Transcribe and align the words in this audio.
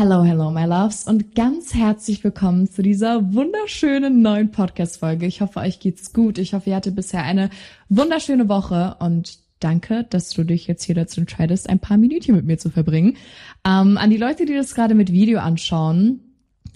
Hello, 0.00 0.22
hello, 0.22 0.52
my 0.52 0.64
loves 0.64 1.08
und 1.08 1.34
ganz 1.34 1.74
herzlich 1.74 2.22
willkommen 2.22 2.70
zu 2.70 2.82
dieser 2.82 3.34
wunderschönen 3.34 4.22
neuen 4.22 4.52
Podcast-Folge. 4.52 5.26
Ich 5.26 5.40
hoffe, 5.40 5.58
euch 5.58 5.80
geht's 5.80 6.12
gut. 6.12 6.38
Ich 6.38 6.54
hoffe, 6.54 6.70
ihr 6.70 6.76
hattet 6.76 6.94
bisher 6.94 7.24
eine 7.24 7.50
wunderschöne 7.88 8.48
Woche 8.48 8.94
und 9.00 9.40
danke, 9.58 10.04
dass 10.08 10.30
du 10.30 10.44
dich 10.44 10.68
jetzt 10.68 10.84
hier 10.84 10.94
dazu 10.94 11.20
entscheidest, 11.20 11.68
ein 11.68 11.80
paar 11.80 11.96
Minütchen 11.96 12.36
mit 12.36 12.44
mir 12.44 12.58
zu 12.58 12.70
verbringen. 12.70 13.16
Ähm, 13.66 13.98
an 13.98 14.10
die 14.10 14.18
Leute, 14.18 14.46
die 14.46 14.54
das 14.54 14.76
gerade 14.76 14.94
mit 14.94 15.10
Video 15.10 15.40
anschauen, 15.40 16.20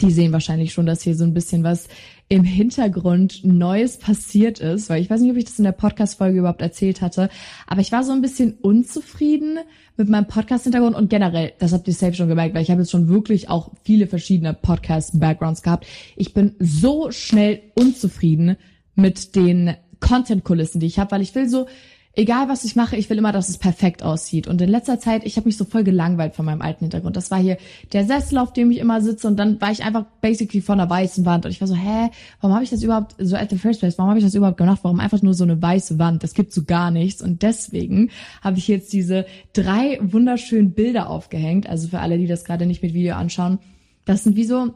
die 0.03 0.11
sehen 0.11 0.33
wahrscheinlich 0.33 0.73
schon, 0.73 0.85
dass 0.85 1.01
hier 1.01 1.15
so 1.15 1.23
ein 1.23 1.33
bisschen 1.33 1.63
was 1.63 1.87
im 2.27 2.43
Hintergrund 2.43 3.43
Neues 3.43 3.97
passiert 3.97 4.59
ist, 4.59 4.89
weil 4.89 5.01
ich 5.01 5.09
weiß 5.09 5.21
nicht, 5.21 5.31
ob 5.31 5.37
ich 5.37 5.45
das 5.45 5.57
in 5.57 5.63
der 5.63 5.71
Podcast-Folge 5.71 6.39
überhaupt 6.39 6.61
erzählt 6.61 7.01
hatte, 7.01 7.29
aber 7.67 7.81
ich 7.81 7.91
war 7.91 8.03
so 8.03 8.11
ein 8.11 8.21
bisschen 8.21 8.57
unzufrieden 8.61 9.59
mit 9.95 10.09
meinem 10.09 10.27
Podcast-Hintergrund 10.27 10.95
und 10.95 11.09
generell, 11.09 11.53
das 11.59 11.71
habt 11.71 11.87
ihr 11.87 11.93
safe 11.93 12.13
schon 12.13 12.27
gemerkt, 12.27 12.53
weil 12.53 12.63
ich 12.63 12.69
habe 12.69 12.81
jetzt 12.81 12.91
schon 12.91 13.07
wirklich 13.07 13.49
auch 13.49 13.71
viele 13.83 14.07
verschiedene 14.07 14.53
Podcast-Backgrounds 14.53 15.61
gehabt. 15.61 15.85
Ich 16.15 16.33
bin 16.33 16.55
so 16.59 17.11
schnell 17.11 17.61
unzufrieden 17.75 18.57
mit 18.95 19.35
den 19.35 19.75
Content-Kulissen, 20.01 20.81
die 20.81 20.87
ich 20.87 20.99
habe, 20.99 21.11
weil 21.11 21.21
ich 21.21 21.33
will 21.33 21.47
so 21.47 21.67
egal 22.15 22.47
was 22.47 22.63
ich 22.63 22.75
mache, 22.75 22.95
ich 22.95 23.09
will 23.09 23.17
immer, 23.17 23.31
dass 23.31 23.49
es 23.49 23.57
perfekt 23.57 24.03
aussieht. 24.03 24.47
Und 24.47 24.61
in 24.61 24.69
letzter 24.69 24.99
Zeit, 24.99 25.25
ich 25.25 25.35
habe 25.37 25.47
mich 25.47 25.57
so 25.57 25.65
voll 25.65 25.83
gelangweilt 25.83 26.35
von 26.35 26.45
meinem 26.45 26.61
alten 26.61 26.85
Hintergrund. 26.85 27.17
Das 27.17 27.31
war 27.31 27.39
hier 27.39 27.57
der 27.91 28.05
Sessel, 28.05 28.37
auf 28.37 28.53
dem 28.53 28.69
ich 28.71 28.77
immer 28.77 29.01
sitze 29.01 29.27
und 29.27 29.37
dann 29.37 29.59
war 29.59 29.71
ich 29.71 29.83
einfach 29.83 30.05
basically 30.21 30.61
von 30.61 30.79
einer 30.79 30.89
weißen 30.89 31.25
Wand 31.25 31.45
und 31.45 31.51
ich 31.51 31.59
war 31.59 31.67
so, 31.67 31.75
hä, 31.75 32.09
warum 32.39 32.53
habe 32.53 32.63
ich 32.63 32.69
das 32.69 32.83
überhaupt 32.83 33.15
so 33.17 33.35
at 33.35 33.49
the 33.49 33.57
first 33.57 33.79
place? 33.79 33.97
Warum 33.97 34.09
habe 34.09 34.19
ich 34.19 34.25
das 34.25 34.35
überhaupt 34.35 34.57
gemacht? 34.57 34.79
Warum 34.83 34.99
einfach 34.99 35.21
nur 35.21 35.33
so 35.33 35.43
eine 35.43 35.59
weiße 35.59 35.97
Wand? 35.97 36.23
Das 36.23 36.35
gibt 36.35 36.53
so 36.53 36.63
gar 36.63 36.91
nichts 36.91 37.21
und 37.21 37.41
deswegen 37.41 38.11
habe 38.41 38.59
ich 38.59 38.67
jetzt 38.67 38.93
diese 38.93 39.25
drei 39.53 39.99
wunderschönen 40.01 40.73
Bilder 40.73 41.09
aufgehängt. 41.09 41.67
Also 41.67 41.87
für 41.87 41.99
alle, 41.99 42.17
die 42.17 42.27
das 42.27 42.45
gerade 42.45 42.65
nicht 42.67 42.83
mit 42.83 42.93
Video 42.93 43.15
anschauen, 43.15 43.59
das 44.05 44.23
sind 44.23 44.35
wie 44.35 44.45
so 44.45 44.73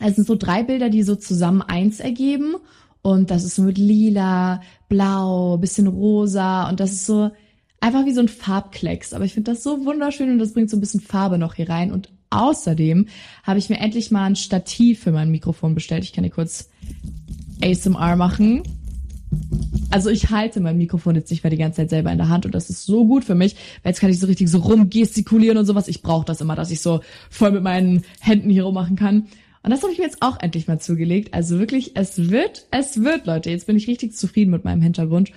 es 0.00 0.16
sind 0.16 0.26
so 0.26 0.34
drei 0.34 0.62
Bilder, 0.62 0.88
die 0.88 1.02
so 1.02 1.14
zusammen 1.14 1.62
eins 1.62 2.00
ergeben 2.00 2.56
und 3.02 3.30
das 3.30 3.44
ist 3.44 3.56
so 3.56 3.62
mit 3.62 3.78
lila, 3.78 4.62
blau, 4.88 5.58
bisschen 5.58 5.88
rosa 5.88 6.68
und 6.68 6.78
das 6.80 6.92
ist 6.92 7.06
so 7.06 7.30
einfach 7.80 8.06
wie 8.06 8.14
so 8.14 8.20
ein 8.20 8.28
Farbklecks. 8.28 9.12
Aber 9.12 9.24
ich 9.24 9.34
finde 9.34 9.50
das 9.50 9.62
so 9.62 9.84
wunderschön 9.84 10.30
und 10.30 10.38
das 10.38 10.52
bringt 10.52 10.70
so 10.70 10.76
ein 10.76 10.80
bisschen 10.80 11.00
Farbe 11.00 11.36
noch 11.36 11.54
hier 11.54 11.68
rein. 11.68 11.92
Und 11.92 12.10
außerdem 12.30 13.08
habe 13.42 13.58
ich 13.58 13.68
mir 13.68 13.78
endlich 13.78 14.10
mal 14.12 14.24
ein 14.24 14.36
Stativ 14.36 15.00
für 15.00 15.10
mein 15.10 15.30
Mikrofon 15.30 15.74
bestellt. 15.74 16.04
Ich 16.04 16.12
kann 16.12 16.22
hier 16.22 16.32
kurz 16.32 16.70
ASMR 17.60 18.14
machen. 18.16 18.62
Also 19.90 20.10
ich 20.10 20.30
halte 20.30 20.60
mein 20.60 20.78
Mikrofon 20.78 21.16
jetzt 21.16 21.30
nicht 21.30 21.42
mehr 21.42 21.50
die 21.50 21.56
ganze 21.56 21.78
Zeit 21.78 21.90
selber 21.90 22.12
in 22.12 22.18
der 22.18 22.28
Hand 22.28 22.46
und 22.46 22.54
das 22.54 22.70
ist 22.70 22.84
so 22.84 23.06
gut 23.06 23.24
für 23.24 23.34
mich, 23.34 23.56
weil 23.82 23.90
jetzt 23.90 24.00
kann 24.00 24.10
ich 24.10 24.20
so 24.20 24.26
richtig 24.26 24.48
so 24.48 24.58
rumgestikulieren 24.58 25.56
und 25.56 25.64
sowas. 25.64 25.88
Ich 25.88 26.02
brauche 26.02 26.26
das 26.26 26.42
immer, 26.42 26.54
dass 26.54 26.70
ich 26.70 26.82
so 26.82 27.00
voll 27.30 27.50
mit 27.50 27.62
meinen 27.62 28.02
Händen 28.20 28.50
hier 28.50 28.64
rummachen 28.64 28.96
kann. 28.96 29.28
Und 29.62 29.70
das 29.70 29.82
habe 29.82 29.92
ich 29.92 29.98
mir 29.98 30.04
jetzt 30.04 30.22
auch 30.22 30.40
endlich 30.40 30.66
mal 30.66 30.80
zugelegt. 30.80 31.34
Also 31.34 31.58
wirklich, 31.58 31.96
es 31.96 32.30
wird, 32.30 32.66
es 32.70 33.02
wird, 33.02 33.26
Leute. 33.26 33.50
Jetzt 33.50 33.66
bin 33.66 33.76
ich 33.76 33.86
richtig 33.86 34.16
zufrieden 34.16 34.50
mit 34.50 34.64
meinem 34.64 34.82
Hintergrund. 34.82 35.30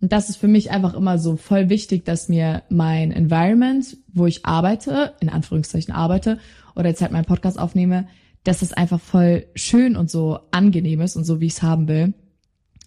Und 0.00 0.12
das 0.12 0.28
ist 0.28 0.36
für 0.36 0.48
mich 0.48 0.70
einfach 0.70 0.94
immer 0.94 1.18
so 1.18 1.36
voll 1.36 1.68
wichtig, 1.68 2.04
dass 2.04 2.28
mir 2.28 2.62
mein 2.68 3.12
Environment, 3.12 3.96
wo 4.12 4.26
ich 4.26 4.44
arbeite, 4.46 5.14
in 5.20 5.28
Anführungszeichen 5.28 5.94
arbeite, 5.94 6.38
oder 6.74 6.88
jetzt 6.88 7.02
halt 7.02 7.12
meinen 7.12 7.24
Podcast 7.24 7.58
aufnehme, 7.58 8.08
dass 8.44 8.60
das 8.60 8.72
einfach 8.72 9.00
voll 9.00 9.46
schön 9.54 9.96
und 9.96 10.10
so 10.10 10.38
angenehm 10.50 11.00
ist 11.00 11.16
und 11.16 11.24
so, 11.24 11.40
wie 11.40 11.46
ich 11.46 11.54
es 11.54 11.62
haben 11.62 11.88
will. 11.88 12.14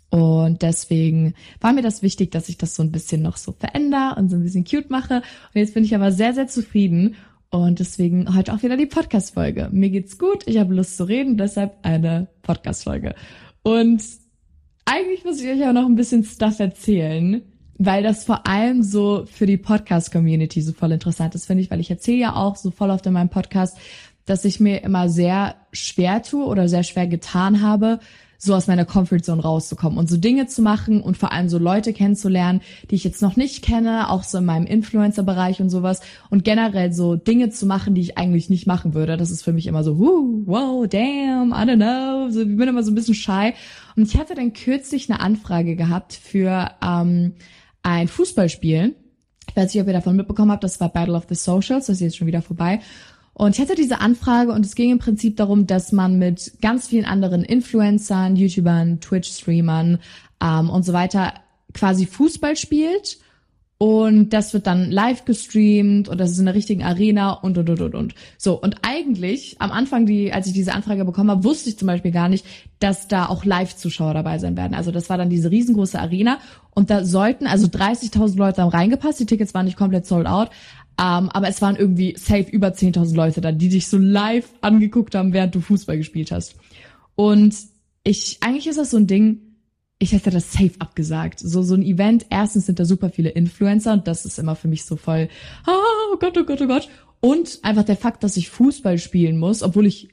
Und 0.09 0.61
deswegen 0.61 1.33
war 1.59 1.73
mir 1.73 1.81
das 1.81 2.03
wichtig, 2.03 2.31
dass 2.31 2.49
ich 2.49 2.57
das 2.59 2.75
so 2.75 2.83
ein 2.83 2.91
bisschen 2.91 3.23
noch 3.23 3.37
so 3.37 3.51
verändere 3.51 4.15
und 4.17 4.29
so 4.29 4.35
ein 4.35 4.43
bisschen 4.43 4.63
cute 4.63 4.91
mache. 4.91 5.17
Und 5.17 5.59
jetzt 5.59 5.73
bin 5.73 5.83
ich 5.83 5.95
aber 5.95 6.11
sehr, 6.11 6.33
sehr 6.33 6.47
zufrieden 6.47 7.15
und 7.53 7.79
deswegen 7.79 8.35
heute 8.35 8.53
auch 8.53 8.63
wieder 8.63 8.77
die 8.77 8.87
Podcast-Folge. 8.87 9.69
Mir 9.71 9.91
geht's 9.91 10.17
gut, 10.17 10.43
ich 10.47 10.57
habe 10.57 10.73
Lust 10.73 10.97
zu 10.97 11.03
reden, 11.03 11.37
deshalb 11.37 11.77
eine 11.83 12.27
Podcast-Folge. 12.41 13.13
Und 13.61 14.03
eigentlich 14.85 15.23
muss 15.23 15.39
ich 15.39 15.49
euch 15.49 15.63
auch 15.67 15.73
noch 15.73 15.85
ein 15.85 15.95
bisschen 15.95 16.23
Stuff 16.23 16.59
erzählen, 16.59 17.43
weil 17.77 18.01
das 18.01 18.23
vor 18.23 18.47
allem 18.47 18.81
so 18.81 19.25
für 19.31 19.45
die 19.45 19.57
Podcast-Community 19.57 20.61
so 20.61 20.73
voll 20.73 20.93
interessant 20.93 21.35
ist, 21.35 21.45
finde 21.45 21.61
ich, 21.61 21.69
weil 21.69 21.79
ich 21.79 21.91
erzähle 21.91 22.17
ja 22.17 22.35
auch 22.35 22.55
so 22.55 22.71
voll 22.71 22.89
oft 22.89 23.05
in 23.05 23.13
meinem 23.13 23.29
Podcast, 23.29 23.77
dass 24.25 24.45
ich 24.45 24.59
mir 24.59 24.83
immer 24.83 25.07
sehr 25.07 25.55
schwer 25.71 26.23
tue 26.23 26.45
oder 26.45 26.67
sehr 26.67 26.83
schwer 26.83 27.05
getan 27.05 27.61
habe, 27.61 27.99
so 28.43 28.53
aus 28.53 28.67
meiner 28.67 28.85
Comfortzone 28.85 29.41
rauszukommen 29.41 29.97
und 29.97 30.09
so 30.09 30.17
Dinge 30.17 30.47
zu 30.47 30.61
machen 30.61 31.01
und 31.01 31.17
vor 31.17 31.31
allem 31.31 31.47
so 31.47 31.57
Leute 31.57 31.93
kennenzulernen, 31.93 32.61
die 32.91 32.95
ich 32.95 33.03
jetzt 33.03 33.21
noch 33.21 33.37
nicht 33.37 33.63
kenne, 33.63 34.09
auch 34.09 34.23
so 34.23 34.39
in 34.39 34.45
meinem 34.45 34.65
Influencer-Bereich 34.65 35.61
und 35.61 35.69
sowas 35.69 36.01
und 36.29 36.43
generell 36.43 36.91
so 36.91 37.15
Dinge 37.15 37.49
zu 37.49 37.65
machen, 37.65 37.95
die 37.95 38.01
ich 38.01 38.17
eigentlich 38.17 38.49
nicht 38.49 38.67
machen 38.67 38.93
würde. 38.93 39.15
Das 39.15 39.31
ist 39.31 39.43
für 39.43 39.53
mich 39.53 39.67
immer 39.67 39.83
so, 39.83 39.97
wow, 39.97 40.85
damn, 40.87 41.51
I 41.51 41.63
don't 41.65 41.77
know. 41.77 42.29
So, 42.31 42.41
ich 42.41 42.57
bin 42.57 42.67
immer 42.67 42.83
so 42.83 42.91
ein 42.91 42.95
bisschen 42.95 43.15
shy. 43.15 43.53
Und 43.95 44.07
ich 44.07 44.17
hatte 44.17 44.35
dann 44.35 44.53
kürzlich 44.53 45.09
eine 45.09 45.21
Anfrage 45.21 45.75
gehabt 45.75 46.13
für 46.13 46.71
ähm, 46.83 47.35
ein 47.81 48.07
Fußballspiel. 48.07 48.95
Ich 49.49 49.55
weiß 49.55 49.73
nicht, 49.73 49.81
ob 49.81 49.87
ihr 49.87 49.93
davon 49.93 50.15
mitbekommen 50.15 50.51
habt, 50.51 50.63
das 50.63 50.79
war 50.79 50.89
Battle 50.89 51.15
of 51.15 51.25
the 51.29 51.35
Socials, 51.35 51.85
das 51.85 51.97
ist 51.97 52.01
jetzt 52.01 52.17
schon 52.17 52.27
wieder 52.27 52.41
vorbei. 52.41 52.79
Und 53.33 53.55
ich 53.55 53.61
hatte 53.61 53.75
diese 53.75 53.99
Anfrage 53.99 54.51
und 54.51 54.65
es 54.65 54.75
ging 54.75 54.91
im 54.91 54.99
Prinzip 54.99 55.37
darum, 55.37 55.65
dass 55.65 55.91
man 55.91 56.19
mit 56.19 56.53
ganz 56.61 56.87
vielen 56.87 57.05
anderen 57.05 57.43
Influencern, 57.43 58.35
YouTubern, 58.35 58.99
Twitch-Streamern 58.99 59.99
ähm, 60.41 60.69
und 60.69 60.83
so 60.83 60.93
weiter 60.93 61.33
quasi 61.73 62.05
Fußball 62.05 62.55
spielt. 62.55 63.17
Und 63.79 64.29
das 64.29 64.53
wird 64.53 64.65
dann 64.65 64.91
live 64.91 65.25
gestreamt 65.25 66.07
und 66.07 66.17
das 66.17 66.31
ist 66.31 66.39
in 66.39 66.45
der 66.45 66.53
richtigen 66.53 66.83
Arena 66.83 67.33
und 67.33 67.57
und 67.57 67.69
und 67.69 67.81
und 67.81 67.95
und. 67.95 68.15
So, 68.37 68.53
und 68.53 68.77
eigentlich, 68.81 69.57
am 69.59 69.71
Anfang, 69.71 70.05
die, 70.05 70.31
als 70.31 70.47
ich 70.47 70.53
diese 70.53 70.73
Anfrage 70.73 71.03
bekommen 71.03 71.31
habe, 71.31 71.43
wusste 71.43 71.69
ich 71.69 71.77
zum 71.77 71.87
Beispiel 71.87 72.11
gar 72.11 72.29
nicht, 72.29 72.45
dass 72.79 73.09
da 73.09 73.25
auch 73.25 73.43
Live-Zuschauer 73.43 74.13
dabei 74.13 74.37
sein 74.37 74.55
werden. 74.55 74.73
Also 74.73 74.91
das 74.91 75.09
war 75.09 75.17
dann 75.17 75.29
diese 75.29 75.51
riesengroße 75.51 75.99
Arena 75.99 76.37
und 76.69 76.91
da 76.91 77.03
sollten, 77.03 77.45
also 77.45 77.67
30.000 77.67 78.37
Leute 78.37 78.61
haben 78.61 78.69
reingepasst, 78.69 79.19
die 79.19 79.25
Tickets 79.25 79.53
waren 79.53 79.65
nicht 79.65 79.77
komplett 79.77 80.05
sold 80.05 80.27
out, 80.27 80.49
um, 80.99 81.05
ähm, 81.05 81.29
aber 81.29 81.47
es 81.47 81.61
waren 81.61 81.75
irgendwie 81.75 82.15
safe 82.17 82.49
über 82.51 82.67
10.000 82.67 83.15
Leute 83.15 83.41
da, 83.41 83.51
die 83.51 83.69
dich 83.69 83.87
so 83.87 83.97
live 83.97 84.47
angeguckt 84.61 85.15
haben, 85.15 85.33
während 85.33 85.55
du 85.55 85.61
Fußball 85.61 85.97
gespielt 85.97 86.31
hast. 86.31 86.55
Und 87.15 87.55
ich, 88.03 88.37
eigentlich 88.41 88.67
ist 88.67 88.77
das 88.77 88.91
so 88.91 88.97
ein 88.97 89.07
Ding, 89.07 89.39
ich 89.97 90.11
hätte 90.11 90.29
das 90.29 90.51
safe 90.51 90.73
abgesagt. 90.79 91.39
So, 91.39 91.63
so 91.63 91.75
ein 91.75 91.81
Event, 91.81 92.25
erstens 92.29 92.65
sind 92.65 92.79
da 92.79 92.85
super 92.85 93.09
viele 93.09 93.29
Influencer 93.29 93.93
und 93.93 94.07
das 94.07 94.25
ist 94.25 94.37
immer 94.37 94.55
für 94.55 94.67
mich 94.67 94.85
so 94.85 94.95
voll, 94.95 95.29
oh 95.65 96.17
Gott, 96.19 96.37
oh 96.37 96.43
Gott, 96.43 96.61
oh 96.61 96.67
Gott. 96.67 96.89
Und 97.21 97.59
einfach 97.63 97.83
der 97.83 97.95
Fakt, 97.95 98.23
dass 98.23 98.37
ich 98.37 98.49
Fußball 98.49 98.97
spielen 98.97 99.39
muss, 99.39 99.63
obwohl 99.63 99.87
ich 99.87 100.09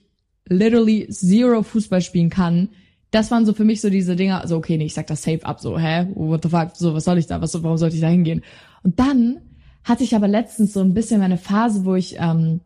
literally 0.49 1.09
zero 1.09 1.63
Fußball 1.63 2.01
spielen 2.01 2.31
kann, 2.31 2.71
das 3.11 3.31
waren 3.31 3.45
so 3.45 3.53
für 3.53 3.65
mich 3.65 3.81
so 3.81 3.91
diese 3.91 4.15
Dinger, 4.15 4.47
so 4.47 4.57
okay, 4.57 4.79
nee, 4.79 4.85
ich 4.85 4.95
sag 4.95 5.09
das 5.09 5.23
safe 5.23 5.45
ab, 5.45 5.61
so, 5.61 5.79
hä, 5.79 6.07
what 6.15 6.43
the 6.45 6.49
fuck, 6.49 6.71
so, 6.77 6.95
was 6.95 7.05
soll 7.05 7.19
ich 7.19 7.27
da, 7.27 7.41
was, 7.41 7.61
warum 7.61 7.77
sollte 7.77 7.97
ich 7.97 8.01
da 8.01 8.09
hingehen? 8.09 8.43
Und 8.83 8.99
dann 9.01 9.41
hatte 9.85 10.05
ich 10.05 10.15
aber 10.15 10.29
letztens 10.29 10.73
so 10.73 10.81
ein 10.81 10.95
bisschen 10.95 11.21
meine 11.21 11.39
Phase, 11.39 11.85
wo 11.85 11.95
ich 11.95 12.17
ähm, 12.19 12.61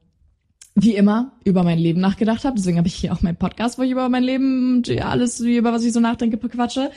wie 0.74 0.94
immer 0.94 1.32
über 1.44 1.62
mein 1.62 1.78
Leben 1.78 2.00
nachgedacht 2.00 2.44
habe. 2.44 2.56
Deswegen 2.56 2.78
habe 2.78 2.88
ich 2.88 2.94
hier 2.94 3.12
auch 3.12 3.22
meinen 3.22 3.36
Podcast, 3.36 3.78
wo 3.78 3.82
ich 3.82 3.90
über 3.90 4.08
mein 4.08 4.24
Leben 4.24 4.82
ja, 4.86 5.08
alles, 5.08 5.40
über 5.40 5.72
was 5.72 5.84
ich 5.84 5.92
so 5.92 6.00
nachdenke, 6.00 6.36
quatsche. 6.36 6.90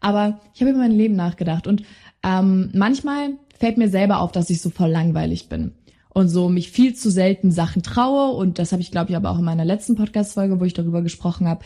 Aber 0.00 0.40
ich 0.54 0.60
habe 0.60 0.70
über 0.70 0.80
mein 0.80 0.92
Leben 0.92 1.14
nachgedacht 1.14 1.66
und 1.66 1.82
ähm, 2.22 2.70
manchmal 2.74 3.30
fällt 3.58 3.78
mir 3.78 3.88
selber 3.88 4.20
auf, 4.20 4.32
dass 4.32 4.50
ich 4.50 4.60
so 4.60 4.70
voll 4.70 4.90
langweilig 4.90 5.48
bin 5.48 5.72
und 6.10 6.28
so 6.28 6.48
mich 6.48 6.70
viel 6.70 6.94
zu 6.94 7.10
selten 7.10 7.52
Sachen 7.52 7.82
traue 7.82 8.36
und 8.36 8.58
das 8.58 8.72
habe 8.72 8.82
ich 8.82 8.90
glaube 8.90 9.10
ich 9.10 9.16
aber 9.16 9.30
auch 9.30 9.38
in 9.38 9.44
meiner 9.44 9.64
letzten 9.64 9.94
Podcast 9.94 10.34
Folge, 10.34 10.60
wo 10.60 10.64
ich 10.64 10.74
darüber 10.74 11.02
gesprochen 11.02 11.46
habe, 11.46 11.64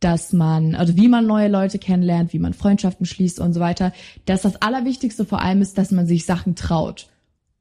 dass 0.00 0.32
man, 0.32 0.74
also 0.74 0.96
wie 0.96 1.08
man 1.08 1.26
neue 1.26 1.48
Leute 1.48 1.78
kennenlernt, 1.78 2.32
wie 2.32 2.38
man 2.38 2.54
Freundschaften 2.54 3.06
schließt 3.06 3.40
und 3.40 3.52
so 3.52 3.60
weiter, 3.60 3.92
dass 4.24 4.42
das 4.42 4.62
Allerwichtigste 4.62 5.24
vor 5.24 5.40
allem 5.40 5.62
ist, 5.62 5.76
dass 5.78 5.90
man 5.90 6.06
sich 6.06 6.24
Sachen 6.24 6.54
traut 6.54 7.08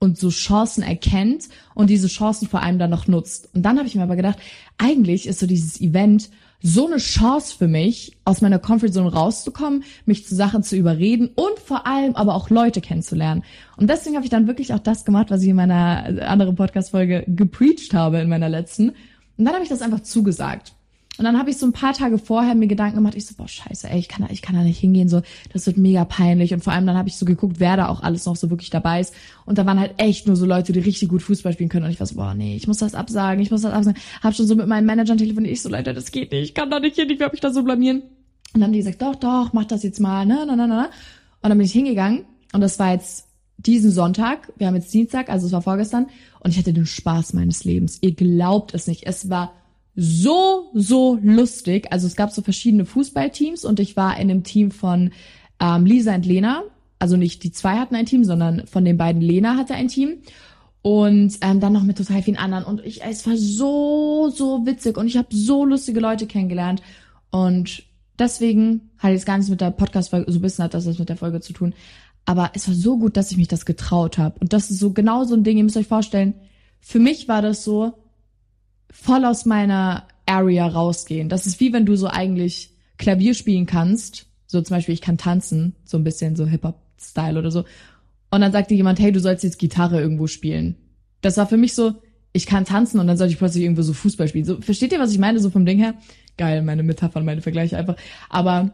und 0.01 0.17
so 0.17 0.29
Chancen 0.29 0.81
erkennt 0.83 1.47
und 1.75 1.91
diese 1.91 2.07
Chancen 2.07 2.47
vor 2.47 2.63
allem 2.63 2.79
dann 2.79 2.89
noch 2.89 3.07
nutzt. 3.07 3.49
Und 3.53 3.61
dann 3.61 3.77
habe 3.77 3.87
ich 3.87 3.95
mir 3.95 4.01
aber 4.01 4.15
gedacht, 4.15 4.39
eigentlich 4.79 5.27
ist 5.27 5.39
so 5.39 5.45
dieses 5.45 5.79
Event 5.79 6.31
so 6.63 6.87
eine 6.87 6.97
Chance 6.97 7.55
für 7.57 7.67
mich, 7.67 8.17
aus 8.25 8.41
meiner 8.41 8.59
Comfortzone 8.59 9.11
rauszukommen, 9.11 9.83
mich 10.05 10.27
zu 10.27 10.35
Sachen 10.35 10.63
zu 10.63 10.75
überreden 10.75 11.29
und 11.35 11.59
vor 11.63 11.87
allem 11.87 12.15
aber 12.15 12.35
auch 12.35 12.49
Leute 12.49 12.81
kennenzulernen. 12.81 13.43
Und 13.77 13.89
deswegen 13.89 14.15
habe 14.15 14.25
ich 14.25 14.31
dann 14.31 14.47
wirklich 14.47 14.73
auch 14.73 14.79
das 14.79 15.05
gemacht, 15.05 15.29
was 15.29 15.43
ich 15.43 15.49
in 15.49 15.55
meiner 15.55 16.27
anderen 16.27 16.55
Podcast-Folge 16.55 17.23
gepreacht 17.27 17.93
habe, 17.93 18.19
in 18.19 18.29
meiner 18.29 18.49
letzten. 18.49 18.89
Und 18.89 19.45
dann 19.45 19.53
habe 19.53 19.63
ich 19.63 19.69
das 19.69 19.81
einfach 19.81 20.01
zugesagt. 20.01 20.73
Und 21.21 21.25
dann 21.25 21.37
habe 21.37 21.51
ich 21.51 21.57
so 21.57 21.67
ein 21.67 21.71
paar 21.71 21.93
Tage 21.93 22.17
vorher 22.17 22.55
mir 22.55 22.65
Gedanken 22.65 22.95
gemacht, 22.95 23.13
ich 23.13 23.27
so, 23.27 23.35
boah, 23.35 23.47
scheiße, 23.47 23.87
ey, 23.87 23.99
ich 23.99 24.07
kann 24.07 24.25
da, 24.25 24.33
ich 24.33 24.41
kann 24.41 24.55
da 24.55 24.63
nicht 24.63 24.79
hingehen, 24.79 25.07
so, 25.07 25.21
das 25.53 25.67
wird 25.67 25.77
mega 25.77 26.03
peinlich. 26.03 26.51
Und 26.51 26.63
vor 26.63 26.73
allem 26.73 26.87
dann 26.87 26.97
habe 26.97 27.09
ich 27.09 27.15
so 27.15 27.27
geguckt, 27.27 27.59
wer 27.59 27.77
da 27.77 27.89
auch 27.89 28.01
alles 28.01 28.25
noch 28.25 28.35
so 28.35 28.49
wirklich 28.49 28.71
dabei 28.71 29.01
ist. 29.01 29.13
Und 29.45 29.59
da 29.59 29.67
waren 29.67 29.79
halt 29.79 29.93
echt 29.97 30.25
nur 30.25 30.35
so 30.35 30.47
Leute, 30.47 30.73
die 30.73 30.79
richtig 30.79 31.09
gut 31.09 31.21
Fußball 31.21 31.53
spielen 31.53 31.69
können. 31.69 31.85
Und 31.85 31.91
ich 31.91 31.99
war 31.99 32.07
so, 32.07 32.15
boah, 32.15 32.33
nee, 32.33 32.55
ich 32.55 32.67
muss 32.67 32.79
das 32.79 32.95
absagen, 32.95 33.39
ich 33.39 33.51
muss 33.51 33.61
das 33.61 33.71
absagen. 33.71 34.01
Hab 34.23 34.33
schon 34.33 34.47
so 34.47 34.55
mit 34.55 34.65
meinen 34.65 34.87
Managern 34.87 35.19
telefoniert, 35.19 35.53
ich 35.53 35.61
so, 35.61 35.69
Leute, 35.69 35.93
das 35.93 36.09
geht 36.09 36.31
nicht, 36.31 36.41
ich 36.41 36.53
kann 36.55 36.71
da 36.71 36.79
nicht 36.79 36.95
hin, 36.95 37.07
ich 37.07 37.19
werde 37.19 37.33
mich 37.33 37.41
da 37.41 37.53
so 37.53 37.61
blamieren. 37.61 38.01
Und 38.01 38.55
dann 38.55 38.63
haben 38.63 38.71
die 38.71 38.79
gesagt, 38.79 39.03
doch, 39.03 39.13
doch, 39.13 39.53
mach 39.53 39.65
das 39.65 39.83
jetzt 39.83 39.99
mal, 39.99 40.25
ne, 40.25 40.47
ne, 40.47 40.57
ne, 40.57 40.67
ne. 40.67 40.89
Und 41.43 41.49
dann 41.49 41.57
bin 41.59 41.67
ich 41.67 41.71
hingegangen 41.71 42.25
und 42.51 42.61
das 42.61 42.79
war 42.79 42.93
jetzt 42.93 43.27
diesen 43.57 43.91
Sonntag, 43.91 44.51
wir 44.57 44.65
haben 44.65 44.75
jetzt 44.75 44.91
Dienstag, 44.91 45.29
also 45.29 45.45
es 45.45 45.51
war 45.51 45.61
vorgestern, 45.61 46.07
und 46.39 46.49
ich 46.49 46.57
hatte 46.57 46.73
den 46.73 46.87
Spaß 46.87 47.33
meines 47.33 47.63
Lebens. 47.63 47.99
Ihr 48.01 48.15
glaubt 48.15 48.73
es 48.73 48.87
nicht. 48.87 49.05
Es 49.05 49.29
war 49.29 49.53
so, 49.95 50.69
so 50.73 51.19
lustig. 51.21 51.87
Also 51.91 52.07
es 52.07 52.15
gab 52.15 52.31
so 52.31 52.41
verschiedene 52.41 52.85
Fußballteams 52.85 53.65
und 53.65 53.79
ich 53.79 53.97
war 53.97 54.17
in 54.17 54.29
einem 54.29 54.43
Team 54.43 54.71
von 54.71 55.11
ähm, 55.59 55.85
Lisa 55.85 56.15
und 56.15 56.25
Lena. 56.25 56.63
Also 56.99 57.17
nicht 57.17 57.43
die 57.43 57.51
zwei 57.51 57.77
hatten 57.77 57.95
ein 57.95 58.05
Team, 58.05 58.23
sondern 58.23 58.67
von 58.67 58.85
den 58.85 58.97
beiden 58.97 59.21
Lena 59.21 59.57
hatte 59.57 59.75
ein 59.75 59.87
Team. 59.87 60.19
Und 60.83 61.37
ähm, 61.41 61.59
dann 61.59 61.73
noch 61.73 61.83
mit 61.83 61.97
total 61.97 62.23
vielen 62.23 62.37
anderen. 62.37 62.63
Und 62.63 62.83
ich, 62.83 63.03
es 63.03 63.27
war 63.27 63.37
so, 63.37 64.31
so 64.33 64.65
witzig 64.65 64.97
und 64.97 65.07
ich 65.07 65.17
habe 65.17 65.27
so 65.29 65.63
lustige 65.63 65.99
Leute 65.99 66.25
kennengelernt. 66.25 66.81
Und 67.29 67.83
deswegen 68.17 68.89
hat 68.97 69.11
jetzt 69.11 69.25
gar 69.25 69.37
nichts 69.37 69.49
mit 69.49 69.61
der 69.61 69.71
Podcast-Folge, 69.71 70.31
so 70.31 70.39
ein 70.39 70.41
bisschen 70.41 70.63
hat 70.63 70.73
das 70.73 70.85
mit 70.85 71.09
der 71.09 71.17
Folge 71.17 71.39
zu 71.41 71.53
tun. 71.53 71.73
Aber 72.25 72.51
es 72.53 72.67
war 72.67 72.75
so 72.75 72.97
gut, 72.97 73.17
dass 73.17 73.31
ich 73.31 73.37
mich 73.37 73.47
das 73.47 73.65
getraut 73.65 74.17
habe. 74.17 74.39
Und 74.39 74.53
das 74.53 74.71
ist 74.71 74.79
so 74.79 74.91
genau 74.91 75.23
so 75.23 75.35
ein 75.35 75.43
Ding, 75.43 75.57
ihr 75.57 75.63
müsst 75.63 75.77
euch 75.77 75.87
vorstellen, 75.87 76.33
für 76.79 76.99
mich 76.99 77.27
war 77.27 77.41
das 77.41 77.63
so 77.63 77.93
voll 78.91 79.25
aus 79.25 79.45
meiner 79.45 80.07
Area 80.25 80.67
rausgehen. 80.67 81.29
Das 81.29 81.47
ist 81.47 81.59
wie 81.59 81.73
wenn 81.73 81.85
du 81.85 81.95
so 81.95 82.07
eigentlich 82.07 82.71
Klavier 82.97 83.33
spielen 83.33 83.65
kannst. 83.65 84.27
So 84.47 84.61
zum 84.61 84.75
Beispiel, 84.75 84.93
ich 84.93 85.01
kann 85.01 85.17
tanzen, 85.17 85.75
so 85.85 85.97
ein 85.97 86.03
bisschen 86.03 86.35
so 86.35 86.45
Hip-Hop-Style 86.45 87.39
oder 87.39 87.51
so. 87.51 87.63
Und 88.29 88.41
dann 88.41 88.51
sagte 88.51 88.75
jemand, 88.75 88.99
hey, 88.99 89.11
du 89.11 89.19
sollst 89.19 89.43
jetzt 89.43 89.59
Gitarre 89.59 89.99
irgendwo 89.99 90.27
spielen. 90.27 90.75
Das 91.21 91.37
war 91.37 91.47
für 91.47 91.57
mich 91.57 91.73
so, 91.73 91.95
ich 92.33 92.45
kann 92.45 92.65
tanzen 92.65 92.99
und 92.99 93.07
dann 93.07 93.17
sollte 93.17 93.33
ich 93.33 93.39
plötzlich 93.39 93.63
irgendwo 93.63 93.81
so 93.81 93.93
Fußball 93.93 94.27
spielen. 94.27 94.45
So, 94.45 94.61
versteht 94.61 94.91
ihr, 94.91 94.99
was 94.99 95.11
ich 95.11 95.19
meine, 95.19 95.39
so 95.39 95.49
vom 95.49 95.65
Ding 95.65 95.77
her? 95.79 95.95
Geil, 96.37 96.61
meine 96.61 96.83
Metaphern, 96.83 97.25
meine 97.25 97.41
Vergleiche 97.41 97.77
einfach. 97.77 97.97
Aber 98.29 98.71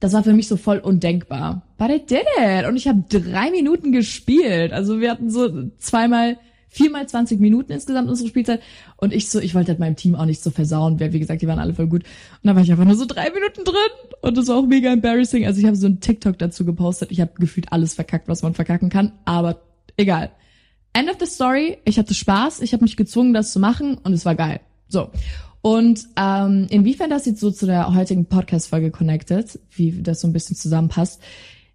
das 0.00 0.12
war 0.12 0.24
für 0.24 0.32
mich 0.32 0.48
so 0.48 0.56
voll 0.56 0.78
undenkbar. 0.78 1.62
But 1.78 1.90
I 1.90 2.04
did 2.04 2.24
it. 2.38 2.66
Und 2.66 2.76
ich 2.76 2.88
habe 2.88 3.04
drei 3.08 3.50
Minuten 3.50 3.92
gespielt. 3.92 4.72
Also 4.72 5.00
wir 5.00 5.10
hatten 5.10 5.30
so 5.30 5.70
zweimal, 5.78 6.38
viermal 6.70 7.06
20 7.06 7.40
Minuten 7.40 7.72
insgesamt 7.72 8.08
unsere 8.08 8.28
Spielzeit. 8.28 8.60
Und 8.96 9.12
ich 9.12 9.28
so, 9.28 9.40
ich 9.40 9.54
wollte 9.54 9.72
halt 9.72 9.80
meinem 9.80 9.96
Team 9.96 10.14
auch 10.14 10.24
nicht 10.24 10.42
so 10.42 10.50
versauen, 10.50 11.00
weil 11.00 11.12
wie 11.12 11.18
gesagt, 11.18 11.42
die 11.42 11.46
waren 11.46 11.58
alle 11.58 11.74
voll 11.74 11.88
gut. 11.88 12.04
Und 12.04 12.44
dann 12.44 12.56
war 12.56 12.62
ich 12.62 12.70
einfach 12.70 12.84
nur 12.84 12.94
so 12.94 13.04
drei 13.06 13.30
Minuten 13.30 13.64
drin. 13.64 13.74
Und 14.22 14.36
das 14.36 14.48
war 14.48 14.56
auch 14.56 14.66
mega 14.66 14.92
embarrassing. 14.92 15.44
Also 15.44 15.60
ich 15.60 15.66
habe 15.66 15.76
so 15.76 15.86
ein 15.86 16.00
TikTok 16.00 16.38
dazu 16.38 16.64
gepostet. 16.64 17.10
Ich 17.10 17.20
habe 17.20 17.32
gefühlt 17.38 17.72
alles 17.72 17.94
verkackt, 17.94 18.28
was 18.28 18.42
man 18.42 18.54
verkacken 18.54 18.88
kann. 18.88 19.12
Aber 19.24 19.60
egal. 19.96 20.30
End 20.92 21.10
of 21.10 21.16
the 21.20 21.26
story. 21.26 21.78
Ich 21.84 21.98
hatte 21.98 22.14
Spaß. 22.14 22.60
Ich 22.60 22.72
habe 22.72 22.84
mich 22.84 22.96
gezwungen, 22.96 23.34
das 23.34 23.52
zu 23.52 23.60
machen. 23.60 23.98
Und 23.98 24.12
es 24.12 24.24
war 24.24 24.36
geil. 24.36 24.60
So. 24.88 25.10
Und 25.62 26.06
ähm, 26.16 26.66
inwiefern 26.70 27.10
das 27.10 27.26
jetzt 27.26 27.40
so 27.40 27.50
zu 27.50 27.66
der 27.66 27.94
heutigen 27.94 28.26
Podcast-Folge 28.26 28.90
connected, 28.90 29.58
wie 29.70 30.02
das 30.02 30.20
so 30.20 30.28
ein 30.28 30.32
bisschen 30.32 30.56
zusammenpasst. 30.56 31.20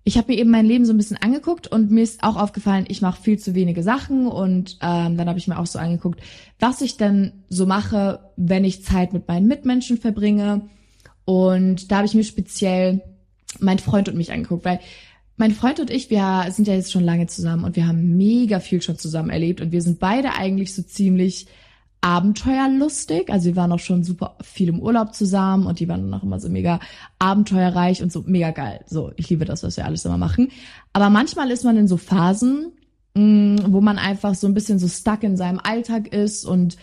Ich 0.07 0.19
habe 0.19 0.31
mir 0.31 0.40
eben 0.40 0.52
mein 0.52 0.68
Leben 0.68 0.86
so 0.86 0.94
ein 0.94 0.98
bisschen 0.98 1.18
angeguckt 1.18 1.66
und 1.66 1.90
mir 1.90 2.04
ist 2.04 2.24
auch 2.24 2.36
aufgefallen, 2.36 2.86
ich 2.88 3.02
mache 3.02 3.19
viel 3.19 3.40
zu 3.40 3.56
wenige 3.56 3.81
Sachen 3.81 4.28
und 4.28 4.78
ähm, 4.80 5.18
dann 5.18 5.28
habe 5.28 5.40
ich 5.40 5.48
mir 5.48 5.57
auch 5.57 5.66
so 5.66 5.80
angeguckt, 5.80 6.22
was 6.60 6.81
ich 6.81 6.98
denn 6.98 7.44
so 7.50 7.66
mache, 7.66 8.19
wenn 8.38 8.66
ich 8.66 8.84
Zeit 8.84 9.13
mit 9.13 9.28
meinen 9.28 9.48
Mitmenschen 9.48 9.98
verbringe. 9.98 10.69
Und 11.25 11.92
da 11.92 11.98
habe 11.98 12.06
ich 12.06 12.13
mir 12.13 12.24
speziell 12.24 13.02
mein 13.60 13.80
Freund 13.80 14.07
und 14.07 14.16
mich 14.16 14.31
angeguckt, 14.31 14.63
weil 14.63 14.80
mein 15.38 15.52
Freund 15.52 15.80
und 15.80 15.90
ich, 15.90 16.12
wir 16.12 16.46
sind 16.51 16.68
ja 16.68 16.75
jetzt 16.75 16.92
schon 16.92 17.04
lange 17.04 17.25
zusammen 17.25 17.63
und 17.63 17.75
wir 17.75 17.88
haben 17.88 18.16
mega 18.16 18.60
viel 18.60 18.84
schon 18.84 19.00
zusammen 19.00 19.31
erlebt 19.31 19.60
und 19.60 19.72
wir 19.72 19.81
sind 19.81 20.00
beide 20.00 20.34
eigentlich 20.36 20.75
so 20.75 20.84
ziemlich 20.84 21.48
abenteuerlustig. 22.06 23.31
Also 23.31 23.48
wir 23.48 23.56
waren 23.56 23.72
auch 23.72 23.80
schon 23.80 24.04
super 24.04 24.36
viel 24.44 24.69
im 24.69 24.80
Urlaub 24.80 25.16
zusammen 25.16 25.66
und 25.66 25.80
die 25.80 25.90
waren 25.90 26.12
dann 26.12 26.19
auch 26.19 26.24
immer 26.24 26.40
so 26.40 26.50
mega 26.50 26.80
abenteuerreich 27.18 28.04
und 28.04 28.12
so 28.12 28.24
mega 28.28 28.52
geil. 28.52 28.81
So, 28.86 29.12
ich 29.16 29.28
liebe 29.31 29.44
das, 29.44 29.63
was 29.63 29.75
wir 29.75 29.86
alles 29.86 30.06
immer 30.06 30.19
machen. 30.19 30.52
Aber 30.94 31.10
manchmal 31.10 31.50
ist 31.50 31.63
man 31.63 31.78
in 31.78 31.88
so 31.88 31.98
Phasen, 31.98 32.74
mh, 33.16 33.24
mm, 33.24 33.74
wo 33.74 33.81
man 33.81 33.98
einfach 33.98 34.36
so 34.36 34.46
ein 34.46 34.54
bisschen 34.54 34.78
so 34.78 34.88
stuck 34.88 35.24
in 35.24 35.36
seinem 35.36 35.60
Alltag 35.60 36.13
ist 36.13 36.46
und 36.46 36.78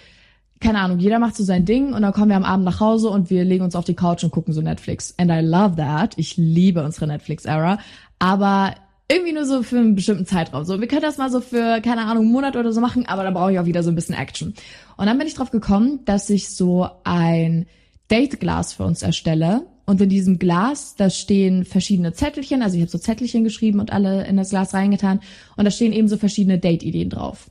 keine 0.58 0.80
Ahnung, 0.80 0.98
jeder 0.98 1.20
macht 1.20 1.36
so 1.36 1.44
sein 1.44 1.66
Ding 1.66 1.92
und 1.92 2.02
dann 2.02 2.12
kommen 2.12 2.30
wir 2.30 2.36
am 2.36 2.44
Abend 2.44 2.64
nach 2.64 2.80
Hause 2.80 3.08
und 3.08 3.30
wir 3.30 3.44
legen 3.44 3.64
uns 3.64 3.76
auf 3.76 3.84
die 3.84 3.94
Couch 3.94 4.24
und 4.24 4.32
gucken 4.32 4.52
so 4.52 4.60
Netflix. 4.60 5.14
And 5.18 5.30
I 5.30 5.38
love 5.40 5.76
that. 5.76 6.14
Ich 6.16 6.36
liebe 6.36 6.82
unsere 6.82 7.06
Netflix-Era. 7.06 7.78
Aber 8.18 8.74
irgendwie 9.12 9.32
nur 9.32 9.44
so 9.44 9.62
für 9.62 9.78
einen 9.78 9.94
bestimmten 9.94 10.26
Zeitraum. 10.26 10.64
So, 10.64 10.80
wir 10.80 10.88
können 10.88 11.02
das 11.02 11.18
mal 11.18 11.30
so 11.30 11.40
für, 11.40 11.80
keine 11.80 12.02
Ahnung, 12.02 12.24
einen 12.24 12.32
Monat 12.32 12.56
oder 12.56 12.72
so 12.72 12.80
machen, 12.80 13.06
aber 13.06 13.22
da 13.22 13.30
brauche 13.30 13.52
ich 13.52 13.58
auch 13.58 13.66
wieder 13.66 13.82
so 13.82 13.90
ein 13.90 13.94
bisschen 13.94 14.14
Action. 14.14 14.54
Und 14.96 15.06
dann 15.06 15.18
bin 15.18 15.26
ich 15.26 15.34
drauf 15.34 15.50
gekommen, 15.50 16.00
dass 16.04 16.30
ich 16.30 16.50
so 16.50 16.88
ein 17.04 17.66
Dateglas 18.08 18.74
für 18.74 18.84
uns 18.84 19.02
erstelle. 19.02 19.66
Und 19.84 20.00
in 20.00 20.08
diesem 20.08 20.38
Glas, 20.38 20.94
da 20.96 21.10
stehen 21.10 21.64
verschiedene 21.64 22.12
Zettelchen, 22.12 22.62
also 22.62 22.76
ich 22.76 22.82
habe 22.82 22.90
so 22.90 22.98
Zettelchen 22.98 23.44
geschrieben 23.44 23.80
und 23.80 23.92
alle 23.92 24.26
in 24.26 24.36
das 24.36 24.50
Glas 24.50 24.74
reingetan. 24.74 25.20
Und 25.56 25.64
da 25.64 25.70
stehen 25.70 25.92
eben 25.92 26.08
so 26.08 26.16
verschiedene 26.16 26.58
Date-Ideen 26.58 27.10
drauf. 27.10 27.50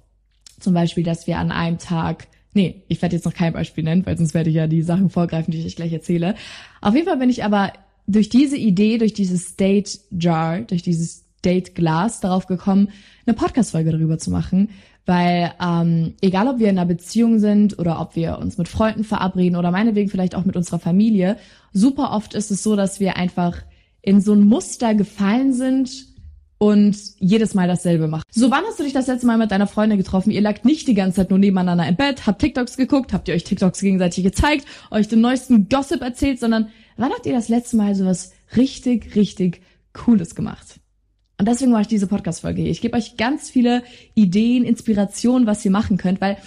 Zum 0.60 0.74
Beispiel, 0.74 1.04
dass 1.04 1.28
wir 1.28 1.38
an 1.38 1.52
einem 1.52 1.78
Tag 1.78 2.28
Nee, 2.54 2.84
ich 2.90 3.02
werde 3.02 3.16
jetzt 3.16 3.24
noch 3.24 3.34
kein 3.34 3.54
Beispiel 3.54 3.86
nennen, 3.86 4.06
weil 4.06 4.18
sonst 4.18 4.34
werde 4.34 4.50
ich 4.50 4.58
ja 4.58 4.68
die 4.68 4.82
Sachen 4.82 5.10
vorgreifen, 5.10 5.52
die 5.52 5.60
ich 5.60 5.66
euch 5.66 5.78
gleich 5.78 5.94
erzähle. 5.94 6.36
Auf 6.82 6.94
jeden 6.94 7.08
Fall 7.08 7.16
bin 7.16 7.30
ich 7.30 7.46
aber 7.46 7.72
durch 8.08 8.28
diese 8.28 8.58
Idee, 8.58 8.98
durch 8.98 9.14
dieses 9.14 9.56
Date 9.56 10.02
Jar, 10.12 10.60
durch 10.60 10.82
dieses 10.82 11.31
Date 11.44 11.76
Glass 11.76 12.20
darauf 12.20 12.48
gekommen, 12.48 12.90
eine 13.26 13.36
Podcast-Folge 13.36 13.92
darüber 13.92 14.18
zu 14.18 14.32
machen, 14.32 14.70
weil 15.06 15.52
ähm, 15.62 16.14
egal, 16.22 16.48
ob 16.48 16.60
wir 16.60 16.70
in 16.70 16.78
einer 16.78 16.88
Beziehung 16.88 17.40
sind 17.40 17.80
oder 17.80 18.00
ob 18.00 18.16
wir 18.16 18.38
uns 18.38 18.58
mit 18.58 18.68
Freunden 18.68 19.04
verabreden 19.04 19.56
oder 19.58 19.72
meinetwegen 19.72 20.10
vielleicht 20.10 20.36
auch 20.36 20.46
mit 20.46 20.56
unserer 20.56 20.80
Familie, 20.80 21.38
super 21.74 22.12
oft 22.12 22.34
ist 22.34 22.52
es 22.52 22.64
so, 22.64 22.76
dass 22.76 23.00
wir 23.00 23.18
einfach 23.18 23.58
in 24.02 24.22
so 24.22 24.34
ein 24.34 24.44
Muster 24.44 24.96
gefallen 24.96 25.54
sind 25.54 26.12
und 26.62 26.96
jedes 27.18 27.56
Mal 27.56 27.68
dasselbe 27.68 28.08
machen. 28.08 28.24
So, 28.32 28.52
wann 28.52 28.64
hast 28.66 28.80
du 28.80 28.84
dich 28.84 28.94
das 28.94 29.08
letzte 29.08 29.26
Mal 29.26 29.40
mit 29.40 29.50
deiner 29.50 29.66
Freundin 29.66 29.98
getroffen? 29.98 30.30
Ihr 30.30 30.42
lagt 30.42 30.64
nicht 30.64 30.88
die 30.88 30.94
ganze 30.94 31.18
Zeit 31.18 31.32
nur 31.32 31.40
nebeneinander 31.40 31.88
im 31.88 31.96
Bett, 31.96 32.28
habt 32.28 32.40
TikToks 32.40 32.78
geguckt, 32.78 33.14
habt 33.14 33.28
ihr 33.28 33.34
euch 33.34 33.44
TikToks 33.44 33.82
gegenseitig 33.82 34.24
gezeigt, 34.24 34.66
euch 34.92 35.08
den 35.08 35.22
neuesten 35.22 35.70
Gossip 35.70 36.02
erzählt, 36.02 36.40
sondern 36.40 36.70
wann 36.98 37.12
habt 37.12 37.26
ihr 37.26 37.34
das 37.34 37.50
letzte 37.50 37.78
Mal 37.78 37.96
sowas 37.96 38.34
richtig, 38.56 39.16
richtig 39.16 39.62
Cooles 39.94 40.36
gemacht? 40.36 40.81
Und 41.42 41.48
deswegen 41.48 41.72
mache 41.72 41.82
ich 41.82 41.88
diese 41.88 42.06
Podcast-Folge. 42.06 42.62
Ich 42.68 42.82
gebe 42.82 42.96
euch 42.96 43.18
ganz 43.18 43.50
viele 43.50 43.82
Ideen, 44.14 44.64
Inspirationen, 44.64 45.48
was 45.48 45.66
ihr 45.66 45.72
machen 45.72 45.98
könnt, 45.98 46.22
weil 46.22 46.38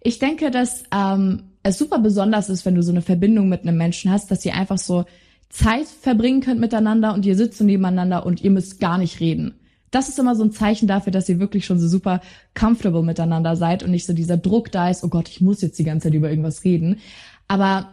ich 0.00 0.20
denke, 0.20 0.52
dass 0.52 0.84
ähm, 0.94 1.42
es 1.64 1.76
super 1.76 1.98
besonders 1.98 2.48
ist, 2.48 2.64
wenn 2.64 2.76
du 2.76 2.82
so 2.84 2.92
eine 2.92 3.02
Verbindung 3.02 3.48
mit 3.48 3.62
einem 3.62 3.76
Menschen 3.76 4.12
hast, 4.12 4.30
dass 4.30 4.44
ihr 4.44 4.54
einfach 4.54 4.78
so 4.78 5.06
Zeit 5.48 5.88
verbringen 5.88 6.40
könnt 6.40 6.60
miteinander 6.60 7.14
und 7.14 7.26
ihr 7.26 7.34
sitzt 7.34 7.58
so 7.58 7.64
nebeneinander 7.64 8.24
und 8.24 8.42
ihr 8.42 8.52
müsst 8.52 8.78
gar 8.78 8.96
nicht 8.96 9.18
reden. 9.18 9.54
Das 9.90 10.08
ist 10.08 10.20
immer 10.20 10.36
so 10.36 10.44
ein 10.44 10.52
Zeichen 10.52 10.86
dafür, 10.86 11.10
dass 11.10 11.28
ihr 11.28 11.40
wirklich 11.40 11.66
schon 11.66 11.80
so 11.80 11.88
super 11.88 12.20
comfortable 12.54 13.02
miteinander 13.02 13.56
seid 13.56 13.82
und 13.82 13.90
nicht 13.90 14.06
so 14.06 14.12
dieser 14.12 14.36
Druck 14.36 14.70
da 14.70 14.88
ist, 14.88 15.02
oh 15.02 15.08
Gott, 15.08 15.28
ich 15.28 15.40
muss 15.40 15.62
jetzt 15.62 15.80
die 15.80 15.84
ganze 15.84 16.06
Zeit 16.06 16.14
über 16.14 16.30
irgendwas 16.30 16.62
reden. 16.62 17.00
Aber 17.48 17.88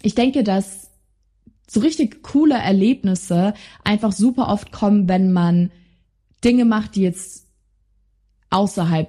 ich 0.00 0.14
denke, 0.14 0.42
dass 0.42 0.88
so 1.68 1.80
richtig 1.80 2.22
coole 2.22 2.54
Erlebnisse 2.54 3.52
einfach 3.84 4.12
super 4.12 4.48
oft 4.48 4.72
kommen, 4.72 5.06
wenn 5.06 5.34
man 5.34 5.70
Dinge 6.44 6.64
macht, 6.64 6.96
die 6.96 7.02
jetzt 7.02 7.46
außerhalb 8.50 9.08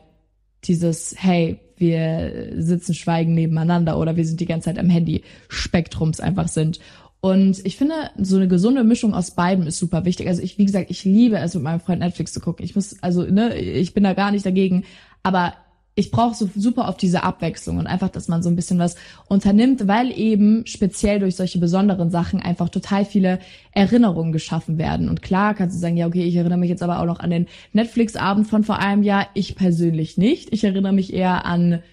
dieses, 0.64 1.16
hey, 1.18 1.60
wir 1.78 2.52
sitzen 2.58 2.94
schweigen 2.94 3.34
nebeneinander 3.34 3.98
oder 3.98 4.18
wir 4.18 4.26
sind 4.26 4.42
die 4.42 4.46
ganze 4.46 4.66
Zeit 4.66 4.80
am 4.80 4.90
Handy 4.90 5.24
Spektrums 5.48 6.20
einfach 6.20 6.50
sind. 6.50 6.80
Und 7.22 7.66
ich 7.66 7.78
finde, 7.78 7.96
so 8.18 8.38
eine 8.38 8.48
gesunde 8.48 8.84
Mischung 8.84 9.14
aus 9.14 9.32
beiden 9.32 9.68
ist 9.68 9.80
super 9.80 10.06
wichtig. 10.06 10.28
Also 10.28 10.42
ich, 10.42 10.58
wie 10.58 10.66
gesagt, 10.66 10.90
ich 10.90 11.04
liebe 11.04 11.38
es, 11.38 11.54
mit 11.54 11.64
meinem 11.64 11.82
Freund 11.82 12.00
Netflix 12.00 12.32
zu 12.32 12.40
gucken. 12.40 12.64
Ich 12.66 12.76
muss, 12.76 13.02
also, 13.02 13.24
ne, 13.24 13.58
ich 13.58 13.94
bin 13.94 14.04
da 14.04 14.14
gar 14.14 14.32
nicht 14.32 14.46
dagegen. 14.46 14.86
Aber 15.22 15.54
ich 16.00 16.12
brauche 16.12 16.34
so 16.34 16.50
super 16.56 16.88
auf 16.88 16.96
diese 16.96 17.24
Abwechslung 17.24 17.78
und 17.78 17.86
einfach, 17.86 18.08
dass 18.08 18.30
man 18.30 18.42
so 18.42 18.50
ein 18.50 18.56
bisschen 18.56 18.80
was 18.80 18.96
unternimmt, 19.28 19.86
weil 19.86 20.18
eben 20.18 20.66
speziell 20.66 21.20
durch 21.20 21.36
solche 21.36 21.60
besonderen 21.60 22.10
Sachen 22.10 22.40
einfach 22.40 22.70
total 22.70 23.04
viele 23.04 23.40
Erinnerungen 23.74 24.32
geschaffen 24.32 24.78
werden. 24.78 25.10
Und 25.10 25.22
klar 25.22 25.54
kannst 25.54 25.76
du 25.76 25.80
sagen, 25.82 25.98
ja, 25.98 26.08
okay, 26.08 26.24
ich 26.24 26.38
erinnere 26.38 26.58
mich 26.58 26.70
jetzt 26.70 26.84
aber 26.84 27.02
auch 27.02 27.06
noch 27.06 27.20
an 27.20 27.32
den 27.32 27.48
Netflix-Abend 27.74 28.48
von 28.48 28.64
vor 28.64 28.80
einem 28.80 29.04
Jahr. 29.04 29.28
Ich 29.34 29.58
persönlich 29.58 30.18
nicht. 30.18 30.54
Ich 30.54 30.64
erinnere 30.64 30.94
mich 30.94 31.12
eher 31.12 31.46
an 31.46 31.84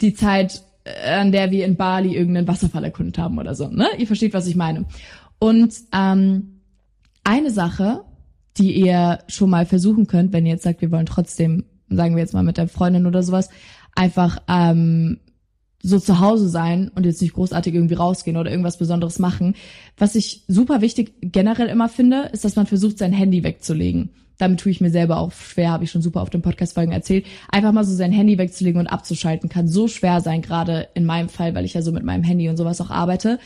die 0.00 0.14
Zeit, 0.14 0.62
äh, 0.84 1.10
an 1.12 1.30
der 1.30 1.50
wir 1.50 1.66
in 1.66 1.76
Bali 1.76 2.16
irgendeinen 2.16 2.48
Wasserfall 2.48 2.84
erkundet 2.84 3.18
haben 3.18 3.38
oder 3.38 3.54
so. 3.54 3.68
Ne? 3.68 3.88
Ihr 3.98 4.06
versteht, 4.06 4.32
was 4.32 4.46
ich 4.46 4.56
meine. 4.56 4.86
Und 5.38 5.74
ähm, 5.92 6.60
eine 7.24 7.50
Sache, 7.50 8.04
die 8.56 8.72
ihr 8.72 9.18
schon 9.28 9.50
mal 9.50 9.66
versuchen 9.66 10.06
könnt, 10.06 10.32
wenn 10.32 10.46
ihr 10.46 10.52
jetzt 10.52 10.64
sagt, 10.64 10.80
wir 10.80 10.90
wollen 10.90 11.04
trotzdem 11.04 11.64
sagen 11.90 12.14
wir 12.14 12.22
jetzt 12.22 12.34
mal 12.34 12.42
mit 12.42 12.56
der 12.56 12.68
Freundin 12.68 13.06
oder 13.06 13.22
sowas, 13.22 13.50
einfach 13.94 14.38
ähm, 14.48 15.18
so 15.82 15.98
zu 15.98 16.20
Hause 16.20 16.48
sein 16.48 16.90
und 16.94 17.06
jetzt 17.06 17.22
nicht 17.22 17.34
großartig 17.34 17.74
irgendwie 17.74 17.94
rausgehen 17.94 18.36
oder 18.36 18.50
irgendwas 18.50 18.78
Besonderes 18.78 19.18
machen. 19.18 19.54
Was 19.96 20.14
ich 20.14 20.44
super 20.46 20.80
wichtig 20.80 21.14
generell 21.20 21.68
immer 21.68 21.88
finde, 21.88 22.30
ist, 22.32 22.44
dass 22.44 22.56
man 22.56 22.66
versucht, 22.66 22.98
sein 22.98 23.12
Handy 23.12 23.42
wegzulegen. 23.42 24.10
Damit 24.36 24.60
tue 24.60 24.72
ich 24.72 24.80
mir 24.80 24.90
selber 24.90 25.18
auch 25.18 25.32
schwer, 25.32 25.70
habe 25.70 25.84
ich 25.84 25.90
schon 25.90 26.00
super 26.00 26.22
auf 26.22 26.30
den 26.30 26.40
Podcast-Folgen 26.40 26.92
erzählt. 26.92 27.26
Einfach 27.50 27.72
mal 27.72 27.84
so 27.84 27.94
sein 27.94 28.12
Handy 28.12 28.38
wegzulegen 28.38 28.80
und 28.80 28.86
abzuschalten 28.86 29.50
kann 29.50 29.68
so 29.68 29.86
schwer 29.86 30.22
sein, 30.22 30.40
gerade 30.40 30.88
in 30.94 31.04
meinem 31.04 31.28
Fall, 31.28 31.54
weil 31.54 31.66
ich 31.66 31.74
ja 31.74 31.82
so 31.82 31.92
mit 31.92 32.04
meinem 32.04 32.22
Handy 32.22 32.48
und 32.48 32.56
sowas 32.56 32.80
auch 32.80 32.90
arbeite. 32.90 33.38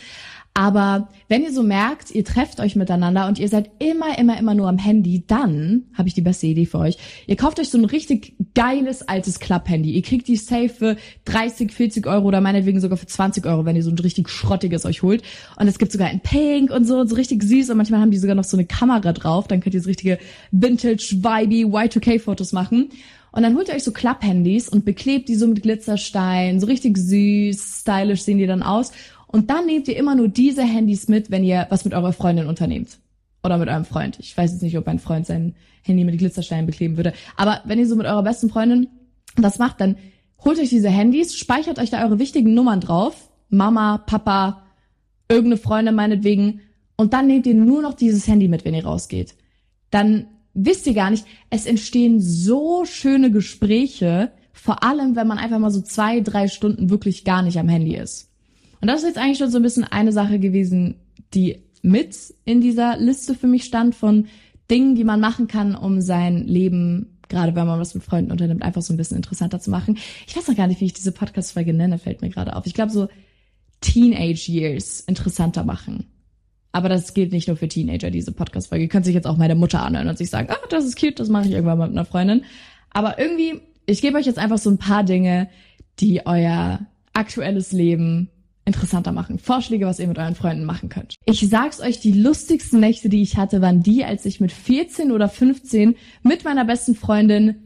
Aber 0.56 1.08
wenn 1.28 1.42
ihr 1.42 1.52
so 1.52 1.64
merkt, 1.64 2.12
ihr 2.12 2.24
trefft 2.24 2.60
euch 2.60 2.76
miteinander 2.76 3.26
und 3.26 3.40
ihr 3.40 3.48
seid 3.48 3.72
immer, 3.80 4.16
immer, 4.16 4.38
immer 4.38 4.54
nur 4.54 4.68
am 4.68 4.78
Handy, 4.78 5.24
dann 5.26 5.86
habe 5.94 6.06
ich 6.06 6.14
die 6.14 6.20
beste 6.20 6.46
Idee 6.46 6.64
für 6.64 6.78
euch. 6.78 6.96
Ihr 7.26 7.34
kauft 7.34 7.58
euch 7.58 7.70
so 7.70 7.76
ein 7.76 7.84
richtig 7.84 8.36
geiles 8.54 9.02
altes 9.02 9.40
Club-Handy. 9.40 9.90
Ihr 9.90 10.02
kriegt 10.02 10.28
die 10.28 10.36
safe 10.36 10.68
für 10.68 10.96
30, 11.24 11.72
40 11.72 12.06
Euro 12.06 12.28
oder 12.28 12.40
meinetwegen 12.40 12.78
sogar 12.78 12.96
für 12.96 13.06
20 13.06 13.44
Euro, 13.46 13.64
wenn 13.64 13.74
ihr 13.74 13.82
so 13.82 13.90
ein 13.90 13.98
richtig 13.98 14.28
schrottiges 14.28 14.86
euch 14.86 15.02
holt. 15.02 15.24
Und 15.58 15.66
es 15.66 15.80
gibt 15.80 15.90
sogar 15.90 16.12
in 16.12 16.20
Pink 16.20 16.70
und 16.70 16.84
so, 16.84 17.04
so 17.04 17.16
richtig 17.16 17.42
süß. 17.42 17.70
Und 17.70 17.76
manchmal 17.76 18.00
haben 18.00 18.12
die 18.12 18.18
sogar 18.18 18.36
noch 18.36 18.44
so 18.44 18.56
eine 18.56 18.64
Kamera 18.64 19.12
drauf. 19.12 19.48
Dann 19.48 19.58
könnt 19.58 19.74
ihr 19.74 19.82
so 19.82 19.88
richtige 19.88 20.18
Vintage, 20.52 21.16
Vibey, 21.16 21.64
Y2K-Fotos 21.64 22.52
machen. 22.52 22.90
Und 23.34 23.42
dann 23.42 23.56
holt 23.56 23.66
ihr 23.66 23.74
euch 23.74 23.82
so 23.82 23.90
Klapp-Handys 23.90 24.68
und 24.68 24.84
beklebt 24.84 25.28
die 25.28 25.34
so 25.34 25.48
mit 25.48 25.60
Glitzerstein, 25.60 26.60
so 26.60 26.66
richtig 26.66 26.96
süß, 26.96 27.80
stylisch 27.80 28.22
sehen 28.22 28.38
die 28.38 28.46
dann 28.46 28.62
aus. 28.62 28.92
Und 29.34 29.50
dann 29.50 29.66
nehmt 29.66 29.88
ihr 29.88 29.96
immer 29.96 30.14
nur 30.14 30.28
diese 30.28 30.62
Handys 30.62 31.08
mit, 31.08 31.28
wenn 31.32 31.42
ihr 31.42 31.66
was 31.68 31.84
mit 31.84 31.92
eurer 31.92 32.12
Freundin 32.12 32.46
unternehmt. 32.46 32.98
Oder 33.42 33.58
mit 33.58 33.68
eurem 33.68 33.84
Freund. 33.84 34.16
Ich 34.20 34.38
weiß 34.38 34.52
jetzt 34.52 34.62
nicht, 34.62 34.78
ob 34.78 34.86
ein 34.86 35.00
Freund 35.00 35.26
sein 35.26 35.56
Handy 35.82 36.04
mit 36.04 36.16
Glitzersteinen 36.18 36.66
bekleben 36.66 36.96
würde. 36.96 37.12
Aber 37.36 37.60
wenn 37.64 37.80
ihr 37.80 37.88
so 37.88 37.96
mit 37.96 38.06
eurer 38.06 38.22
besten 38.22 38.48
Freundin 38.48 38.86
das 39.34 39.58
macht, 39.58 39.80
dann 39.80 39.96
holt 40.44 40.60
euch 40.60 40.68
diese 40.68 40.88
Handys, 40.88 41.34
speichert 41.34 41.80
euch 41.80 41.90
da 41.90 42.04
eure 42.04 42.20
wichtigen 42.20 42.54
Nummern 42.54 42.78
drauf. 42.78 43.28
Mama, 43.48 43.98
Papa, 44.06 44.62
irgendeine 45.28 45.56
Freundin 45.56 45.96
meinetwegen. 45.96 46.60
Und 46.94 47.12
dann 47.12 47.26
nehmt 47.26 47.46
ihr 47.46 47.54
nur 47.54 47.82
noch 47.82 47.94
dieses 47.94 48.28
Handy 48.28 48.46
mit, 48.46 48.64
wenn 48.64 48.74
ihr 48.74 48.86
rausgeht. 48.86 49.34
Dann 49.90 50.26
wisst 50.52 50.86
ihr 50.86 50.94
gar 50.94 51.10
nicht, 51.10 51.26
es 51.50 51.66
entstehen 51.66 52.20
so 52.20 52.84
schöne 52.84 53.32
Gespräche, 53.32 54.30
vor 54.52 54.84
allem 54.84 55.16
wenn 55.16 55.26
man 55.26 55.38
einfach 55.38 55.58
mal 55.58 55.72
so 55.72 55.80
zwei, 55.80 56.20
drei 56.20 56.46
Stunden 56.46 56.88
wirklich 56.88 57.24
gar 57.24 57.42
nicht 57.42 57.58
am 57.58 57.68
Handy 57.68 57.96
ist. 57.96 58.30
Und 58.84 58.88
das 58.88 59.00
ist 59.00 59.06
jetzt 59.06 59.18
eigentlich 59.18 59.38
schon 59.38 59.50
so 59.50 59.56
ein 59.56 59.62
bisschen 59.62 59.84
eine 59.84 60.12
Sache 60.12 60.38
gewesen, 60.38 60.96
die 61.32 61.56
mit 61.80 62.34
in 62.44 62.60
dieser 62.60 62.98
Liste 62.98 63.34
für 63.34 63.46
mich 63.46 63.64
stand 63.64 63.94
von 63.94 64.26
Dingen, 64.70 64.94
die 64.94 65.04
man 65.04 65.20
machen 65.20 65.48
kann, 65.48 65.74
um 65.74 66.02
sein 66.02 66.46
Leben, 66.46 67.18
gerade 67.30 67.54
wenn 67.54 67.66
man 67.66 67.80
was 67.80 67.94
mit 67.94 68.04
Freunden 68.04 68.30
unternimmt, 68.30 68.62
einfach 68.62 68.82
so 68.82 68.92
ein 68.92 68.98
bisschen 68.98 69.16
interessanter 69.16 69.58
zu 69.58 69.70
machen. 69.70 69.96
Ich 70.26 70.36
weiß 70.36 70.48
noch 70.48 70.54
gar 70.54 70.66
nicht, 70.66 70.82
wie 70.82 70.84
ich 70.84 70.92
diese 70.92 71.12
Podcast-Folge 71.12 71.72
nenne, 71.72 71.96
fällt 71.96 72.20
mir 72.20 72.28
gerade 72.28 72.54
auf. 72.54 72.66
Ich 72.66 72.74
glaube 72.74 72.92
so 72.92 73.08
Teenage 73.80 74.52
Years 74.52 75.00
interessanter 75.00 75.64
machen. 75.64 76.04
Aber 76.70 76.90
das 76.90 77.14
gilt 77.14 77.32
nicht 77.32 77.48
nur 77.48 77.56
für 77.56 77.68
Teenager, 77.68 78.10
diese 78.10 78.32
Podcast-Folge. 78.32 78.84
Ihr 78.84 78.90
könnt 78.90 79.06
sich 79.06 79.14
jetzt 79.14 79.26
auch 79.26 79.38
meine 79.38 79.54
Mutter 79.54 79.82
anhören 79.82 80.08
und 80.08 80.18
sich 80.18 80.28
sagen, 80.28 80.48
ah, 80.50 80.66
das 80.68 80.84
ist 80.84 81.00
cute, 81.00 81.18
das 81.18 81.30
mache 81.30 81.46
ich 81.46 81.52
irgendwann 81.52 81.78
mal 81.78 81.88
mit 81.88 81.96
einer 81.96 82.04
Freundin. 82.04 82.44
Aber 82.90 83.18
irgendwie, 83.18 83.62
ich 83.86 84.02
gebe 84.02 84.18
euch 84.18 84.26
jetzt 84.26 84.38
einfach 84.38 84.58
so 84.58 84.68
ein 84.68 84.76
paar 84.76 85.04
Dinge, 85.04 85.48
die 86.00 86.26
euer 86.26 86.80
aktuelles 87.14 87.72
Leben 87.72 88.28
interessanter 88.64 89.12
machen. 89.12 89.38
Vorschläge, 89.38 89.86
was 89.86 89.98
ihr 89.98 90.08
mit 90.08 90.18
euren 90.18 90.34
Freunden 90.34 90.64
machen 90.64 90.88
könnt. 90.88 91.14
Ich 91.24 91.46
sag's 91.48 91.80
euch, 91.80 92.00
die 92.00 92.12
lustigsten 92.12 92.80
Nächte, 92.80 93.08
die 93.08 93.22
ich 93.22 93.36
hatte, 93.36 93.60
waren 93.60 93.82
die, 93.82 94.04
als 94.04 94.24
ich 94.24 94.40
mit 94.40 94.52
14 94.52 95.12
oder 95.12 95.28
15 95.28 95.96
mit 96.22 96.44
meiner 96.44 96.64
besten 96.64 96.94
Freundin 96.94 97.56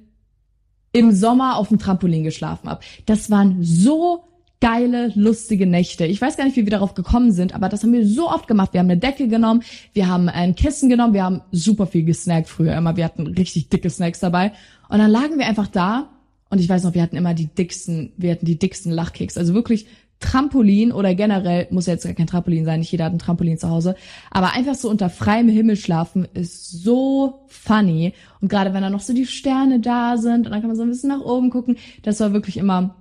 im 0.92 1.12
Sommer 1.12 1.56
auf 1.56 1.68
dem 1.68 1.78
Trampolin 1.78 2.24
geschlafen 2.24 2.68
habe. 2.68 2.80
Das 3.06 3.30
waren 3.30 3.62
so 3.62 4.24
geile, 4.60 5.12
lustige 5.14 5.66
Nächte. 5.66 6.04
Ich 6.04 6.20
weiß 6.20 6.36
gar 6.36 6.44
nicht, 6.44 6.56
wie 6.56 6.66
wir 6.66 6.70
darauf 6.70 6.94
gekommen 6.94 7.30
sind, 7.30 7.54
aber 7.54 7.68
das 7.68 7.82
haben 7.82 7.92
wir 7.92 8.06
so 8.06 8.28
oft 8.28 8.48
gemacht. 8.48 8.72
Wir 8.72 8.80
haben 8.80 8.90
eine 8.90 8.98
Decke 8.98 9.28
genommen, 9.28 9.62
wir 9.92 10.08
haben 10.08 10.28
ein 10.28 10.56
Kissen 10.56 10.88
genommen, 10.88 11.14
wir 11.14 11.22
haben 11.22 11.42
super 11.52 11.86
viel 11.86 12.04
gesnackt 12.04 12.48
früher 12.48 12.76
immer. 12.76 12.96
Wir 12.96 13.04
hatten 13.04 13.26
richtig 13.26 13.68
dicke 13.68 13.90
Snacks 13.90 14.20
dabei. 14.20 14.52
Und 14.88 14.98
dann 14.98 15.10
lagen 15.10 15.38
wir 15.38 15.46
einfach 15.46 15.68
da 15.68 16.08
und 16.50 16.60
ich 16.60 16.68
weiß 16.68 16.82
noch, 16.84 16.94
wir 16.94 17.02
hatten 17.02 17.16
immer 17.16 17.34
die 17.34 17.46
dicksten, 17.46 18.12
wir 18.16 18.32
hatten 18.32 18.46
die 18.46 18.58
dicksten 18.58 18.90
Lachkicks. 18.90 19.36
Also 19.36 19.54
wirklich 19.54 19.86
Trampolin 20.20 20.92
oder 20.92 21.14
generell, 21.14 21.68
muss 21.70 21.86
ja 21.86 21.92
jetzt 21.92 22.04
gar 22.04 22.14
kein 22.14 22.26
Trampolin 22.26 22.64
sein, 22.64 22.80
nicht 22.80 22.90
jeder 22.90 23.04
hat 23.04 23.12
ein 23.12 23.18
Trampolin 23.18 23.58
zu 23.58 23.70
Hause, 23.70 23.94
aber 24.30 24.52
einfach 24.52 24.74
so 24.74 24.90
unter 24.90 25.10
freiem 25.10 25.48
Himmel 25.48 25.76
schlafen 25.76 26.26
ist 26.34 26.82
so 26.82 27.44
funny. 27.46 28.14
Und 28.40 28.48
gerade 28.48 28.74
wenn 28.74 28.82
da 28.82 28.90
noch 28.90 29.00
so 29.00 29.12
die 29.12 29.26
Sterne 29.26 29.80
da 29.80 30.16
sind 30.16 30.46
und 30.46 30.52
dann 30.52 30.60
kann 30.60 30.68
man 30.68 30.76
so 30.76 30.82
ein 30.82 30.88
bisschen 30.88 31.10
nach 31.10 31.20
oben 31.20 31.50
gucken, 31.50 31.76
das 32.02 32.20
war 32.20 32.32
wirklich 32.32 32.56
immer 32.56 32.96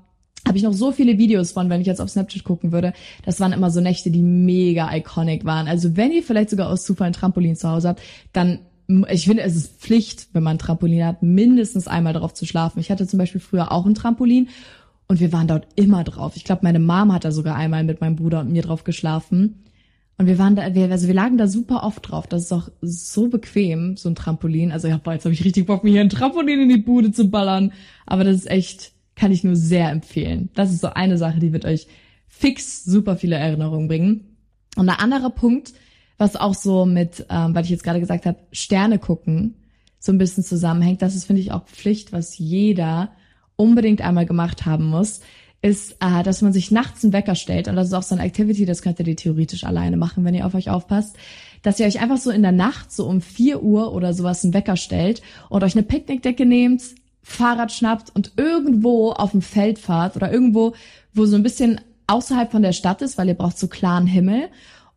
habe 0.47 0.57
ich 0.57 0.63
noch 0.63 0.73
so 0.73 0.93
viele 0.93 1.17
Videos 1.17 1.51
von, 1.51 1.69
wenn 1.69 1.81
ich 1.81 1.87
jetzt 1.87 1.99
auf 1.99 2.09
Snapchat 2.09 2.45
gucken 2.45 2.71
würde. 2.71 2.93
Das 3.25 3.41
waren 3.41 3.51
immer 3.51 3.69
so 3.69 3.81
Nächte, 3.81 4.11
die 4.11 4.21
mega 4.21 4.95
iconic 4.95 5.43
waren. 5.43 5.67
Also 5.67 5.97
wenn 5.97 6.13
ihr 6.13 6.23
vielleicht 6.23 6.51
sogar 6.51 6.69
aus 6.69 6.85
Zufall 6.85 7.07
ein 7.07 7.13
Trampolin 7.13 7.57
zu 7.57 7.69
Hause 7.69 7.89
habt, 7.89 8.01
dann 8.31 8.59
ich 9.09 9.25
finde, 9.25 9.43
es 9.43 9.57
ist 9.57 9.81
Pflicht, 9.81 10.29
wenn 10.31 10.43
man 10.43 10.55
ein 10.55 10.59
Trampolin 10.59 11.03
hat, 11.03 11.21
mindestens 11.21 11.89
einmal 11.89 12.13
darauf 12.13 12.33
zu 12.33 12.45
schlafen. 12.45 12.79
Ich 12.79 12.89
hatte 12.89 13.05
zum 13.05 13.19
Beispiel 13.19 13.41
früher 13.41 13.71
auch 13.73 13.85
ein 13.85 13.95
Trampolin 13.95 14.47
und 15.07 15.19
wir 15.19 15.31
waren 15.31 15.47
dort 15.47 15.67
immer 15.75 16.03
drauf. 16.03 16.35
Ich 16.35 16.43
glaube, 16.43 16.61
meine 16.63 16.79
Mom 16.79 17.13
hat 17.13 17.25
da 17.25 17.31
sogar 17.31 17.55
einmal 17.55 17.83
mit 17.83 18.01
meinem 18.01 18.15
Bruder 18.15 18.41
und 18.41 18.51
mir 18.51 18.61
drauf 18.61 18.83
geschlafen. 18.83 19.63
Und 20.17 20.25
wir 20.25 20.39
waren 20.39 20.55
da, 20.55 20.73
wir, 20.73 20.91
also 20.91 21.07
wir 21.07 21.13
lagen 21.13 21.37
da 21.37 21.47
super 21.47 21.83
oft 21.83 22.09
drauf. 22.09 22.27
Das 22.27 22.43
ist 22.43 22.51
auch 22.51 22.69
so 22.81 23.29
bequem, 23.29 23.95
so 23.97 24.09
ein 24.09 24.15
Trampolin. 24.15 24.71
Also 24.71 24.87
ja, 24.87 24.97
boah, 24.97 25.13
jetzt 25.13 25.25
habe 25.25 25.33
ich 25.33 25.45
richtig 25.45 25.67
Bock, 25.67 25.83
mir 25.83 25.91
hier 25.91 26.01
ein 26.01 26.09
Trampolin 26.09 26.59
in 26.59 26.69
die 26.69 26.77
Bude 26.77 27.11
zu 27.11 27.29
ballern. 27.29 27.71
Aber 28.05 28.23
das 28.23 28.35
ist 28.35 28.49
echt, 28.49 28.91
kann 29.15 29.31
ich 29.31 29.43
nur 29.43 29.55
sehr 29.55 29.91
empfehlen. 29.91 30.49
Das 30.55 30.71
ist 30.71 30.81
so 30.81 30.87
eine 30.87 31.17
Sache, 31.17 31.39
die 31.39 31.53
wird 31.53 31.65
euch 31.65 31.87
fix 32.27 32.83
super 32.83 33.15
viele 33.15 33.35
Erinnerungen 33.35 33.87
bringen. 33.87 34.37
Und 34.75 34.89
ein 34.89 34.99
anderer 34.99 35.29
Punkt, 35.29 35.73
was 36.17 36.35
auch 36.35 36.55
so 36.55 36.85
mit, 36.85 37.25
ähm, 37.29 37.55
weil 37.55 37.63
ich 37.63 37.69
jetzt 37.69 37.83
gerade 37.83 37.99
gesagt 37.99 38.25
habe, 38.25 38.39
Sterne 38.51 38.99
gucken, 38.99 39.55
so 39.99 40.11
ein 40.11 40.17
bisschen 40.17 40.43
zusammenhängt. 40.43 41.01
Das 41.01 41.15
ist, 41.15 41.25
finde 41.25 41.41
ich, 41.41 41.51
auch 41.51 41.65
Pflicht, 41.65 42.11
was 42.11 42.37
jeder 42.37 43.11
unbedingt 43.57 44.01
einmal 44.01 44.25
gemacht 44.25 44.65
haben 44.65 44.85
muss, 44.85 45.19
ist, 45.61 45.97
äh, 45.99 46.23
dass 46.23 46.41
man 46.41 46.53
sich 46.53 46.71
nachts 46.71 47.03
einen 47.03 47.13
Wecker 47.13 47.35
stellt. 47.35 47.67
Und 47.67 47.75
das 47.75 47.87
ist 47.87 47.93
auch 47.93 48.03
so 48.03 48.15
eine 48.15 48.23
Activity, 48.23 48.65
das 48.65 48.81
könnt 48.81 48.99
ihr 48.99 49.15
theoretisch 49.15 49.63
alleine 49.63 49.97
machen, 49.97 50.23
wenn 50.23 50.35
ihr 50.35 50.45
auf 50.45 50.55
euch 50.55 50.69
aufpasst. 50.69 51.17
Dass 51.63 51.79
ihr 51.79 51.87
euch 51.87 51.99
einfach 51.99 52.17
so 52.17 52.29
in 52.29 52.43
der 52.43 52.51
Nacht, 52.51 52.91
so 52.91 53.07
um 53.07 53.21
vier 53.21 53.63
Uhr 53.63 53.93
oder 53.93 54.13
sowas, 54.13 54.43
einen 54.43 54.53
Wecker 54.53 54.77
stellt 54.77 55.21
und 55.49 55.63
euch 55.63 55.75
eine 55.75 55.83
Picknickdecke 55.83 56.45
nehmt, 56.45 56.83
Fahrrad 57.23 57.73
schnappt 57.73 58.15
und 58.15 58.33
irgendwo 58.37 59.11
auf 59.11 59.31
dem 59.31 59.41
Feld 59.41 59.79
fahrt 59.79 60.15
oder 60.15 60.31
irgendwo, 60.31 60.73
wo 61.13 61.25
so 61.25 61.35
ein 61.35 61.43
bisschen 61.43 61.81
außerhalb 62.05 62.51
von 62.51 62.61
der 62.61 62.71
Stadt 62.71 63.01
ist, 63.01 63.17
weil 63.17 63.27
ihr 63.27 63.33
braucht 63.33 63.59
so 63.59 63.67
klaren 63.67 64.07
Himmel. 64.07 64.49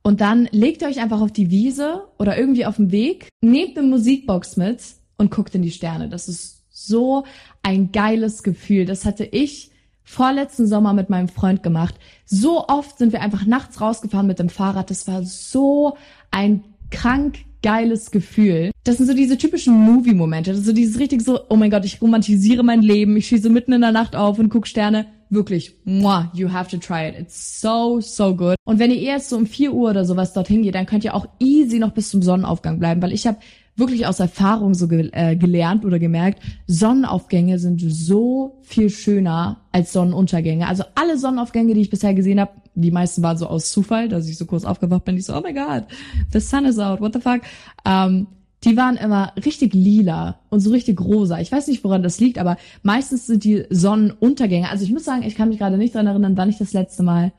Und 0.02 0.20
dann 0.20 0.48
legt 0.52 0.82
ihr 0.82 0.88
euch 0.88 1.00
einfach 1.00 1.20
auf 1.20 1.32
die 1.32 1.50
Wiese 1.50 2.04
oder 2.18 2.38
irgendwie 2.38 2.66
auf 2.66 2.76
dem 2.76 2.92
Weg, 2.92 3.28
nehmt 3.40 3.76
eine 3.76 3.86
Musikbox 3.86 4.56
mit 4.56 4.80
und 5.18 5.30
guckt 5.30 5.54
in 5.54 5.62
die 5.62 5.72
Sterne. 5.72 6.08
Das 6.08 6.28
ist 6.28 6.59
so 6.86 7.24
ein 7.62 7.92
geiles 7.92 8.42
Gefühl. 8.42 8.84
Das 8.84 9.04
hatte 9.04 9.24
ich 9.24 9.70
vorletzten 10.02 10.66
Sommer 10.66 10.92
mit 10.92 11.08
meinem 11.08 11.28
Freund 11.28 11.62
gemacht. 11.62 11.94
So 12.24 12.66
oft 12.66 12.98
sind 12.98 13.12
wir 13.12 13.20
einfach 13.20 13.46
nachts 13.46 13.80
rausgefahren 13.80 14.26
mit 14.26 14.38
dem 14.38 14.48
Fahrrad. 14.48 14.90
Das 14.90 15.06
war 15.06 15.22
so 15.22 15.96
ein 16.30 16.64
krank 16.90 17.38
geiles 17.62 18.10
Gefühl. 18.10 18.70
Das 18.84 18.96
sind 18.96 19.06
so 19.06 19.14
diese 19.14 19.38
typischen 19.38 19.74
Movie-Momente. 19.74 20.50
Das 20.50 20.60
ist 20.60 20.66
so 20.66 20.72
dieses 20.72 20.98
richtig 20.98 21.22
so, 21.22 21.40
oh 21.48 21.56
mein 21.56 21.70
Gott, 21.70 21.84
ich 21.84 22.00
romantisiere 22.00 22.62
mein 22.62 22.82
Leben. 22.82 23.16
Ich 23.16 23.28
schieße 23.28 23.50
mitten 23.50 23.72
in 23.72 23.82
der 23.82 23.92
Nacht 23.92 24.16
auf 24.16 24.38
und 24.38 24.48
guck 24.48 24.66
Sterne. 24.66 25.06
Wirklich, 25.32 25.76
muah, 25.84 26.28
you 26.34 26.52
have 26.52 26.68
to 26.70 26.76
try 26.76 27.08
it. 27.08 27.14
It's 27.16 27.60
so, 27.60 28.00
so 28.00 28.34
good. 28.34 28.56
Und 28.64 28.80
wenn 28.80 28.90
ihr 28.90 29.00
erst 29.00 29.30
so 29.30 29.36
um 29.36 29.46
4 29.46 29.72
Uhr 29.72 29.90
oder 29.90 30.04
sowas 30.04 30.32
dorthin 30.32 30.62
geht, 30.62 30.74
dann 30.74 30.86
könnt 30.86 31.04
ihr 31.04 31.14
auch 31.14 31.28
easy 31.38 31.78
noch 31.78 31.92
bis 31.92 32.10
zum 32.10 32.20
Sonnenaufgang 32.20 32.80
bleiben, 32.80 33.00
weil 33.00 33.12
ich 33.12 33.28
habe 33.28 33.38
wirklich 33.76 34.06
aus 34.06 34.20
Erfahrung 34.20 34.74
so 34.74 34.88
ge 34.88 35.08
äh, 35.12 35.36
gelernt 35.36 35.84
oder 35.84 35.98
gemerkt, 35.98 36.42
Sonnenaufgänge 36.66 37.58
sind 37.58 37.80
so 37.80 38.58
viel 38.62 38.90
schöner 38.90 39.60
als 39.72 39.92
Sonnenuntergänge. 39.92 40.66
Also 40.66 40.84
alle 40.96 41.16
Sonnenaufgänge, 41.16 41.74
die 41.74 41.80
ich 41.80 41.90
bisher 41.90 42.12
gesehen 42.14 42.40
habe, 42.40 42.52
die 42.74 42.90
meisten 42.90 43.22
waren 43.22 43.38
so 43.38 43.46
aus 43.46 43.70
Zufall, 43.70 44.08
dass 44.08 44.28
ich 44.28 44.36
so 44.36 44.46
kurz 44.46 44.64
aufgewacht 44.64 45.04
bin, 45.04 45.16
ich 45.16 45.24
so, 45.24 45.36
oh 45.36 45.40
my 45.40 45.52
god, 45.52 45.84
the 46.32 46.40
sun 46.40 46.64
is 46.64 46.78
out, 46.78 47.00
what 47.00 47.12
the 47.12 47.20
fuck. 47.20 47.40
Ähm, 47.84 48.26
die 48.64 48.76
waren 48.76 48.96
immer 48.96 49.32
richtig 49.44 49.74
lila 49.74 50.38
und 50.50 50.60
so 50.60 50.70
richtig 50.70 51.00
rosa. 51.00 51.40
Ich 51.40 51.50
weiß 51.50 51.68
nicht, 51.68 51.82
woran 51.82 52.02
das 52.02 52.20
liegt, 52.20 52.38
aber 52.38 52.58
meistens 52.82 53.26
sind 53.26 53.44
die 53.44 53.64
Sonnenuntergänge. 53.70 54.68
Also 54.68 54.84
ich 54.84 54.92
muss 54.92 55.04
sagen, 55.04 55.22
ich 55.22 55.34
kann 55.34 55.48
mich 55.48 55.58
gerade 55.58 55.78
nicht 55.78 55.94
dran 55.94 56.06
erinnern, 56.06 56.36
wann 56.36 56.50
ich 56.50 56.58
das 56.58 56.72
letzte 56.72 57.02
Mal. 57.02 57.32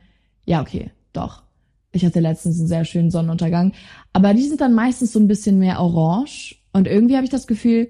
Ja, 0.46 0.62
okay, 0.62 0.92
doch. 1.13 1.44
Ich 1.92 2.06
hatte 2.06 2.22
letztens 2.22 2.58
einen 2.58 2.68
sehr 2.68 2.86
schönen 2.86 3.12
Sonnenuntergang. 3.12 3.74
Aber 4.13 4.34
die 4.34 4.48
sind 4.48 4.62
dann 4.62 4.74
meistens 4.74 5.12
so 5.12 5.20
ein 5.20 5.28
bisschen 5.28 5.60
mehr 5.60 5.80
orange. 5.80 6.56
Und 6.74 6.88
irgendwie 6.88 7.16
habe 7.16 7.25
ich 7.25 7.32
das 7.32 7.48
Gefühl, 7.48 7.90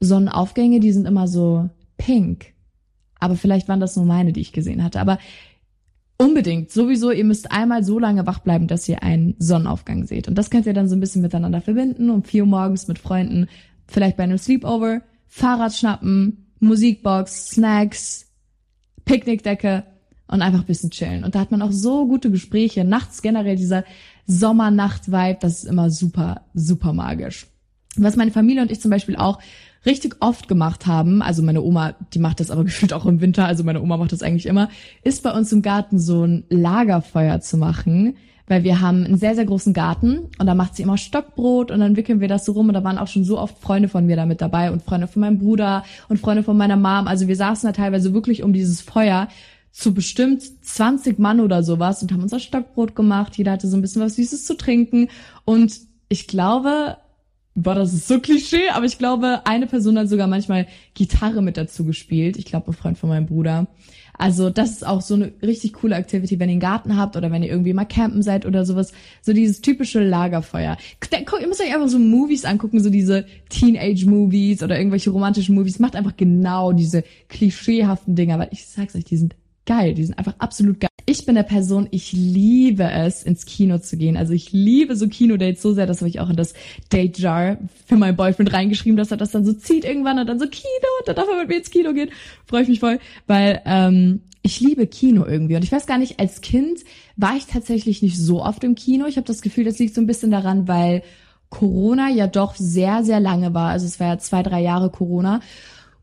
Sonnenaufgänge, 0.00 0.80
die 0.80 0.92
sind 0.92 1.06
immer 1.06 1.28
so 1.28 1.68
pink. 1.98 2.46
Aber 3.20 3.36
vielleicht 3.36 3.68
waren 3.68 3.80
das 3.80 3.96
nur 3.96 4.06
meine, 4.06 4.32
die 4.32 4.40
ich 4.40 4.52
gesehen 4.52 4.82
hatte. 4.82 5.00
Aber 5.00 5.18
unbedingt, 6.18 6.70
sowieso, 6.70 7.10
ihr 7.10 7.24
müsst 7.24 7.50
einmal 7.50 7.84
so 7.84 7.98
lange 7.98 8.26
wach 8.26 8.40
bleiben, 8.40 8.66
dass 8.66 8.88
ihr 8.88 9.02
einen 9.02 9.34
Sonnenaufgang 9.38 10.06
seht. 10.06 10.28
Und 10.28 10.36
das 10.36 10.50
könnt 10.50 10.66
ihr 10.66 10.74
dann 10.74 10.88
so 10.88 10.96
ein 10.96 11.00
bisschen 11.00 11.22
miteinander 11.22 11.60
verbinden. 11.60 12.10
Um 12.10 12.24
vier 12.24 12.44
Uhr 12.44 12.48
morgens 12.48 12.88
mit 12.88 12.98
Freunden, 12.98 13.48
vielleicht 13.86 14.16
bei 14.16 14.24
einem 14.24 14.38
Sleepover, 14.38 15.02
Fahrrad 15.26 15.74
schnappen, 15.74 16.46
Musikbox, 16.60 17.50
Snacks, 17.50 18.26
Picknickdecke 19.04 19.84
und 20.26 20.42
einfach 20.42 20.60
ein 20.60 20.66
bisschen 20.66 20.90
chillen. 20.90 21.24
Und 21.24 21.34
da 21.34 21.40
hat 21.40 21.50
man 21.50 21.62
auch 21.62 21.72
so 21.72 22.06
gute 22.06 22.30
Gespräche. 22.30 22.84
Nachts 22.84 23.22
generell 23.22 23.56
dieser 23.56 23.84
Sommernacht-Vibe, 24.26 25.38
das 25.40 25.62
ist 25.62 25.70
immer 25.70 25.90
super, 25.90 26.42
super 26.54 26.92
magisch. 26.92 27.46
Was 27.96 28.16
meine 28.16 28.30
Familie 28.32 28.62
und 28.62 28.70
ich 28.70 28.80
zum 28.80 28.90
Beispiel 28.90 29.16
auch 29.16 29.38
richtig 29.86 30.16
oft 30.20 30.48
gemacht 30.48 30.86
haben, 30.86 31.22
also 31.22 31.42
meine 31.42 31.62
Oma, 31.62 31.94
die 32.12 32.18
macht 32.18 32.40
das 32.40 32.50
aber 32.50 32.64
gefühlt 32.64 32.92
auch 32.92 33.06
im 33.06 33.20
Winter, 33.20 33.46
also 33.46 33.64
meine 33.64 33.80
Oma 33.80 33.96
macht 33.96 34.12
das 34.12 34.22
eigentlich 34.22 34.46
immer, 34.46 34.68
ist 35.02 35.22
bei 35.22 35.32
uns 35.32 35.52
im 35.52 35.62
Garten 35.62 35.98
so 35.98 36.24
ein 36.24 36.44
Lagerfeuer 36.50 37.40
zu 37.40 37.56
machen 37.56 38.16
weil 38.48 38.62
wir 38.64 38.80
haben 38.80 39.04
einen 39.04 39.18
sehr, 39.18 39.34
sehr 39.34 39.44
großen 39.44 39.72
Garten 39.72 40.28
und 40.38 40.46
da 40.46 40.54
macht 40.54 40.76
sie 40.76 40.82
immer 40.82 40.96
Stockbrot 40.96 41.70
und 41.70 41.80
dann 41.80 41.96
wickeln 41.96 42.20
wir 42.20 42.28
das 42.28 42.44
so 42.44 42.52
rum. 42.52 42.68
Und 42.68 42.74
da 42.74 42.84
waren 42.84 42.98
auch 42.98 43.08
schon 43.08 43.24
so 43.24 43.38
oft 43.38 43.58
Freunde 43.58 43.88
von 43.88 44.06
mir 44.06 44.16
da 44.16 44.26
mit 44.26 44.40
dabei 44.40 44.70
und 44.70 44.82
Freunde 44.82 45.08
von 45.08 45.20
meinem 45.20 45.38
Bruder 45.38 45.84
und 46.08 46.20
Freunde 46.20 46.42
von 46.42 46.56
meiner 46.56 46.76
Mom. 46.76 47.08
Also 47.08 47.26
wir 47.26 47.36
saßen 47.36 47.66
da 47.66 47.72
teilweise 47.72 48.14
wirklich 48.14 48.42
um 48.42 48.52
dieses 48.52 48.80
Feuer 48.80 49.28
zu 49.72 49.92
bestimmt 49.92 50.42
20 50.64 51.18
Mann 51.18 51.40
oder 51.40 51.62
sowas 51.62 52.02
und 52.02 52.12
haben 52.12 52.22
unser 52.22 52.40
Stockbrot 52.40 52.94
gemacht. 52.94 53.36
Jeder 53.36 53.52
hatte 53.52 53.68
so 53.68 53.76
ein 53.76 53.82
bisschen 53.82 54.00
was 54.02 54.14
Süßes 54.14 54.46
zu 54.46 54.56
trinken. 54.56 55.08
Und 55.44 55.80
ich 56.08 56.28
glaube, 56.28 56.96
boah, 57.56 57.74
das 57.74 57.92
ist 57.92 58.06
so 58.06 58.20
Klischee, 58.20 58.68
aber 58.72 58.84
ich 58.86 58.98
glaube, 58.98 59.40
eine 59.44 59.66
Person 59.66 59.98
hat 59.98 60.08
sogar 60.08 60.28
manchmal 60.28 60.66
Gitarre 60.94 61.42
mit 61.42 61.56
dazu 61.56 61.84
gespielt. 61.84 62.36
Ich 62.36 62.44
glaube, 62.44 62.70
ein 62.70 62.74
Freund 62.74 62.98
von 62.98 63.08
meinem 63.08 63.26
Bruder. 63.26 63.66
Also 64.18 64.48
das 64.48 64.70
ist 64.70 64.86
auch 64.86 65.02
so 65.02 65.14
eine 65.14 65.32
richtig 65.42 65.74
coole 65.74 65.94
Activity, 65.94 66.38
wenn 66.38 66.48
ihr 66.48 66.52
einen 66.52 66.60
Garten 66.60 66.96
habt 66.96 67.16
oder 67.16 67.30
wenn 67.30 67.42
ihr 67.42 67.50
irgendwie 67.50 67.72
mal 67.72 67.84
campen 67.84 68.22
seid 68.22 68.46
oder 68.46 68.64
sowas. 68.64 68.92
So 69.20 69.32
dieses 69.32 69.60
typische 69.60 70.02
Lagerfeuer. 70.02 70.76
Ihr 71.40 71.48
müsst 71.48 71.60
euch 71.60 71.74
einfach 71.74 71.88
so 71.88 71.98
Movies 71.98 72.44
angucken, 72.44 72.80
so 72.80 72.88
diese 72.88 73.26
Teenage-Movies 73.50 74.62
oder 74.62 74.78
irgendwelche 74.78 75.10
romantischen 75.10 75.54
Movies. 75.54 75.78
Macht 75.78 75.96
einfach 75.96 76.16
genau 76.16 76.72
diese 76.72 77.04
klischeehaften 77.28 78.14
Dinger, 78.14 78.38
weil 78.38 78.48
ich 78.52 78.66
sag's 78.66 78.94
euch, 78.94 79.04
die 79.04 79.16
sind 79.16 79.34
geil. 79.66 79.94
Die 79.94 80.04
sind 80.04 80.18
einfach 80.18 80.34
absolut 80.38 80.80
geil. 80.80 80.90
Ich 81.04 81.26
bin 81.26 81.34
der 81.34 81.44
Person, 81.44 81.86
ich 81.90 82.12
liebe 82.12 82.84
es, 82.84 83.22
ins 83.22 83.46
Kino 83.46 83.78
zu 83.78 83.96
gehen. 83.96 84.16
Also 84.16 84.32
ich 84.32 84.52
liebe 84.52 84.96
so 84.96 85.06
Kinodates 85.06 85.62
so 85.62 85.72
sehr, 85.72 85.86
das 85.86 86.00
habe 86.00 86.08
ich 86.08 86.18
auch 86.18 86.30
in 86.30 86.36
das 86.36 86.54
Date 86.92 87.18
Jar 87.18 87.58
für 87.86 87.96
meinen 87.96 88.16
Boyfriend 88.16 88.52
reingeschrieben, 88.52 88.96
dass 88.96 89.10
er 89.10 89.16
das 89.16 89.30
dann 89.30 89.44
so 89.44 89.52
zieht 89.52 89.84
irgendwann 89.84 90.18
und 90.18 90.26
dann 90.26 90.40
so 90.40 90.46
Kino, 90.46 90.66
und 90.98 91.08
dann 91.08 91.16
darf 91.16 91.28
er 91.28 91.38
mit 91.38 91.48
mir 91.48 91.58
ins 91.58 91.70
Kino 91.70 91.92
gehen. 91.92 92.10
Freue 92.46 92.62
ich 92.62 92.68
mich 92.68 92.80
voll, 92.80 92.98
weil 93.26 93.62
ähm, 93.66 94.22
ich 94.42 94.60
liebe 94.60 94.86
Kino 94.86 95.24
irgendwie. 95.24 95.56
Und 95.56 95.64
ich 95.64 95.72
weiß 95.72 95.86
gar 95.86 95.98
nicht, 95.98 96.18
als 96.18 96.40
Kind 96.40 96.80
war 97.16 97.36
ich 97.36 97.46
tatsächlich 97.46 98.02
nicht 98.02 98.18
so 98.18 98.42
oft 98.42 98.64
im 98.64 98.74
Kino. 98.74 99.06
Ich 99.06 99.16
habe 99.16 99.26
das 99.26 99.42
Gefühl, 99.42 99.64
das 99.64 99.78
liegt 99.78 99.94
so 99.94 100.00
ein 100.00 100.06
bisschen 100.06 100.30
daran, 100.30 100.66
weil 100.66 101.02
Corona 101.50 102.10
ja 102.10 102.26
doch 102.26 102.54
sehr, 102.56 103.04
sehr 103.04 103.20
lange 103.20 103.54
war. 103.54 103.70
Also 103.70 103.86
es 103.86 104.00
war 104.00 104.08
ja 104.08 104.18
zwei, 104.18 104.42
drei 104.42 104.60
Jahre 104.60 104.90
Corona. 104.90 105.40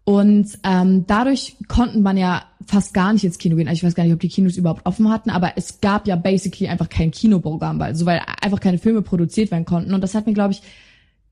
Und 0.05 0.47
ähm, 0.63 1.05
dadurch 1.07 1.55
konnten 1.67 2.01
man 2.01 2.17
ja 2.17 2.43
fast 2.65 2.93
gar 2.93 3.13
nicht 3.13 3.23
ins 3.23 3.37
Kino 3.37 3.55
gehen. 3.55 3.67
Also 3.67 3.77
ich 3.77 3.83
weiß 3.83 3.95
gar 3.95 4.03
nicht, 4.03 4.13
ob 4.13 4.19
die 4.19 4.29
Kinos 4.29 4.57
überhaupt 4.57 4.85
offen 4.85 5.09
hatten, 5.09 5.29
aber 5.29 5.53
es 5.55 5.79
gab 5.79 6.07
ja 6.07 6.15
basically 6.15 6.67
einfach 6.67 6.89
kein 6.89 7.11
Kinoprogramm, 7.11 7.79
weil, 7.79 7.95
so 7.95 8.05
weil 8.05 8.21
einfach 8.41 8.59
keine 8.59 8.77
Filme 8.77 9.01
produziert 9.01 9.51
werden 9.51 9.65
konnten. 9.65 9.93
Und 9.93 10.01
das 10.01 10.13
hat 10.13 10.25
mir, 10.25 10.33
glaube 10.33 10.53
ich, 10.53 10.61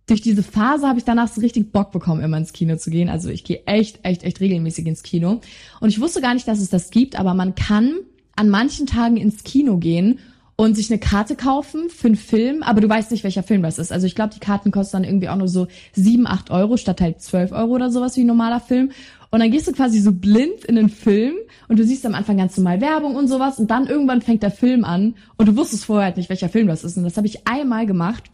durch 0.07 0.21
diese 0.21 0.43
Phase 0.43 0.87
habe 0.87 0.99
ich 0.99 1.05
danach 1.05 1.27
so 1.27 1.41
richtig 1.41 1.71
Bock 1.71 1.91
bekommen, 1.91 2.21
immer 2.21 2.37
ins 2.37 2.53
Kino 2.53 2.75
zu 2.77 2.89
gehen. 2.89 3.09
Also 3.09 3.29
ich 3.29 3.43
gehe 3.43 3.61
echt, 3.65 3.99
echt, 4.03 4.23
echt 4.23 4.39
regelmäßig 4.39 4.85
ins 4.85 5.03
Kino. 5.03 5.41
Und 5.79 5.89
ich 5.89 5.99
wusste 5.99 6.21
gar 6.21 6.33
nicht, 6.33 6.47
dass 6.47 6.59
es 6.59 6.69
das 6.69 6.91
gibt, 6.91 7.17
aber 7.17 7.33
man 7.33 7.55
kann 7.55 7.93
an 8.35 8.49
manchen 8.49 8.87
Tagen 8.87 9.17
ins 9.17 9.43
Kino 9.43 9.77
gehen 9.77 10.19
und 10.61 10.75
sich 10.75 10.91
eine 10.91 10.99
Karte 10.99 11.35
kaufen 11.35 11.89
für 11.89 12.05
einen 12.05 12.15
Film, 12.15 12.61
aber 12.61 12.81
du 12.81 12.87
weißt 12.87 13.09
nicht, 13.09 13.23
welcher 13.23 13.41
Film 13.41 13.63
das 13.63 13.79
ist. 13.79 13.91
Also 13.91 14.05
ich 14.05 14.13
glaube, 14.13 14.35
die 14.35 14.39
Karten 14.39 14.69
kosten 14.69 14.97
dann 14.97 15.03
irgendwie 15.03 15.27
auch 15.27 15.35
nur 15.35 15.47
so 15.47 15.65
sieben, 15.91 16.27
acht 16.27 16.51
Euro 16.51 16.77
statt 16.77 17.01
halt 17.01 17.19
zwölf 17.19 17.51
Euro 17.51 17.71
oder 17.71 17.89
sowas 17.89 18.15
wie 18.15 18.21
ein 18.21 18.27
normaler 18.27 18.59
Film. 18.59 18.91
Und 19.31 19.39
dann 19.39 19.49
gehst 19.49 19.67
du 19.67 19.71
quasi 19.71 19.99
so 19.99 20.11
blind 20.11 20.63
in 20.65 20.75
den 20.75 20.89
Film 20.89 21.33
und 21.67 21.79
du 21.79 21.83
siehst 21.83 22.05
am 22.05 22.13
Anfang 22.13 22.37
ganz 22.37 22.57
normal 22.57 22.79
Werbung 22.79 23.15
und 23.15 23.27
sowas 23.27 23.57
und 23.57 23.71
dann 23.71 23.87
irgendwann 23.87 24.21
fängt 24.21 24.43
der 24.43 24.51
Film 24.51 24.85
an 24.85 25.15
und 25.35 25.47
du 25.47 25.57
wusstest 25.57 25.85
vorher 25.85 26.05
halt 26.05 26.17
nicht, 26.17 26.29
welcher 26.29 26.49
Film 26.49 26.67
das 26.67 26.83
ist. 26.83 26.95
Und 26.95 27.05
das 27.05 27.17
habe 27.17 27.25
ich 27.25 27.47
einmal 27.47 27.87
gemacht. 27.87 28.25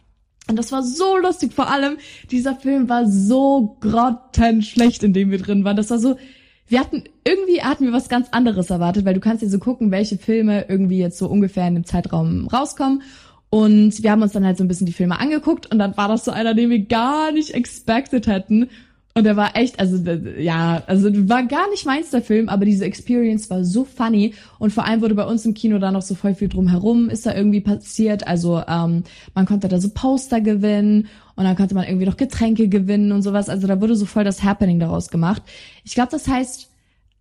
Und 0.49 0.59
das 0.59 0.73
war 0.73 0.83
so 0.83 1.15
lustig. 1.15 1.53
Vor 1.53 1.71
allem, 1.71 1.95
dieser 2.29 2.55
Film 2.55 2.89
war 2.89 3.09
so 3.09 3.77
grottenschlecht, 3.79 5.01
in 5.01 5.13
dem 5.13 5.31
wir 5.31 5.37
drin 5.37 5.63
waren. 5.63 5.77
Das 5.77 5.91
war 5.91 5.99
so, 5.99 6.17
wir 6.67 6.79
hatten, 6.79 7.03
irgendwie 7.23 7.61
hatten 7.61 7.85
wir 7.85 7.93
was 7.93 8.09
ganz 8.09 8.29
anderes 8.31 8.69
erwartet, 8.69 9.05
weil 9.05 9.13
du 9.13 9.19
kannst 9.19 9.41
dir 9.41 9.49
so 9.49 9.59
gucken, 9.59 9.91
welche 9.91 10.17
Filme 10.17 10.65
irgendwie 10.67 10.99
jetzt 10.99 11.17
so 11.17 11.27
ungefähr 11.27 11.67
in 11.67 11.75
dem 11.75 11.85
Zeitraum 11.85 12.47
rauskommen. 12.47 13.03
Und 13.49 14.03
wir 14.03 14.11
haben 14.11 14.21
uns 14.21 14.33
dann 14.33 14.45
halt 14.45 14.57
so 14.57 14.63
ein 14.63 14.67
bisschen 14.67 14.87
die 14.87 14.93
Filme 14.93 15.19
angeguckt 15.19 15.71
und 15.71 15.79
dann 15.79 15.95
war 15.95 16.09
das 16.09 16.25
so 16.25 16.31
einer, 16.31 16.53
den 16.53 16.69
wir 16.69 16.85
gar 16.85 17.31
nicht 17.31 17.53
expected 17.53 18.27
hätten. 18.27 18.69
Und 19.17 19.23
der 19.23 19.35
war 19.35 19.55
echt, 19.55 19.79
also 19.79 19.97
ja, 20.37 20.83
also 20.85 21.09
war 21.27 21.41
gar 21.47 21.67
nicht 21.71 21.87
meins 21.87 22.11
der 22.11 22.21
Film, 22.21 22.49
aber 22.49 22.65
diese 22.65 22.85
Experience 22.85 23.49
war 23.49 23.63
so 23.63 23.83
funny 23.83 24.35
und 24.59 24.71
vor 24.71 24.85
allem 24.85 25.01
wurde 25.01 25.15
bei 25.15 25.25
uns 25.25 25.43
im 25.43 25.55
Kino 25.55 25.79
da 25.79 25.91
noch 25.91 26.03
so 26.03 26.13
voll 26.13 26.35
viel 26.35 26.49
drumherum, 26.49 27.09
ist 27.09 27.25
da 27.25 27.33
irgendwie 27.33 27.61
passiert. 27.61 28.27
Also 28.27 28.61
ähm, 28.67 29.05
man 29.33 29.47
konnte 29.47 29.69
da 29.69 29.79
so 29.79 29.89
Poster 29.89 30.39
gewinnen 30.39 31.07
und 31.35 31.45
dann 31.45 31.55
konnte 31.55 31.73
man 31.73 31.85
irgendwie 31.85 32.05
noch 32.05 32.15
Getränke 32.15 32.69
gewinnen 32.69 33.11
und 33.11 33.23
sowas. 33.23 33.49
Also 33.49 33.65
da 33.65 33.81
wurde 33.81 33.95
so 33.95 34.05
voll 34.05 34.23
das 34.23 34.43
Happening 34.43 34.77
daraus 34.77 35.09
gemacht. 35.09 35.41
Ich 35.83 35.95
glaube, 35.95 36.11
das 36.11 36.27
heißt 36.27 36.69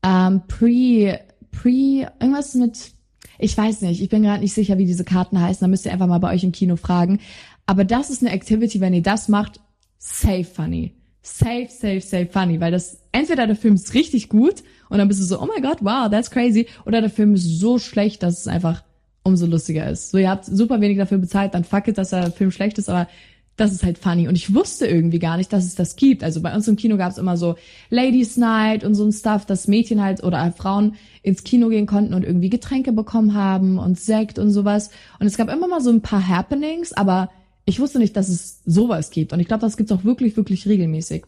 ähm, 0.03 0.43
Pre, 0.49 1.21
Pre, 1.51 2.13
irgendwas 2.21 2.55
mit, 2.57 2.91
ich 3.39 3.57
weiß 3.57 3.81
nicht, 3.81 4.03
ich 4.03 4.11
bin 4.11 4.23
gerade 4.23 4.43
nicht 4.43 4.53
sicher, 4.53 4.77
wie 4.77 4.85
diese 4.85 5.05
Karten 5.05 5.41
heißen. 5.41 5.65
Da 5.65 5.69
müsst 5.69 5.87
ihr 5.87 5.95
einfach 5.95 6.09
mal 6.09 6.19
bei 6.19 6.35
euch 6.35 6.45
im 6.45 6.53
Kino 6.53 6.77
fragen. 6.77 7.21
Aber 7.65 7.85
das 7.85 8.11
ist 8.11 8.23
eine 8.23 8.33
Activity, 8.33 8.83
wenn 8.83 8.93
ihr 8.93 9.03
das 9.03 9.31
macht, 9.31 9.61
safe 9.97 10.45
funny 10.45 10.96
safe, 11.27 11.69
safe, 11.69 12.01
safe 12.01 12.27
funny, 12.27 12.61
weil 12.61 12.71
das 12.71 12.99
entweder 13.13 13.47
der 13.47 13.57
Film 13.57 13.75
ist 13.75 13.95
richtig 13.95 14.29
gut 14.29 14.63
und 14.89 14.99
dann 14.99 15.09
bist 15.09 15.21
du 15.21 15.25
so, 15.25 15.41
oh 15.41 15.47
my 15.47 15.61
god, 15.61 15.79
wow, 15.81 16.09
that's 16.11 16.31
crazy, 16.31 16.67
oder 16.85 17.01
der 17.01 17.11
Film 17.11 17.35
ist 17.35 17.59
so 17.59 17.79
schlecht, 17.79 18.23
dass 18.23 18.41
es 18.41 18.47
einfach 18.47 18.83
umso 19.25 19.47
lustiger 19.47 19.91
ist. 19.91 20.13
So, 20.13 20.19
ihr 20.19 20.31
habt 20.31 20.45
super 20.45 20.81
wenig 20.81 20.99
dafür 20.99 21.19
bezahlt, 21.19 21.55
dann 21.55 21.65
fuck 21.65 21.89
it, 21.89 21.99
dass 21.99 22.11
der 22.11 22.31
Film 22.31 22.53
schlecht 22.53 22.79
ist, 22.79 22.89
aber 22.89 23.09
das 23.57 23.73
ist 23.73 23.83
halt 23.83 23.99
funny. 23.99 24.29
Und 24.29 24.37
ich 24.37 24.55
wusste 24.55 24.87
irgendwie 24.87 25.19
gar 25.19 25.37
nicht, 25.39 25.53
dass 25.53 25.65
es 25.65 25.75
das 25.75 25.97
gibt. 25.97 26.23
Also 26.23 26.43
bei 26.43 26.55
uns 26.55 26.69
im 26.69 26.77
Kino 26.77 26.99
gab 26.99 27.11
es 27.11 27.19
immer 27.19 27.39
so 27.39 27.57
Ladies 27.89 28.37
Night 28.37 28.85
und 28.85 28.95
so 28.95 29.05
ein 29.05 29.13
Stuff, 29.13 29.47
dass 29.47 29.67
Mädchen 29.67 30.03
halt 30.03 30.23
oder 30.23 30.53
Frauen 30.53 30.95
ins 31.23 31.43
Kino 31.43 31.69
gehen 31.71 31.87
konnten 31.87 32.13
und 32.13 32.23
irgendwie 32.23 32.51
Getränke 32.51 32.93
bekommen 32.93 33.35
haben 33.35 33.79
und 33.79 33.99
Sekt 33.99 34.39
und 34.39 34.51
sowas. 34.51 34.91
Und 35.19 35.27
es 35.27 35.39
gab 35.39 35.49
immer 35.49 35.69
mal 35.69 35.81
so 35.81 35.91
ein 35.91 36.03
paar 36.03 36.29
Happenings, 36.29 36.93
aber 36.93 37.31
ich 37.67 37.81
wusste 37.81 37.99
nicht, 37.99 38.17
dass 38.17 38.29
es 38.29 38.63
sowas 38.65 39.11
gibt. 39.11 39.33
Und 39.33 39.41
ich 39.41 39.49
glaube, 39.49 39.61
das 39.61 39.77
gibt's 39.77 39.93
auch 39.93 40.05
wirklich, 40.05 40.37
wirklich 40.37 40.67
regelmäßig. 40.67 41.25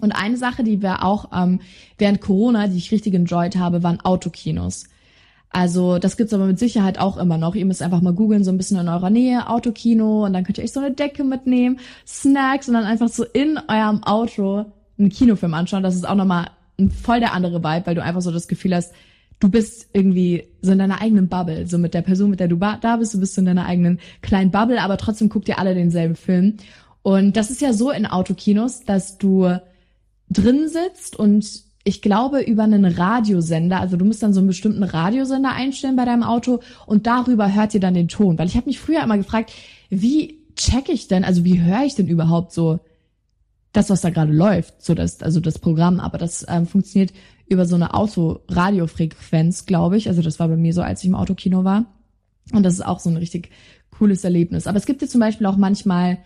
Und 0.00 0.12
eine 0.12 0.36
Sache, 0.36 0.64
die 0.64 0.80
wir 0.80 1.04
auch 1.04 1.30
ähm, 1.34 1.60
während 1.98 2.20
Corona, 2.20 2.68
die 2.68 2.78
ich 2.78 2.90
richtig 2.90 3.14
enjoyed 3.14 3.56
habe, 3.56 3.82
waren 3.82 4.00
Autokinos. 4.00 4.84
Also 5.50 5.98
das 5.98 6.16
gibt's 6.16 6.32
aber 6.32 6.46
mit 6.46 6.58
Sicherheit 6.58 6.98
auch 6.98 7.16
immer 7.16 7.38
noch. 7.38 7.54
Ihr 7.54 7.64
müsst 7.64 7.82
einfach 7.82 8.00
mal 8.00 8.12
googeln, 8.12 8.42
so 8.42 8.50
ein 8.50 8.56
bisschen 8.56 8.78
in 8.78 8.88
eurer 8.88 9.10
Nähe, 9.10 9.48
Autokino, 9.48 10.24
und 10.24 10.32
dann 10.32 10.42
könnt 10.42 10.58
ihr 10.58 10.64
euch 10.64 10.72
so 10.72 10.80
eine 10.80 10.92
Decke 10.92 11.22
mitnehmen, 11.22 11.78
Snacks 12.06 12.66
und 12.66 12.74
dann 12.74 12.84
einfach 12.84 13.08
so 13.08 13.24
in 13.24 13.58
eurem 13.68 14.02
Auto 14.02 14.66
einen 14.98 15.10
Kinofilm 15.10 15.54
anschauen. 15.54 15.84
Das 15.84 15.94
ist 15.94 16.08
auch 16.08 16.16
nochmal 16.16 16.50
ein 16.78 16.90
voll 16.90 17.20
der 17.20 17.34
andere 17.34 17.62
Vibe, 17.62 17.86
weil 17.86 17.94
du 17.94 18.02
einfach 18.02 18.20
so 18.20 18.32
das 18.32 18.48
Gefühl 18.48 18.74
hast, 18.74 18.92
du 19.40 19.48
bist 19.48 19.88
irgendwie 19.92 20.48
so 20.62 20.72
in 20.72 20.78
deiner 20.78 21.00
eigenen 21.00 21.28
Bubble, 21.28 21.66
so 21.66 21.78
mit 21.78 21.94
der 21.94 22.02
Person, 22.02 22.30
mit 22.30 22.40
der 22.40 22.48
du 22.48 22.56
da 22.56 22.96
bist, 22.96 23.14
du 23.14 23.20
bist 23.20 23.34
so 23.34 23.40
in 23.40 23.46
deiner 23.46 23.66
eigenen 23.66 24.00
kleinen 24.22 24.50
Bubble, 24.50 24.80
aber 24.80 24.96
trotzdem 24.96 25.28
guckt 25.28 25.48
ihr 25.48 25.58
alle 25.58 25.74
denselben 25.74 26.16
Film. 26.16 26.54
Und 27.02 27.36
das 27.36 27.50
ist 27.50 27.60
ja 27.60 27.72
so 27.72 27.90
in 27.90 28.06
Autokinos, 28.06 28.84
dass 28.84 29.18
du 29.18 29.58
drin 30.30 30.68
sitzt 30.68 31.16
und 31.16 31.64
ich 31.84 32.00
glaube 32.00 32.40
über 32.40 32.62
einen 32.62 32.86
Radiosender, 32.86 33.78
also 33.78 33.98
du 33.98 34.06
musst 34.06 34.22
dann 34.22 34.32
so 34.32 34.40
einen 34.40 34.46
bestimmten 34.46 34.82
Radiosender 34.82 35.52
einstellen 35.52 35.96
bei 35.96 36.06
deinem 36.06 36.22
Auto 36.22 36.60
und 36.86 37.06
darüber 37.06 37.52
hört 37.54 37.74
ihr 37.74 37.80
dann 37.80 37.92
den 37.92 38.08
Ton, 38.08 38.38
weil 38.38 38.46
ich 38.46 38.56
habe 38.56 38.66
mich 38.66 38.80
früher 38.80 39.02
immer 39.02 39.18
gefragt, 39.18 39.52
wie 39.90 40.38
check 40.56 40.88
ich 40.88 41.08
denn, 41.08 41.24
also 41.24 41.44
wie 41.44 41.60
höre 41.60 41.84
ich 41.84 41.94
denn 41.94 42.08
überhaupt 42.08 42.52
so 42.52 42.80
das, 43.72 43.90
was 43.90 44.00
da 44.00 44.10
gerade 44.10 44.32
läuft, 44.32 44.82
so 44.82 44.94
das, 44.94 45.20
also 45.20 45.40
das 45.40 45.58
Programm, 45.58 46.00
aber 46.00 46.16
das 46.16 46.46
ähm, 46.48 46.66
funktioniert 46.66 47.12
über 47.46 47.66
so 47.66 47.74
eine 47.74 47.94
Autoradiofrequenz, 47.94 49.66
glaube 49.66 49.96
ich. 49.96 50.08
Also 50.08 50.22
das 50.22 50.38
war 50.38 50.48
bei 50.48 50.56
mir 50.56 50.72
so, 50.72 50.82
als 50.82 51.02
ich 51.02 51.08
im 51.08 51.14
Autokino 51.14 51.64
war. 51.64 51.86
Und 52.52 52.62
das 52.62 52.74
ist 52.74 52.84
auch 52.84 53.00
so 53.00 53.10
ein 53.10 53.16
richtig 53.16 53.50
cooles 53.90 54.24
Erlebnis. 54.24 54.66
Aber 54.66 54.78
es 54.78 54.86
gibt 54.86 55.02
ja 55.02 55.08
zum 55.08 55.20
Beispiel 55.20 55.46
auch 55.46 55.56
manchmal 55.56 56.18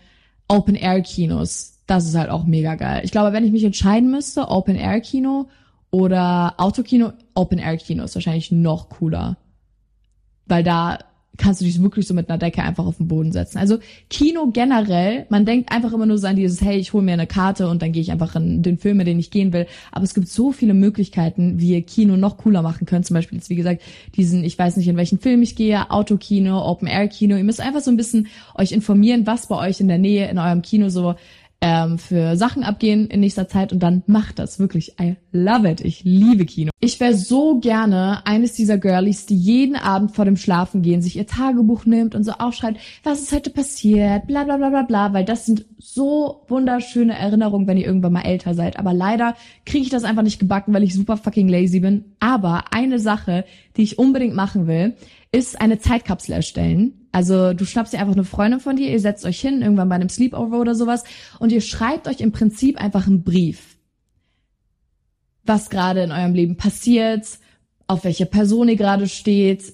Open-Air-Kinos. 0.47 1.79
Das 1.87 2.07
ist 2.07 2.15
halt 2.15 2.29
auch 2.29 2.45
mega 2.45 2.75
geil. 2.75 3.01
Ich 3.03 3.11
glaube, 3.11 3.33
wenn 3.33 3.45
ich 3.45 3.51
mich 3.51 3.63
entscheiden 3.63 4.11
müsste, 4.11 4.49
Open-Air-Kino 4.49 5.49
oder 5.91 6.55
Autokino, 6.57 7.13
Open-Air-Kino 7.33 8.03
ist 8.03 8.15
wahrscheinlich 8.15 8.51
noch 8.51 8.89
cooler. 8.89 9.37
Weil 10.45 10.63
da 10.63 10.99
kannst 11.39 11.61
du 11.61 11.65
dich 11.65 11.81
wirklich 11.81 12.05
so 12.05 12.13
mit 12.13 12.29
einer 12.29 12.37
Decke 12.37 12.61
einfach 12.61 12.85
auf 12.85 12.97
den 12.97 13.07
Boden 13.07 13.31
setzen. 13.31 13.57
Also 13.57 13.79
Kino 14.09 14.51
generell, 14.51 15.25
man 15.29 15.45
denkt 15.45 15.71
einfach 15.71 15.93
immer 15.93 16.05
nur 16.05 16.17
so 16.17 16.27
an 16.27 16.35
dieses, 16.35 16.61
hey, 16.61 16.77
ich 16.77 16.93
hole 16.93 17.03
mir 17.03 17.13
eine 17.13 17.25
Karte 17.25 17.67
und 17.67 17.81
dann 17.81 17.91
gehe 17.91 18.01
ich 18.01 18.11
einfach 18.11 18.35
in 18.35 18.61
den 18.61 18.77
Film, 18.77 18.99
in 18.99 19.05
den 19.05 19.19
ich 19.19 19.31
gehen 19.31 19.53
will. 19.53 19.65
Aber 19.91 20.03
es 20.03 20.13
gibt 20.13 20.27
so 20.27 20.51
viele 20.51 20.73
Möglichkeiten, 20.73 21.59
wie 21.59 21.71
ihr 21.71 21.81
Kino 21.81 22.17
noch 22.17 22.37
cooler 22.37 22.61
machen 22.61 22.85
könnt. 22.85 23.05
Zum 23.05 23.15
Beispiel 23.15 23.39
jetzt, 23.39 23.49
wie 23.49 23.55
gesagt, 23.55 23.81
diesen, 24.15 24.43
ich 24.43 24.59
weiß 24.59 24.77
nicht, 24.77 24.87
in 24.87 24.97
welchen 24.97 25.19
Film 25.19 25.41
ich 25.41 25.55
gehe, 25.55 25.89
Autokino, 25.89 26.63
Open-Air-Kino. 26.63 27.35
Ihr 27.35 27.43
müsst 27.43 27.61
einfach 27.61 27.81
so 27.81 27.89
ein 27.89 27.97
bisschen 27.97 28.27
euch 28.55 28.71
informieren, 28.71 29.25
was 29.25 29.47
bei 29.47 29.55
euch 29.55 29.79
in 29.79 29.87
der 29.87 29.97
Nähe 29.97 30.29
in 30.29 30.37
eurem 30.37 30.61
Kino 30.61 30.89
so 30.89 31.15
ähm, 31.61 31.97
für 31.97 32.37
Sachen 32.37 32.63
abgehen 32.63 33.07
in 33.07 33.19
nächster 33.19 33.49
Zeit 33.49 33.73
und 33.73 33.79
dann 33.79 34.03
macht 34.07 34.39
das 34.39 34.59
wirklich. 34.59 34.95
I 34.99 35.17
love 35.31 35.69
it. 35.69 35.81
Ich 35.81 36.03
liebe 36.05 36.45
Kino. 36.45 36.71
Ich 36.79 36.99
wäre 36.99 37.13
so 37.13 37.59
gerne 37.59 38.25
eines 38.25 38.53
dieser 38.53 38.77
Girlies, 38.77 39.25
die 39.25 39.35
jeden 39.35 39.75
Abend 39.75 40.15
vor 40.15 40.23
dem 40.23 40.37
Schlafengehen 40.37 41.01
sich 41.01 41.17
ihr 41.17 41.27
Tagebuch 41.27 41.85
nimmt 41.85 42.15
und 42.15 42.23
so 42.23 42.31
aufschreibt, 42.31 42.79
was 43.03 43.21
ist 43.21 43.33
heute 43.33 43.49
passiert, 43.49 44.25
bla 44.27 44.45
bla 44.45 44.55
bla 44.55 44.69
bla 44.69 44.83
bla, 44.83 45.13
weil 45.13 45.25
das 45.25 45.45
sind 45.45 45.65
so 45.77 46.45
wunderschöne 46.47 47.17
Erinnerungen, 47.17 47.67
wenn 47.67 47.77
ihr 47.77 47.85
irgendwann 47.85 48.13
mal 48.13 48.21
älter 48.21 48.53
seid. 48.53 48.79
Aber 48.79 48.93
leider 48.93 49.35
kriege 49.65 49.83
ich 49.83 49.89
das 49.89 50.05
einfach 50.05 50.23
nicht 50.23 50.39
gebacken, 50.39 50.73
weil 50.73 50.83
ich 50.83 50.93
super 50.93 51.17
fucking 51.17 51.49
lazy 51.49 51.81
bin. 51.81 52.05
Aber 52.19 52.71
eine 52.71 52.99
Sache, 52.99 53.43
die 53.75 53.83
ich 53.83 53.99
unbedingt 53.99 54.35
machen 54.35 54.67
will, 54.67 54.95
ist 55.31 55.59
eine 55.59 55.79
Zeitkapsel 55.79 56.35
erstellen 56.35 56.98
Also 57.11 57.53
du 57.53 57.65
schnappst 57.65 57.93
dir 57.93 57.99
einfach 57.99 58.13
eine 58.13 58.23
Freundin 58.23 58.59
von 58.59 58.75
dir, 58.75 58.89
ihr 58.89 58.99
setzt 58.99 59.25
euch 59.25 59.39
hin, 59.39 59.61
irgendwann 59.61 59.89
bei 59.89 59.95
einem 59.95 60.09
Sleepover 60.09 60.59
oder 60.59 60.75
sowas, 60.75 61.03
und 61.39 61.51
ihr 61.51 61.61
schreibt 61.61 62.07
euch 62.07 62.21
im 62.21 62.31
Prinzip 62.31 62.79
einfach 62.79 63.07
einen 63.07 63.23
Brief. 63.23 63.77
Was 65.43 65.69
gerade 65.69 66.03
in 66.03 66.11
eurem 66.11 66.33
Leben 66.33 66.57
passiert, 66.57 67.25
auf 67.87 68.03
welche 68.03 68.27
Person 68.27 68.69
ihr 68.69 68.75
gerade 68.75 69.07
steht, 69.07 69.73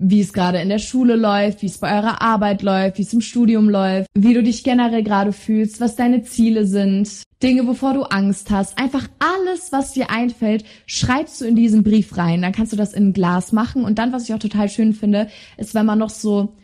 wie 0.00 0.20
es 0.20 0.32
gerade 0.32 0.58
in 0.58 0.70
der 0.70 0.78
Schule 0.78 1.14
läuft, 1.14 1.62
wie 1.62 1.66
es 1.66 1.78
bei 1.78 1.94
eurer 1.96 2.22
Arbeit 2.22 2.62
läuft, 2.62 2.98
wie 2.98 3.02
es 3.02 3.12
im 3.12 3.20
Studium 3.20 3.68
läuft, 3.68 4.08
wie 4.14 4.34
du 4.34 4.42
dich 4.42 4.64
generell 4.64 5.02
gerade 5.02 5.32
fühlst, 5.32 5.80
was 5.80 5.94
deine 5.94 6.22
Ziele 6.22 6.66
sind, 6.66 7.22
Dinge, 7.42 7.66
wovor 7.66 7.94
du 7.94 8.02
Angst 8.02 8.50
hast. 8.50 8.78
Einfach 8.78 9.08
alles, 9.18 9.72
was 9.72 9.92
dir 9.92 10.10
einfällt, 10.10 10.64
schreibst 10.86 11.40
du 11.40 11.44
in 11.44 11.54
diesen 11.54 11.82
Brief 11.82 12.16
rein. 12.16 12.42
Dann 12.42 12.52
kannst 12.52 12.72
du 12.72 12.76
das 12.76 12.92
in 12.92 13.08
ein 13.08 13.12
Glas 13.12 13.52
machen. 13.52 13.84
Und 13.84 13.98
dann, 13.98 14.12
was 14.12 14.24
ich 14.24 14.34
auch 14.34 14.38
total 14.38 14.68
schön 14.68 14.92
finde, 14.92 15.28
ist, 15.56 15.74
wenn 15.74 15.86
man 15.86 15.98
noch 15.98 16.10
so 16.10 16.54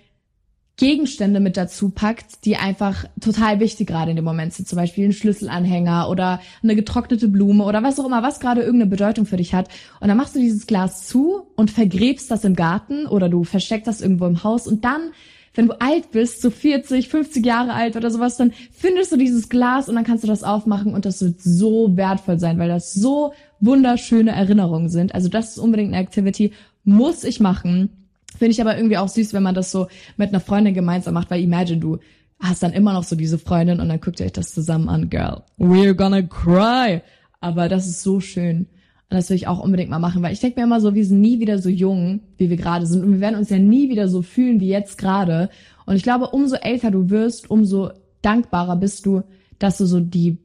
Gegenstände 0.78 1.40
mit 1.40 1.56
dazu 1.56 1.88
packt, 1.88 2.44
die 2.44 2.56
einfach 2.56 3.06
total 3.18 3.60
wichtig 3.60 3.86
gerade 3.86 4.10
in 4.10 4.16
dem 4.16 4.26
Moment 4.26 4.52
sind. 4.52 4.68
Zum 4.68 4.76
Beispiel 4.76 5.06
ein 5.06 5.12
Schlüsselanhänger 5.12 6.10
oder 6.10 6.40
eine 6.62 6.76
getrocknete 6.76 7.28
Blume 7.28 7.64
oder 7.64 7.82
was 7.82 7.98
auch 7.98 8.04
immer, 8.04 8.22
was 8.22 8.40
gerade 8.40 8.60
irgendeine 8.60 8.90
Bedeutung 8.90 9.24
für 9.24 9.38
dich 9.38 9.54
hat. 9.54 9.68
Und 10.00 10.08
dann 10.08 10.18
machst 10.18 10.34
du 10.34 10.38
dieses 10.38 10.66
Glas 10.66 11.06
zu 11.06 11.46
und 11.56 11.70
vergräbst 11.70 12.30
das 12.30 12.44
im 12.44 12.54
Garten 12.54 13.06
oder 13.06 13.30
du 13.30 13.44
versteckst 13.44 13.86
das 13.86 14.02
irgendwo 14.02 14.26
im 14.26 14.44
Haus 14.44 14.66
und 14.66 14.84
dann 14.84 15.12
wenn 15.56 15.68
du 15.68 15.80
alt 15.80 16.10
bist, 16.10 16.42
so 16.42 16.50
40, 16.50 17.08
50 17.08 17.44
Jahre 17.44 17.72
alt 17.72 17.96
oder 17.96 18.10
sowas, 18.10 18.36
dann 18.36 18.52
findest 18.72 19.12
du 19.12 19.16
dieses 19.16 19.48
Glas 19.48 19.88
und 19.88 19.94
dann 19.94 20.04
kannst 20.04 20.22
du 20.22 20.28
das 20.28 20.42
aufmachen 20.42 20.92
und 20.92 21.06
das 21.06 21.22
wird 21.22 21.40
so 21.40 21.96
wertvoll 21.96 22.38
sein, 22.38 22.58
weil 22.58 22.68
das 22.68 22.92
so 22.92 23.32
wunderschöne 23.60 24.32
Erinnerungen 24.32 24.90
sind. 24.90 25.14
Also 25.14 25.30
das 25.30 25.52
ist 25.52 25.58
unbedingt 25.58 25.94
eine 25.94 26.02
Activity, 26.02 26.52
muss 26.84 27.24
ich 27.24 27.40
machen. 27.40 28.05
Finde 28.38 28.52
ich 28.52 28.60
aber 28.60 28.76
irgendwie 28.76 28.98
auch 28.98 29.08
süß, 29.08 29.32
wenn 29.32 29.42
man 29.42 29.54
das 29.54 29.70
so 29.70 29.88
mit 30.16 30.30
einer 30.30 30.40
Freundin 30.40 30.74
gemeinsam 30.74 31.14
macht, 31.14 31.30
weil 31.30 31.42
imagine 31.42 31.80
du 31.80 31.98
hast 32.38 32.62
dann 32.62 32.72
immer 32.72 32.92
noch 32.92 33.04
so 33.04 33.16
diese 33.16 33.38
Freundin 33.38 33.80
und 33.80 33.88
dann 33.88 34.00
guckt 34.00 34.20
ihr 34.20 34.26
euch 34.26 34.32
das 34.32 34.52
zusammen 34.52 34.88
an, 34.88 35.08
girl. 35.08 35.42
We're 35.58 35.94
gonna 35.94 36.22
cry. 36.22 37.02
Aber 37.40 37.68
das 37.68 37.86
ist 37.86 38.02
so 38.02 38.20
schön. 38.20 38.66
Und 39.08 39.16
das 39.16 39.30
will 39.30 39.36
ich 39.36 39.46
auch 39.46 39.60
unbedingt 39.60 39.88
mal 39.88 40.00
machen, 40.00 40.22
weil 40.22 40.32
ich 40.32 40.40
denke 40.40 40.58
mir 40.58 40.66
immer 40.66 40.80
so, 40.80 40.94
wir 40.94 41.06
sind 41.06 41.20
nie 41.20 41.38
wieder 41.38 41.58
so 41.58 41.68
jung, 41.68 42.20
wie 42.38 42.50
wir 42.50 42.56
gerade 42.56 42.86
sind. 42.86 43.04
Und 43.04 43.12
wir 43.12 43.20
werden 43.20 43.36
uns 43.36 43.50
ja 43.50 43.58
nie 43.58 43.88
wieder 43.88 44.08
so 44.08 44.20
fühlen 44.22 44.60
wie 44.60 44.68
jetzt 44.68 44.98
gerade. 44.98 45.48
Und 45.86 45.94
ich 45.94 46.02
glaube, 46.02 46.30
umso 46.30 46.56
älter 46.56 46.90
du 46.90 47.08
wirst, 47.08 47.48
umso 47.48 47.90
dankbarer 48.22 48.76
bist 48.76 49.06
du, 49.06 49.22
dass 49.60 49.78
du 49.78 49.86
so 49.86 50.00
die 50.00 50.38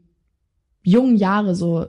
jungen 0.83 1.15
Jahre 1.15 1.55
so 1.55 1.87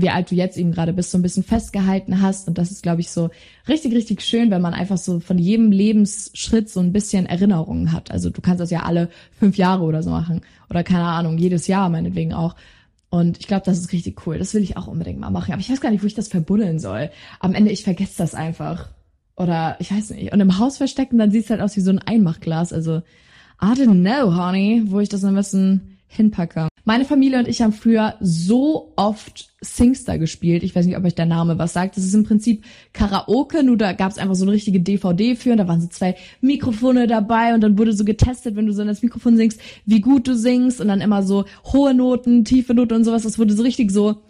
wie 0.00 0.10
alt 0.10 0.30
du 0.30 0.34
jetzt 0.34 0.56
eben 0.56 0.72
gerade 0.72 0.92
bist, 0.92 1.10
so 1.10 1.18
ein 1.18 1.22
bisschen 1.22 1.42
festgehalten 1.42 2.22
hast. 2.22 2.46
Und 2.46 2.56
das 2.56 2.70
ist, 2.70 2.82
glaube 2.82 3.00
ich, 3.00 3.10
so 3.10 3.30
richtig, 3.66 3.94
richtig 3.94 4.22
schön, 4.22 4.50
wenn 4.50 4.62
man 4.62 4.74
einfach 4.74 4.98
so 4.98 5.18
von 5.18 5.38
jedem 5.38 5.72
Lebensschritt 5.72 6.70
so 6.70 6.80
ein 6.80 6.92
bisschen 6.92 7.26
Erinnerungen 7.26 7.92
hat. 7.92 8.10
Also 8.10 8.30
du 8.30 8.40
kannst 8.40 8.60
das 8.60 8.70
ja 8.70 8.84
alle 8.84 9.08
fünf 9.38 9.56
Jahre 9.56 9.82
oder 9.82 10.02
so 10.02 10.10
machen. 10.10 10.42
Oder 10.70 10.84
keine 10.84 11.04
Ahnung, 11.04 11.38
jedes 11.38 11.66
Jahr 11.66 11.88
meinetwegen 11.88 12.32
auch. 12.32 12.54
Und 13.10 13.38
ich 13.40 13.48
glaube, 13.48 13.64
das 13.64 13.78
ist 13.78 13.92
richtig 13.92 14.26
cool. 14.26 14.38
Das 14.38 14.54
will 14.54 14.62
ich 14.62 14.76
auch 14.76 14.86
unbedingt 14.86 15.18
mal 15.18 15.30
machen. 15.30 15.52
Aber 15.52 15.60
ich 15.60 15.70
weiß 15.70 15.80
gar 15.80 15.90
nicht, 15.90 16.02
wo 16.02 16.06
ich 16.06 16.14
das 16.14 16.28
verbuddeln 16.28 16.78
soll. 16.78 17.10
Am 17.40 17.54
Ende, 17.54 17.72
ich 17.72 17.82
vergesse 17.82 18.18
das 18.18 18.34
einfach. 18.34 18.90
Oder 19.36 19.76
ich 19.80 19.90
weiß 19.90 20.10
nicht. 20.10 20.32
Und 20.32 20.40
im 20.40 20.58
Haus 20.58 20.76
verstecken, 20.76 21.18
dann 21.18 21.30
sieht 21.30 21.44
es 21.44 21.50
halt 21.50 21.60
aus 21.60 21.76
wie 21.76 21.80
so 21.80 21.90
ein 21.90 22.00
Einmachglas. 22.00 22.72
Also, 22.72 22.98
I 23.60 23.72
don't 23.72 24.00
know, 24.00 24.36
honey, 24.36 24.84
wo 24.86 25.00
ich 25.00 25.08
das 25.08 25.24
am 25.24 25.34
besten 25.34 25.98
hinpacke. 26.06 26.67
Meine 26.88 27.04
Familie 27.04 27.38
und 27.38 27.48
ich 27.48 27.60
haben 27.60 27.74
früher 27.74 28.14
so 28.18 28.94
oft 28.96 29.50
Singster 29.60 30.16
gespielt. 30.16 30.62
Ich 30.62 30.74
weiß 30.74 30.86
nicht, 30.86 30.96
ob 30.96 31.04
euch 31.04 31.14
der 31.14 31.26
Name 31.26 31.58
was 31.58 31.74
sagt. 31.74 31.98
Das 31.98 32.02
ist 32.02 32.14
im 32.14 32.24
Prinzip 32.24 32.64
Karaoke, 32.94 33.62
nur 33.62 33.76
da 33.76 33.92
gab 33.92 34.10
es 34.10 34.16
einfach 34.16 34.36
so 34.36 34.46
eine 34.46 34.52
richtige 34.52 34.80
DVD 34.80 35.36
für 35.36 35.50
und 35.52 35.58
da 35.58 35.68
waren 35.68 35.82
so 35.82 35.88
zwei 35.88 36.16
Mikrofone 36.40 37.06
dabei 37.06 37.52
und 37.52 37.60
dann 37.60 37.76
wurde 37.76 37.92
so 37.92 38.06
getestet, 38.06 38.56
wenn 38.56 38.64
du 38.64 38.72
so 38.72 38.80
in 38.80 38.88
das 38.88 39.02
Mikrofon 39.02 39.36
singst, 39.36 39.60
wie 39.84 40.00
gut 40.00 40.26
du 40.26 40.34
singst 40.34 40.80
und 40.80 40.88
dann 40.88 41.02
immer 41.02 41.22
so 41.22 41.44
hohe 41.74 41.92
Noten, 41.92 42.46
tiefe 42.46 42.72
Noten 42.72 42.94
und 42.94 43.04
sowas. 43.04 43.22
Das 43.22 43.38
wurde 43.38 43.52
so 43.52 43.64
richtig 43.64 43.90
so 43.90 44.22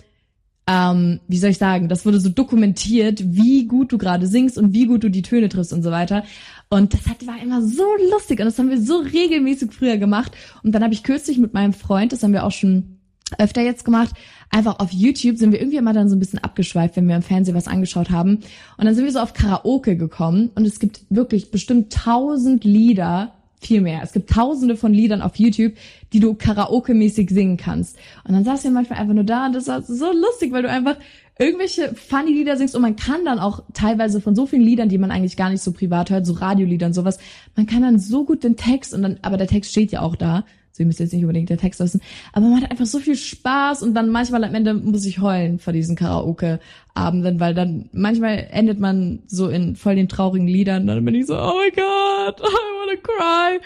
ähm, 0.69 1.21
wie 1.29 1.39
soll 1.39 1.51
ich 1.51 1.59
sagen, 1.59 1.89
das 1.89 2.05
wurde 2.05 2.21
so 2.21 2.29
dokumentiert, 2.29 3.23
wie 3.25 3.67
gut 3.67 3.91
du 3.91 3.97
gerade 3.97 4.27
singst 4.27 4.59
und 4.59 4.75
wie 4.75 4.85
gut 4.87 5.03
du 5.03 5.11
die 5.11 5.23
Töne 5.23 5.49
triffst 5.49 5.73
und 5.73 5.83
so 5.83 5.91
weiter. 5.91 6.25
Und 6.69 6.93
das 6.93 7.07
hat, 7.09 7.27
war 7.27 7.41
immer 7.43 7.63
so 7.63 7.87
lustig 8.13 8.39
und 8.41 8.45
das 8.45 8.59
haben 8.59 8.69
wir 8.69 8.81
so 8.81 8.99
regelmäßig 8.99 9.73
früher 9.73 9.97
gemacht. 9.97 10.33
Und 10.63 10.73
dann 10.73 10.85
habe 10.85 10.93
ich 10.93 11.03
kürzlich 11.03 11.39
mit 11.39 11.55
meinem 11.55 11.73
Freund, 11.73 12.13
das 12.13 12.23
haben 12.23 12.35
wir 12.35 12.45
auch 12.45 12.53
schon 12.53 12.99
öfter 13.39 13.63
jetzt 13.63 13.85
gemacht, 13.87 14.15
einfach 14.51 14.79
auf 14.79 14.93
YouTube 14.93 15.39
sind 15.39 15.53
wir 15.53 15.61
irgendwie 15.61 15.79
immer 15.79 15.93
dann 15.95 16.11
so 16.11 16.17
ein 16.17 16.19
bisschen 16.19 16.39
abgeschweift, 16.39 16.97
wenn 16.97 17.09
wir 17.09 17.17
im 17.17 17.23
Fernsehen 17.23 17.55
was 17.55 17.69
angeschaut 17.69 18.11
haben. 18.11 18.37
Und 18.77 18.85
dann 18.85 18.95
sind 18.95 19.05
wir 19.05 19.13
so 19.13 19.21
auf 19.21 19.33
Karaoke 19.33 19.97
gekommen 19.97 20.51
und 20.55 20.67
es 20.67 20.79
gibt 20.79 21.01
wirklich 21.09 21.51
bestimmt 21.51 21.93
tausend 21.93 22.65
Lieder, 22.65 23.38
viel 23.61 23.81
mehr. 23.81 24.01
Es 24.03 24.13
gibt 24.13 24.31
tausende 24.31 24.77
von 24.77 24.93
Liedern 24.93 25.23
auf 25.23 25.37
YouTube, 25.37 25.73
die 26.13 26.21
du 26.21 26.35
Karaoke-mäßig 26.35 27.31
singen 27.31 27.57
kannst. 27.57 27.97
Und 28.25 28.35
dann 28.35 28.45
saß 28.45 28.65
wir 28.65 28.71
manchmal 28.71 28.99
einfach 29.01 29.15
nur 29.15 29.25
da 29.25 29.47
und 29.47 29.55
das 29.55 29.67
war 29.67 29.83
so 29.83 30.13
lustig, 30.13 30.53
weil 30.53 30.63
du 30.63 30.71
einfach 30.71 30.97
irgendwelche 31.39 31.95
funny 31.95 32.33
Lieder 32.33 32.57
singst 32.57 32.75
und 32.75 32.83
man 32.83 32.97
kann 32.97 33.25
dann 33.25 33.39
auch 33.39 33.63
teilweise 33.73 34.21
von 34.21 34.35
so 34.35 34.47
vielen 34.47 34.63
Liedern, 34.63 34.89
die 34.89 34.99
man 34.99 35.11
eigentlich 35.11 35.37
gar 35.37 35.51
nicht 35.51 35.63
so 35.63 35.73
privat 35.73 36.11
hört, 36.11 36.27
so 36.27 36.33
Radioliedern, 36.35 36.93
sowas, 36.93 37.19
man 37.57 37.67
kann 37.67 37.83
dann 37.83 37.99
so 37.99 38.25
gut 38.25 38.43
den 38.43 38.57
Text 38.57 38.93
und 38.93 39.03
dann, 39.03 39.19
aber 39.23 39.37
der 39.37 39.47
Text 39.47 39.71
steht 39.71 39.93
ja 39.93 40.01
auch 40.01 40.17
da, 40.17 40.45
so 40.73 40.83
ihr 40.83 40.87
müsst 40.87 40.99
jetzt 40.99 41.13
nicht 41.13 41.23
unbedingt 41.23 41.49
der 41.49 41.59
Text 41.59 41.79
wissen, 41.79 42.01
aber 42.33 42.47
man 42.47 42.63
hat 42.63 42.71
einfach 42.71 42.87
so 42.87 42.99
viel 42.99 43.15
Spaß 43.15 43.83
und 43.85 43.95
dann 43.95 44.09
manchmal 44.11 44.43
am 44.43 44.55
Ende 44.55 44.75
muss 44.75 45.07
ich 45.07 45.21
heulen 45.21 45.61
vor 45.61 45.73
diesen 45.73 45.95
Karaoke-Abenden, 45.95 47.39
weil 47.39 47.55
dann 47.55 47.89
manchmal 47.93 48.49
endet 48.51 48.81
man 48.81 49.21
so 49.29 49.49
in 49.49 49.77
voll 49.77 49.95
den 49.95 50.09
traurigen 50.09 50.49
Liedern, 50.49 50.89
dann 50.89 51.05
bin 51.05 51.15
ich 51.15 51.27
so, 51.27 51.37
oh 51.37 51.53
my 51.55 51.71
god, 51.71 52.41
I 52.41 52.78
wanna 52.89 53.01
cry. 53.01 53.61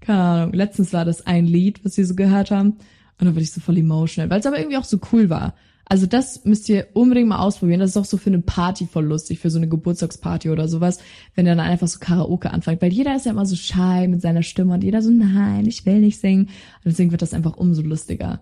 Keine 0.00 0.20
Ahnung, 0.20 0.52
letztens 0.52 0.92
war 0.92 1.04
das 1.04 1.26
ein 1.26 1.46
Lied, 1.46 1.84
was 1.84 1.96
wir 1.96 2.06
so 2.06 2.14
gehört 2.14 2.50
haben 2.50 2.78
und 3.18 3.26
dann 3.26 3.34
wurde 3.34 3.42
ich 3.42 3.52
so 3.52 3.60
voll 3.60 3.78
emotional, 3.78 4.30
weil 4.30 4.40
es 4.40 4.46
aber 4.46 4.58
irgendwie 4.58 4.76
auch 4.76 4.84
so 4.84 4.98
cool 5.12 5.28
war. 5.28 5.54
Also 5.90 6.06
das 6.06 6.44
müsst 6.44 6.68
ihr 6.68 6.88
unbedingt 6.92 7.28
mal 7.28 7.38
ausprobieren. 7.38 7.80
Das 7.80 7.90
ist 7.90 7.96
auch 7.96 8.04
so 8.04 8.18
für 8.18 8.28
eine 8.28 8.40
Party 8.40 8.86
voll 8.86 9.06
lustig, 9.06 9.38
für 9.38 9.50
so 9.50 9.58
eine 9.58 9.68
Geburtstagsparty 9.68 10.50
oder 10.50 10.68
sowas, 10.68 10.98
wenn 11.34 11.46
ihr 11.46 11.54
dann 11.54 11.66
einfach 11.66 11.88
so 11.88 11.98
Karaoke 11.98 12.50
anfängt. 12.50 12.82
Weil 12.82 12.92
jeder 12.92 13.16
ist 13.16 13.24
ja 13.24 13.32
immer 13.32 13.46
so 13.46 13.56
shy 13.56 14.06
mit 14.06 14.20
seiner 14.20 14.42
Stimme 14.42 14.74
und 14.74 14.84
jeder 14.84 15.00
so, 15.00 15.10
nein, 15.10 15.64
ich 15.66 15.86
will 15.86 16.00
nicht 16.00 16.20
singen. 16.20 16.42
Und 16.44 16.84
deswegen 16.84 17.10
wird 17.10 17.22
das 17.22 17.32
einfach 17.32 17.56
umso 17.56 17.80
lustiger. 17.80 18.40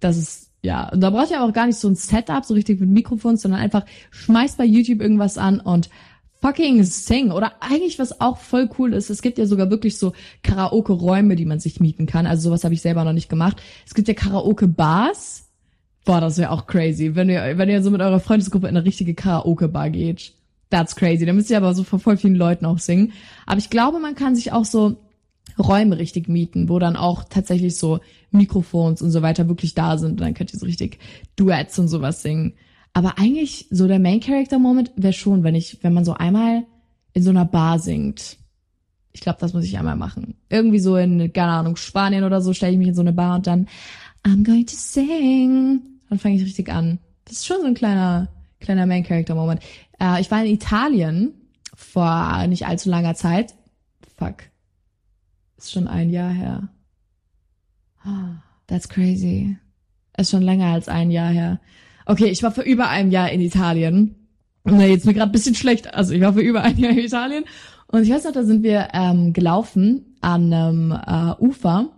Das 0.00 0.16
ist, 0.16 0.50
ja, 0.62 0.88
und 0.88 1.00
da 1.00 1.10
braucht 1.10 1.30
ihr 1.30 1.42
auch 1.42 1.52
gar 1.52 1.66
nicht 1.66 1.78
so 1.78 1.86
ein 1.86 1.94
Setup, 1.94 2.44
so 2.44 2.54
richtig 2.54 2.80
mit 2.80 2.90
Mikrofons, 2.90 3.42
sondern 3.42 3.60
einfach 3.60 3.86
schmeißt 4.10 4.58
bei 4.58 4.64
YouTube 4.64 5.00
irgendwas 5.00 5.38
an 5.38 5.60
und 5.60 5.88
fucking 6.40 6.82
sing. 6.84 7.30
Oder 7.32 7.54
eigentlich, 7.60 7.98
was 7.98 8.20
auch 8.20 8.38
voll 8.38 8.68
cool 8.78 8.94
ist, 8.94 9.10
es 9.10 9.22
gibt 9.22 9.38
ja 9.38 9.46
sogar 9.46 9.70
wirklich 9.70 9.98
so 9.98 10.12
Karaoke-Räume, 10.42 11.36
die 11.36 11.46
man 11.46 11.60
sich 11.60 11.80
mieten 11.80 12.06
kann. 12.06 12.26
Also 12.26 12.48
sowas 12.48 12.64
habe 12.64 12.74
ich 12.74 12.82
selber 12.82 13.04
noch 13.04 13.12
nicht 13.12 13.28
gemacht. 13.28 13.60
Es 13.86 13.94
gibt 13.94 14.08
ja 14.08 14.14
Karaoke-Bars 14.14 15.50
Boah, 16.04 16.20
das 16.20 16.38
wäre 16.38 16.50
auch 16.50 16.66
crazy, 16.66 17.14
wenn 17.14 17.28
ihr, 17.28 17.58
wenn 17.58 17.68
ihr 17.68 17.82
so 17.82 17.90
mit 17.90 18.00
eurer 18.00 18.20
Freundesgruppe 18.20 18.68
in 18.68 18.76
eine 18.76 18.86
richtige 18.86 19.14
Karaoke-Bar 19.14 19.90
geht. 19.90 20.32
That's 20.70 20.96
crazy. 20.96 21.26
Da 21.26 21.32
müsst 21.32 21.50
ihr 21.50 21.56
aber 21.56 21.74
so 21.74 21.84
vor 21.84 21.98
voll 21.98 22.16
vielen 22.16 22.36
Leuten 22.36 22.64
auch 22.64 22.78
singen. 22.78 23.12
Aber 23.46 23.58
ich 23.58 23.70
glaube, 23.70 23.98
man 23.98 24.14
kann 24.14 24.34
sich 24.34 24.52
auch 24.52 24.64
so 24.64 24.96
Räume 25.58 25.98
richtig 25.98 26.28
mieten, 26.28 26.68
wo 26.68 26.78
dann 26.78 26.96
auch 26.96 27.24
tatsächlich 27.24 27.76
so 27.76 28.00
Mikrofons 28.30 29.02
und 29.02 29.10
so 29.10 29.20
weiter 29.20 29.48
wirklich 29.48 29.74
da 29.74 29.98
sind. 29.98 30.12
Und 30.12 30.20
dann 30.20 30.34
könnt 30.34 30.54
ihr 30.54 30.58
so 30.58 30.66
richtig 30.66 30.98
Duets 31.36 31.78
und 31.78 31.88
sowas 31.88 32.22
singen. 32.22 32.54
Aber 32.92 33.18
eigentlich 33.18 33.66
so 33.70 33.86
der 33.86 33.98
Main 33.98 34.20
Character 34.20 34.58
Moment 34.58 34.92
wäre 34.96 35.12
schon, 35.12 35.44
wenn 35.44 35.54
ich, 35.54 35.82
wenn 35.82 35.94
man 35.94 36.04
so 36.04 36.14
einmal 36.14 36.64
in 37.12 37.22
so 37.22 37.30
einer 37.30 37.44
Bar 37.44 37.78
singt. 37.78 38.36
Ich 39.12 39.20
glaube, 39.20 39.38
das 39.40 39.54
muss 39.54 39.64
ich 39.64 39.78
einmal 39.78 39.96
machen. 39.96 40.34
Irgendwie 40.48 40.78
so 40.78 40.96
in, 40.96 41.32
keine 41.32 41.52
Ahnung, 41.52 41.76
Spanien 41.76 42.24
oder 42.24 42.40
so 42.40 42.52
stelle 42.52 42.72
ich 42.72 42.78
mich 42.78 42.88
in 42.88 42.94
so 42.94 43.00
eine 43.00 43.12
Bar 43.12 43.36
und 43.36 43.46
dann 43.46 43.68
I'm 44.24 44.44
going 44.44 44.66
to 44.66 44.74
sing 44.76 45.82
dann 46.10 46.18
fange 46.18 46.36
ich 46.36 46.44
richtig 46.44 46.70
an. 46.70 46.98
Das 47.24 47.36
ist 47.36 47.46
schon 47.46 47.60
so 47.60 47.66
ein 47.66 47.74
kleiner, 47.74 48.28
kleiner 48.58 48.84
Main 48.84 49.04
Character 49.04 49.34
Moment. 49.34 49.62
Äh, 50.00 50.20
ich 50.20 50.30
war 50.30 50.44
in 50.44 50.52
Italien 50.52 51.32
vor 51.74 52.46
nicht 52.48 52.66
allzu 52.66 52.90
langer 52.90 53.14
Zeit. 53.14 53.54
Fuck. 54.16 54.42
Ist 55.56 55.70
schon 55.70 55.86
ein 55.86 56.10
Jahr 56.10 56.32
her. 56.32 56.68
That's 58.66 58.88
crazy. 58.88 59.56
Ist 60.16 60.30
schon 60.30 60.42
länger 60.42 60.72
als 60.72 60.88
ein 60.88 61.10
Jahr 61.10 61.30
her. 61.30 61.60
Okay, 62.10 62.26
ich 62.26 62.42
war 62.42 62.50
vor 62.50 62.64
über 62.64 62.88
einem 62.88 63.12
Jahr 63.12 63.30
in 63.30 63.40
Italien. 63.40 64.16
Na, 64.64 64.84
jetzt 64.84 65.06
mir 65.06 65.14
gerade 65.14 65.30
bisschen 65.30 65.54
schlecht. 65.54 65.94
Also 65.94 66.12
ich 66.12 66.20
war 66.20 66.32
vor 66.32 66.42
über 66.42 66.62
ein 66.62 66.76
Jahr 66.76 66.90
in 66.90 66.98
Italien. 66.98 67.44
Und 67.86 68.02
ich 68.02 68.10
weiß 68.10 68.24
noch, 68.24 68.32
da 68.32 68.42
sind 68.42 68.64
wir 68.64 68.88
ähm, 68.94 69.32
gelaufen 69.32 70.16
an 70.20 70.52
einem 70.52 70.90
äh, 70.90 71.40
Ufer. 71.40 71.90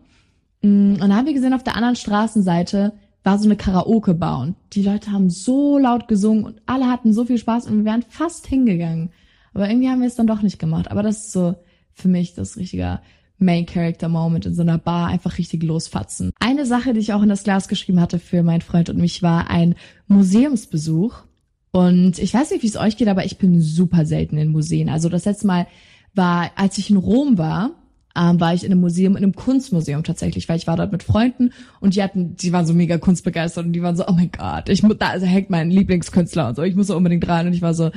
Mm, 0.60 0.96
und 1.00 1.08
da 1.08 1.16
haben 1.16 1.24
wir 1.24 1.32
gesehen, 1.32 1.54
auf 1.54 1.64
der 1.64 1.76
anderen 1.76 1.96
Straßenseite 1.96 2.92
war 3.24 3.38
so 3.38 3.46
eine 3.46 3.56
Karaoke-Bar 3.56 4.40
und 4.40 4.56
die 4.74 4.82
Leute 4.82 5.12
haben 5.12 5.30
so 5.30 5.78
laut 5.78 6.08
gesungen 6.08 6.44
und 6.44 6.60
alle 6.66 6.88
hatten 6.88 7.14
so 7.14 7.24
viel 7.24 7.38
Spaß 7.38 7.66
und 7.66 7.78
wir 7.78 7.84
wären 7.86 8.04
fast 8.06 8.46
hingegangen. 8.46 9.12
Aber 9.54 9.66
irgendwie 9.66 9.88
haben 9.88 10.02
wir 10.02 10.08
es 10.08 10.16
dann 10.16 10.26
doch 10.26 10.42
nicht 10.42 10.58
gemacht. 10.58 10.90
Aber 10.90 11.02
das 11.02 11.20
ist 11.20 11.32
so 11.32 11.54
für 11.94 12.08
mich 12.08 12.34
das 12.34 12.58
richtige 12.58 13.00
Main 13.42 13.66
Character 13.66 14.08
Moment 14.08 14.46
in 14.46 14.54
so 14.54 14.62
einer 14.62 14.78
Bar 14.78 15.08
einfach 15.08 15.38
richtig 15.38 15.62
losfatzen. 15.62 16.32
Eine 16.40 16.66
Sache, 16.66 16.94
die 16.94 17.00
ich 17.00 17.12
auch 17.12 17.22
in 17.22 17.28
das 17.28 17.44
Glas 17.44 17.68
geschrieben 17.68 18.00
hatte 18.00 18.18
für 18.18 18.42
meinen 18.42 18.60
Freund 18.60 18.90
und 18.90 18.98
mich, 18.98 19.22
war 19.22 19.50
ein 19.50 19.74
Museumsbesuch. 20.06 21.24
Und 21.70 22.18
ich 22.18 22.34
weiß 22.34 22.50
nicht, 22.50 22.62
wie 22.62 22.68
es 22.68 22.76
euch 22.76 22.96
geht, 22.96 23.08
aber 23.08 23.24
ich 23.24 23.38
bin 23.38 23.60
super 23.60 24.04
selten 24.04 24.36
in 24.36 24.48
Museen. 24.48 24.88
Also 24.88 25.08
das 25.08 25.24
letzte 25.24 25.46
Mal 25.46 25.66
war, 26.14 26.50
als 26.56 26.76
ich 26.78 26.90
in 26.90 26.96
Rom 26.96 27.38
war, 27.38 27.70
ähm, 28.16 28.40
war 28.40 28.54
ich 28.54 28.64
in 28.64 28.72
einem 28.72 28.80
Museum, 28.80 29.16
in 29.16 29.22
einem 29.22 29.34
Kunstmuseum 29.34 30.04
tatsächlich, 30.04 30.48
weil 30.48 30.58
ich 30.58 30.66
war 30.66 30.76
dort 30.76 30.92
mit 30.92 31.02
Freunden 31.02 31.52
und 31.80 31.94
die 31.94 32.02
hatten, 32.02 32.36
die 32.36 32.52
waren 32.52 32.66
so 32.66 32.74
mega 32.74 32.98
kunstbegeistert 32.98 33.64
und 33.64 33.72
die 33.72 33.82
waren 33.82 33.96
so, 33.96 34.06
oh 34.06 34.12
mein 34.12 34.30
Gott, 34.30 34.68
ich 34.68 34.82
muss, 34.82 34.98
da 34.98 35.08
also 35.08 35.26
hängt 35.26 35.50
mein 35.50 35.70
Lieblingskünstler 35.70 36.48
und 36.48 36.56
so, 36.56 36.62
ich 36.62 36.74
muss 36.74 36.88
so 36.88 36.96
unbedingt 36.96 37.26
rein 37.26 37.46
und 37.46 37.54
ich 37.54 37.62
war 37.62 37.74
so, 37.74 37.90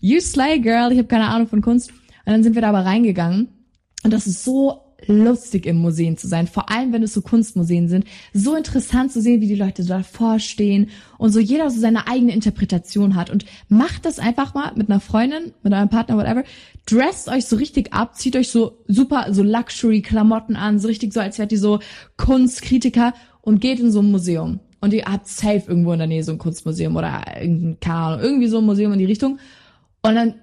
you 0.00 0.20
slay 0.20 0.58
girl, 0.60 0.90
ich 0.90 0.98
habe 0.98 1.08
keine 1.08 1.28
Ahnung 1.28 1.48
von 1.48 1.60
Kunst. 1.60 1.90
Und 2.24 2.32
dann 2.32 2.42
sind 2.42 2.54
wir 2.54 2.62
da 2.62 2.68
aber 2.68 2.84
reingegangen 2.84 3.48
und 4.02 4.12
das 4.12 4.26
ist 4.26 4.44
so 4.44 4.81
lustig 5.06 5.66
im 5.66 5.76
Museum 5.76 6.16
zu 6.16 6.28
sein, 6.28 6.46
vor 6.46 6.70
allem 6.70 6.92
wenn 6.92 7.02
es 7.02 7.12
so 7.12 7.22
Kunstmuseen 7.22 7.88
sind, 7.88 8.06
so 8.32 8.54
interessant 8.54 9.12
zu 9.12 9.20
sehen, 9.20 9.40
wie 9.40 9.46
die 9.46 9.54
Leute 9.54 9.84
davor 9.84 10.38
stehen 10.38 10.90
und 11.18 11.30
so 11.30 11.40
jeder 11.40 11.70
so 11.70 11.80
seine 11.80 12.06
eigene 12.08 12.32
Interpretation 12.32 13.14
hat. 13.14 13.30
Und 13.30 13.44
macht 13.68 14.04
das 14.04 14.18
einfach 14.18 14.54
mal 14.54 14.72
mit 14.74 14.90
einer 14.90 15.00
Freundin, 15.00 15.52
mit 15.62 15.72
eurem 15.72 15.88
Partner, 15.88 16.16
whatever, 16.16 16.44
dresst 16.86 17.28
euch 17.28 17.46
so 17.46 17.56
richtig 17.56 17.92
ab, 17.92 18.16
zieht 18.16 18.36
euch 18.36 18.50
so 18.50 18.78
super 18.86 19.26
so 19.30 19.42
Luxury 19.42 20.02
Klamotten 20.02 20.56
an, 20.56 20.78
so 20.78 20.88
richtig 20.88 21.12
so 21.12 21.20
als 21.20 21.38
wärt 21.38 21.52
ihr 21.52 21.58
so 21.58 21.80
Kunstkritiker 22.16 23.14
und 23.40 23.60
geht 23.60 23.80
in 23.80 23.90
so 23.90 24.00
ein 24.00 24.10
Museum. 24.10 24.60
Und 24.80 24.92
ihr 24.92 25.04
habt 25.04 25.28
safe 25.28 25.62
irgendwo 25.68 25.92
in 25.92 25.98
der 25.98 26.08
Nähe 26.08 26.24
so 26.24 26.32
ein 26.32 26.38
Kunstmuseum 26.38 26.96
oder 26.96 27.22
irgendein, 27.40 27.78
keine 27.80 27.96
Ahnung, 27.98 28.20
irgendwie 28.20 28.48
so 28.48 28.58
ein 28.58 28.64
Museum 28.64 28.92
in 28.92 28.98
die 28.98 29.04
Richtung. 29.04 29.38
Und 30.02 30.16
dann 30.16 30.34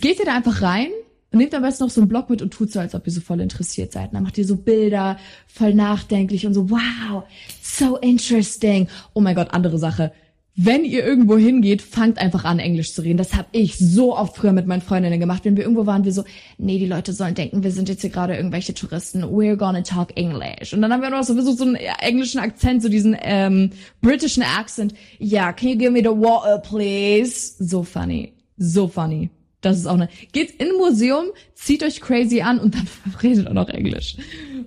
geht 0.00 0.20
ihr 0.20 0.24
da 0.24 0.36
einfach 0.36 0.62
rein 0.62 0.88
und 1.30 1.38
nehmt 1.38 1.54
am 1.54 1.62
besten 1.62 1.84
noch 1.84 1.90
so 1.90 2.00
einen 2.00 2.08
Blog 2.08 2.30
mit 2.30 2.40
und 2.40 2.52
tut 2.52 2.72
so, 2.72 2.80
als 2.80 2.94
ob 2.94 3.06
ihr 3.06 3.12
so 3.12 3.20
voll 3.20 3.40
interessiert 3.40 3.92
seid. 3.92 4.08
Und 4.08 4.14
dann 4.14 4.22
macht 4.22 4.38
ihr 4.38 4.46
so 4.46 4.56
Bilder, 4.56 5.18
voll 5.46 5.74
nachdenklich 5.74 6.46
und 6.46 6.54
so, 6.54 6.70
wow, 6.70 7.24
so 7.62 7.96
interesting. 7.98 8.88
Oh 9.12 9.20
mein 9.20 9.34
Gott, 9.34 9.48
andere 9.52 9.78
Sache. 9.78 10.12
Wenn 10.60 10.84
ihr 10.84 11.04
irgendwo 11.04 11.36
hingeht, 11.36 11.82
fangt 11.82 12.18
einfach 12.18 12.44
an, 12.44 12.58
Englisch 12.58 12.92
zu 12.92 13.02
reden. 13.02 13.16
Das 13.16 13.34
habe 13.34 13.46
ich 13.52 13.78
so 13.78 14.16
oft 14.16 14.36
früher 14.36 14.52
mit 14.52 14.66
meinen 14.66 14.80
Freundinnen 14.80 15.20
gemacht. 15.20 15.44
Wenn 15.44 15.56
wir 15.56 15.62
irgendwo 15.62 15.86
waren, 15.86 16.04
wir 16.04 16.12
so, 16.12 16.24
nee, 16.56 16.80
die 16.80 16.86
Leute 16.86 17.12
sollen 17.12 17.36
denken, 17.36 17.62
wir 17.62 17.70
sind 17.70 17.88
jetzt 17.88 18.00
hier 18.00 18.10
gerade 18.10 18.34
irgendwelche 18.34 18.74
Touristen. 18.74 19.22
We're 19.22 19.54
gonna 19.54 19.82
talk 19.82 20.16
English. 20.16 20.72
Und 20.72 20.82
dann 20.82 20.92
haben 20.92 21.02
wir 21.02 21.10
noch 21.10 21.22
so 21.22 21.34
versucht, 21.34 21.58
so 21.58 21.64
einen 21.64 21.76
englischen 21.76 22.40
Akzent, 22.40 22.82
so 22.82 22.88
diesen 22.88 23.16
ähm, 23.22 23.70
britischen 24.00 24.42
Accent. 24.42 24.94
Ja, 25.20 25.42
yeah, 25.42 25.52
can 25.52 25.68
you 25.68 25.76
give 25.76 25.92
me 25.92 26.00
the 26.00 26.06
water, 26.08 26.58
please? 26.58 27.54
So 27.60 27.84
funny. 27.84 28.32
So 28.56 28.88
funny. 28.88 29.30
Das 29.60 29.76
ist 29.76 29.86
auch 29.86 29.94
eine. 29.94 30.08
Geht 30.32 30.52
in 30.60 30.68
ein 30.68 30.76
Museum, 30.76 31.26
zieht 31.54 31.82
euch 31.82 32.00
crazy 32.00 32.42
an 32.42 32.58
und 32.58 32.74
dann 32.74 32.86
redet 33.22 33.48
auch 33.48 33.52
noch 33.52 33.68
Englisch. 33.68 34.16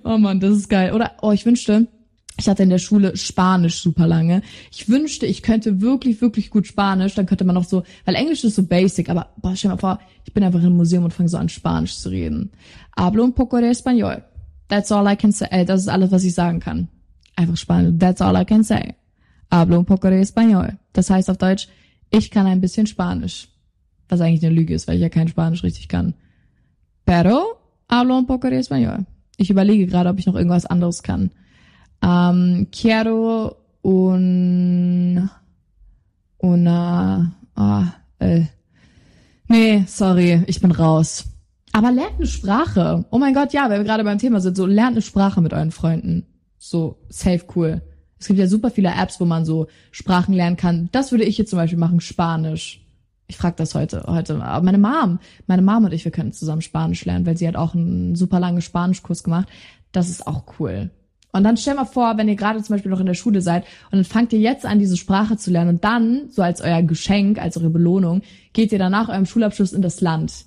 Oh 0.04 0.18
man, 0.18 0.40
das 0.40 0.56
ist 0.56 0.68
geil. 0.68 0.92
Oder, 0.92 1.12
oh, 1.22 1.32
ich 1.32 1.46
wünschte, 1.46 1.88
ich 2.38 2.48
hatte 2.48 2.62
in 2.62 2.70
der 2.70 2.78
Schule 2.78 3.16
Spanisch 3.16 3.80
super 3.80 4.06
lange. 4.06 4.42
Ich 4.70 4.88
wünschte, 4.88 5.26
ich 5.26 5.42
könnte 5.42 5.80
wirklich, 5.80 6.20
wirklich 6.20 6.50
gut 6.50 6.66
Spanisch. 6.66 7.14
Dann 7.14 7.26
könnte 7.26 7.44
man 7.44 7.54
noch 7.54 7.64
so, 7.64 7.84
weil 8.04 8.14
Englisch 8.14 8.44
ist 8.44 8.56
so 8.56 8.64
basic, 8.64 9.08
aber 9.08 9.28
boah, 9.40 9.54
stell 9.54 9.70
dir 9.70 9.76
mal 9.76 9.80
vor, 9.80 10.00
ich 10.24 10.32
bin 10.32 10.42
einfach 10.42 10.60
in 10.60 10.66
einem 10.66 10.76
Museum 10.76 11.04
und 11.04 11.12
fange 11.12 11.28
so 11.28 11.36
an 11.36 11.48
Spanisch 11.48 11.96
zu 11.96 12.08
reden. 12.08 12.50
Hablo 12.96 13.24
un 13.24 13.32
poco 13.32 13.58
de 13.58 13.70
español. 13.70 14.22
That's 14.68 14.90
all 14.90 15.10
I 15.10 15.16
can 15.16 15.32
say. 15.32 15.46
Äh, 15.50 15.64
das 15.64 15.82
ist 15.82 15.88
alles, 15.88 16.10
was 16.10 16.24
ich 16.24 16.34
sagen 16.34 16.60
kann. 16.60 16.88
Einfach 17.36 17.56
Spanisch. 17.56 17.94
That's 17.98 18.20
all 18.20 18.40
I 18.40 18.44
can 18.44 18.64
say. 18.64 18.94
Hablo 19.50 19.78
un 19.78 19.84
poco 19.84 20.08
de 20.08 20.20
español. 20.20 20.78
Das 20.92 21.10
heißt 21.10 21.30
auf 21.30 21.36
Deutsch, 21.36 21.68
ich 22.10 22.30
kann 22.30 22.46
ein 22.46 22.60
bisschen 22.60 22.86
Spanisch. 22.86 23.48
Was 24.12 24.20
eigentlich 24.20 24.44
eine 24.44 24.54
Lüge 24.54 24.74
ist, 24.74 24.88
weil 24.88 24.96
ich 24.96 25.00
ja 25.00 25.08
kein 25.08 25.28
Spanisch 25.28 25.64
richtig 25.64 25.88
kann. 25.88 26.12
Pero 27.06 27.56
hablo 27.88 28.18
un 28.18 28.26
poco 28.26 28.50
de 28.50 28.58
español. 28.58 29.06
Ich 29.38 29.48
überlege 29.48 29.86
gerade, 29.86 30.10
ob 30.10 30.18
ich 30.18 30.26
noch 30.26 30.34
irgendwas 30.34 30.66
anderes 30.66 31.02
kann. 31.02 31.30
Um, 32.04 32.66
quiero 32.70 33.56
un 33.80 35.30
una 36.36 37.32
ah, 37.54 37.86
äh. 38.18 38.42
Nee, 39.48 39.84
sorry, 39.86 40.42
ich 40.46 40.60
bin 40.60 40.72
raus. 40.72 41.24
Aber 41.72 41.90
lernt 41.90 42.16
eine 42.18 42.26
Sprache. 42.26 43.06
Oh 43.10 43.18
mein 43.18 43.32
Gott, 43.32 43.54
ja, 43.54 43.70
weil 43.70 43.78
wir 43.78 43.84
gerade 43.84 44.04
beim 44.04 44.18
Thema 44.18 44.42
sind, 44.42 44.58
so 44.58 44.66
lernt 44.66 44.92
eine 44.92 45.00
Sprache 45.00 45.40
mit 45.40 45.54
euren 45.54 45.70
Freunden. 45.70 46.26
So 46.58 46.98
safe 47.08 47.46
cool. 47.56 47.80
Es 48.20 48.26
gibt 48.26 48.38
ja 48.38 48.46
super 48.46 48.70
viele 48.70 48.92
Apps, 48.94 49.20
wo 49.20 49.24
man 49.24 49.46
so 49.46 49.68
Sprachen 49.90 50.34
lernen 50.34 50.58
kann. 50.58 50.90
Das 50.92 51.12
würde 51.12 51.24
ich 51.24 51.38
jetzt 51.38 51.48
zum 51.48 51.56
Beispiel 51.56 51.78
machen, 51.78 52.02
Spanisch 52.02 52.81
ich 53.32 53.38
frage 53.38 53.56
das 53.56 53.74
heute, 53.74 54.04
heute, 54.06 54.42
aber 54.44 54.62
meine 54.62 54.76
Mom, 54.76 55.18
meine 55.46 55.62
Mom 55.62 55.86
und 55.86 55.92
ich, 55.92 56.04
wir 56.04 56.12
können 56.12 56.32
zusammen 56.32 56.60
Spanisch 56.60 57.02
lernen, 57.06 57.24
weil 57.24 57.38
sie 57.38 57.48
hat 57.48 57.56
auch 57.56 57.74
einen 57.74 58.14
super 58.14 58.38
langen 58.38 58.60
Spanischkurs 58.60 59.24
gemacht. 59.24 59.48
Das 59.90 60.10
ist 60.10 60.26
auch 60.26 60.44
cool. 60.58 60.90
Und 61.32 61.44
dann 61.44 61.56
stell 61.56 61.74
mal 61.74 61.86
vor, 61.86 62.18
wenn 62.18 62.28
ihr 62.28 62.36
gerade 62.36 62.62
zum 62.62 62.74
Beispiel 62.74 62.90
noch 62.90 63.00
in 63.00 63.06
der 63.06 63.14
Schule 63.14 63.40
seid 63.40 63.64
und 63.90 63.96
dann 63.96 64.04
fangt 64.04 64.34
ihr 64.34 64.38
jetzt 64.38 64.66
an, 64.66 64.78
diese 64.78 64.98
Sprache 64.98 65.38
zu 65.38 65.50
lernen 65.50 65.76
und 65.76 65.84
dann, 65.84 66.28
so 66.28 66.42
als 66.42 66.60
euer 66.60 66.82
Geschenk, 66.82 67.40
als 67.40 67.56
eure 67.56 67.70
Belohnung, 67.70 68.20
geht 68.52 68.70
ihr 68.70 68.78
danach 68.78 69.08
eurem 69.08 69.24
Schulabschluss 69.24 69.72
in 69.72 69.80
das 69.80 70.02
Land, 70.02 70.44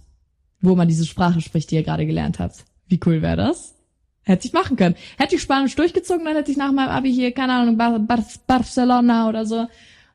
wo 0.61 0.75
man 0.75 0.87
diese 0.87 1.07
Sprache 1.07 1.41
spricht, 1.41 1.71
die 1.71 1.75
ihr 1.75 1.83
gerade 1.83 2.05
gelernt 2.05 2.37
habt. 2.37 2.65
Wie 2.87 2.99
cool 3.07 3.23
wäre 3.23 3.37
das? 3.37 3.73
Hätte 4.21 4.45
ich 4.45 4.53
machen 4.53 4.77
können. 4.77 4.93
Hätte 5.17 5.33
ich 5.33 5.41
Spanisch 5.41 5.75
durchgezogen, 5.75 6.23
dann 6.25 6.35
hätte 6.35 6.51
ich 6.51 6.57
nach 6.57 6.71
meinem 6.71 6.89
Abi 6.89 7.11
hier, 7.11 7.31
keine 7.31 7.53
Ahnung, 7.53 7.77
Bar 7.77 7.97
Bar 7.97 8.23
Barcelona 8.45 9.27
oder 9.27 9.47
so. 9.47 9.65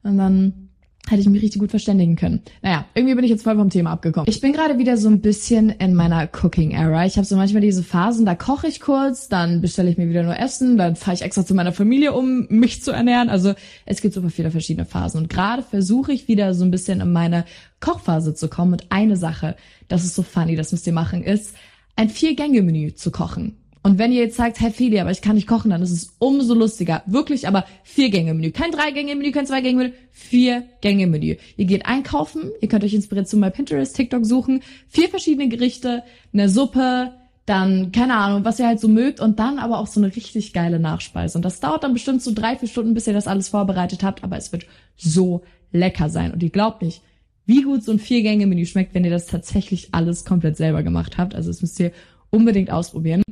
Und 0.04 0.18
dann 0.18 0.69
hätte 1.10 1.22
ich 1.22 1.28
mich 1.28 1.42
richtig 1.42 1.60
gut 1.60 1.70
verständigen 1.70 2.16
können. 2.16 2.42
Naja, 2.62 2.86
irgendwie 2.94 3.14
bin 3.14 3.24
ich 3.24 3.30
jetzt 3.30 3.42
voll 3.42 3.56
vom 3.56 3.70
Thema 3.70 3.90
abgekommen. 3.90 4.28
Ich 4.28 4.40
bin 4.40 4.52
gerade 4.52 4.78
wieder 4.78 4.96
so 4.96 5.08
ein 5.08 5.20
bisschen 5.20 5.70
in 5.70 5.94
meiner 5.94 6.28
Cooking-Era. 6.30 7.06
Ich 7.06 7.16
habe 7.16 7.26
so 7.26 7.36
manchmal 7.36 7.62
diese 7.62 7.82
Phasen, 7.82 8.24
da 8.26 8.34
koche 8.34 8.68
ich 8.68 8.80
kurz, 8.80 9.28
dann 9.28 9.60
bestelle 9.60 9.90
ich 9.90 9.98
mir 9.98 10.08
wieder 10.08 10.22
nur 10.22 10.38
Essen, 10.38 10.76
dann 10.76 10.96
fahre 10.96 11.14
ich 11.14 11.22
extra 11.22 11.44
zu 11.44 11.54
meiner 11.54 11.72
Familie, 11.72 12.12
um 12.12 12.46
mich 12.48 12.82
zu 12.82 12.92
ernähren. 12.92 13.28
Also 13.28 13.54
es 13.86 14.00
gibt 14.00 14.14
super 14.14 14.30
viele 14.30 14.50
verschiedene 14.50 14.86
Phasen. 14.86 15.20
Und 15.20 15.28
gerade 15.28 15.62
versuche 15.62 16.12
ich 16.12 16.28
wieder 16.28 16.54
so 16.54 16.64
ein 16.64 16.70
bisschen 16.70 17.00
in 17.00 17.12
meine 17.12 17.44
Kochphase 17.80 18.34
zu 18.34 18.48
kommen. 18.48 18.72
Und 18.72 18.86
eine 18.90 19.16
Sache, 19.16 19.56
das 19.88 20.04
ist 20.04 20.14
so 20.14 20.22
funny, 20.22 20.56
das 20.56 20.72
müsst 20.72 20.86
ihr 20.86 20.92
machen, 20.92 21.22
ist 21.22 21.54
ein 21.96 22.08
Vier-Gänge-Menü 22.08 22.94
zu 22.94 23.10
kochen. 23.10 23.56
Und 23.82 23.98
wenn 23.98 24.12
ihr 24.12 24.20
jetzt 24.20 24.36
sagt, 24.36 24.60
hey 24.60 24.70
Feli, 24.70 25.00
aber 25.00 25.10
ich 25.10 25.22
kann 25.22 25.36
nicht 25.36 25.46
kochen, 25.46 25.70
dann 25.70 25.80
ist 25.80 25.90
es 25.90 26.14
umso 26.18 26.54
lustiger. 26.54 27.02
Wirklich, 27.06 27.48
aber 27.48 27.64
vier 27.82 28.10
Gänge 28.10 28.34
Menü. 28.34 28.50
Kein 28.50 28.72
drei 28.72 28.90
Gänge 28.90 29.16
Menü, 29.16 29.32
kein 29.32 29.46
zwei 29.46 29.62
Gänge 29.62 29.78
Menü, 29.78 29.92
vier 30.10 30.64
Gänge 30.82 31.06
Menü. 31.06 31.36
Ihr 31.56 31.64
geht 31.64 31.86
einkaufen, 31.86 32.50
ihr 32.60 32.68
könnt 32.68 32.84
euch 32.84 32.92
Inspiration 32.92 33.40
bei 33.40 33.48
Pinterest, 33.48 33.96
TikTok 33.96 34.26
suchen, 34.26 34.62
vier 34.88 35.08
verschiedene 35.08 35.48
Gerichte, 35.48 36.02
eine 36.32 36.50
Suppe, 36.50 37.14
dann, 37.46 37.90
keine 37.90 38.16
Ahnung, 38.16 38.44
was 38.44 38.58
ihr 38.58 38.66
halt 38.66 38.80
so 38.80 38.86
mögt 38.86 39.18
und 39.18 39.38
dann 39.38 39.58
aber 39.58 39.78
auch 39.78 39.86
so 39.86 40.00
eine 40.00 40.14
richtig 40.14 40.52
geile 40.52 40.78
Nachspeise. 40.78 41.36
Und 41.36 41.44
das 41.44 41.60
dauert 41.60 41.82
dann 41.82 41.94
bestimmt 41.94 42.22
so 42.22 42.32
drei, 42.34 42.56
vier 42.56 42.68
Stunden, 42.68 42.94
bis 42.94 43.06
ihr 43.06 43.12
das 43.12 43.26
alles 43.26 43.48
vorbereitet 43.48 44.02
habt, 44.02 44.22
aber 44.22 44.36
es 44.36 44.52
wird 44.52 44.66
so 44.96 45.42
lecker 45.72 46.10
sein. 46.10 46.32
Und 46.32 46.42
ihr 46.42 46.50
glaubt 46.50 46.82
nicht, 46.82 47.02
wie 47.46 47.62
gut 47.62 47.82
so 47.82 47.92
ein 47.92 47.98
Vier-Gänge-Menü 47.98 48.66
schmeckt, 48.66 48.94
wenn 48.94 49.04
ihr 49.04 49.10
das 49.10 49.26
tatsächlich 49.26 49.88
alles 49.92 50.24
komplett 50.24 50.56
selber 50.56 50.82
gemacht 50.82 51.18
habt. 51.18 51.34
Also 51.34 51.50
das 51.50 51.62
müsst 51.62 51.80
ihr 51.80 51.90
unbedingt 52.30 52.70
ausprobieren. 52.70 53.22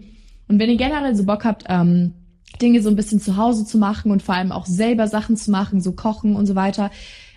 Und 0.49 0.59
wenn 0.59 0.71
ihr 0.71 0.77
generell 0.77 1.15
so 1.15 1.25
Bock 1.25 1.45
habt, 1.45 1.65
ähm, 1.69 2.15
Dinge 2.61 2.83
so 2.83 2.89
ein 2.89 2.97
bisschen 2.97 3.21
zu 3.21 3.37
Hause 3.37 3.65
zu 3.65 3.79
machen 3.79 4.11
und 4.11 4.23
vor 4.23 4.35
allem 4.35 4.53
auch 4.53 4.67
selber 4.67 5.07
Sachen 5.07 5.37
zu 5.37 5.51
machen, 5.51 5.81
so 5.81 5.93
kochen 5.93 6.35
und 6.35 6.47
so 6.47 6.55
weiter, 6.55 6.91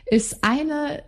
ist 0.06 0.43
eine 0.43 1.04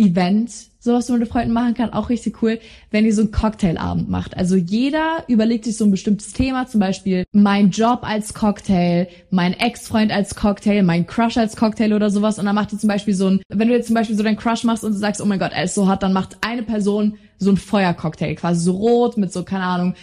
Event, 0.00 0.50
sowas 0.78 1.06
du 1.06 1.16
mit 1.16 1.28
Freunden 1.28 1.52
machen 1.52 1.74
kann, 1.74 1.92
auch 1.92 2.08
richtig 2.08 2.42
cool, 2.42 2.58
wenn 2.90 3.04
ihr 3.04 3.14
so 3.14 3.20
einen 3.20 3.32
Cocktailabend 3.32 4.08
macht. 4.08 4.34
Also 4.34 4.56
jeder 4.56 5.24
überlegt 5.28 5.66
sich 5.66 5.76
so 5.76 5.84
ein 5.84 5.90
bestimmtes 5.90 6.32
Thema, 6.32 6.66
zum 6.66 6.80
Beispiel 6.80 7.24
mein 7.32 7.70
Job 7.70 8.00
als 8.02 8.32
Cocktail, 8.32 9.08
mein 9.30 9.52
Ex-Freund 9.52 10.10
als 10.10 10.34
Cocktail, 10.34 10.82
mein 10.82 11.06
Crush 11.06 11.36
als 11.36 11.54
Cocktail 11.54 11.92
oder 11.92 12.08
sowas. 12.10 12.38
Und 12.38 12.46
dann 12.46 12.54
macht 12.54 12.72
ihr 12.72 12.78
zum 12.78 12.88
Beispiel 12.88 13.14
so 13.14 13.28
ein, 13.28 13.42
wenn 13.50 13.68
du 13.68 13.74
jetzt 13.74 13.88
zum 13.88 13.94
Beispiel 13.94 14.16
so 14.16 14.22
deinen 14.22 14.38
Crush 14.38 14.64
machst 14.64 14.84
und 14.84 14.92
du 14.92 14.98
sagst, 14.98 15.20
oh 15.20 15.26
mein 15.26 15.38
Gott, 15.38 15.52
er 15.52 15.64
ist 15.64 15.74
so 15.74 15.86
hot, 15.86 16.02
dann 16.02 16.14
macht 16.14 16.38
eine 16.40 16.62
Person 16.62 17.18
so 17.38 17.50
ein 17.50 17.58
Feuercocktail, 17.58 18.34
quasi 18.36 18.64
so 18.64 18.72
rot 18.72 19.18
mit 19.18 19.32
so, 19.32 19.42
keine 19.42 19.64
Ahnung, 19.64 19.94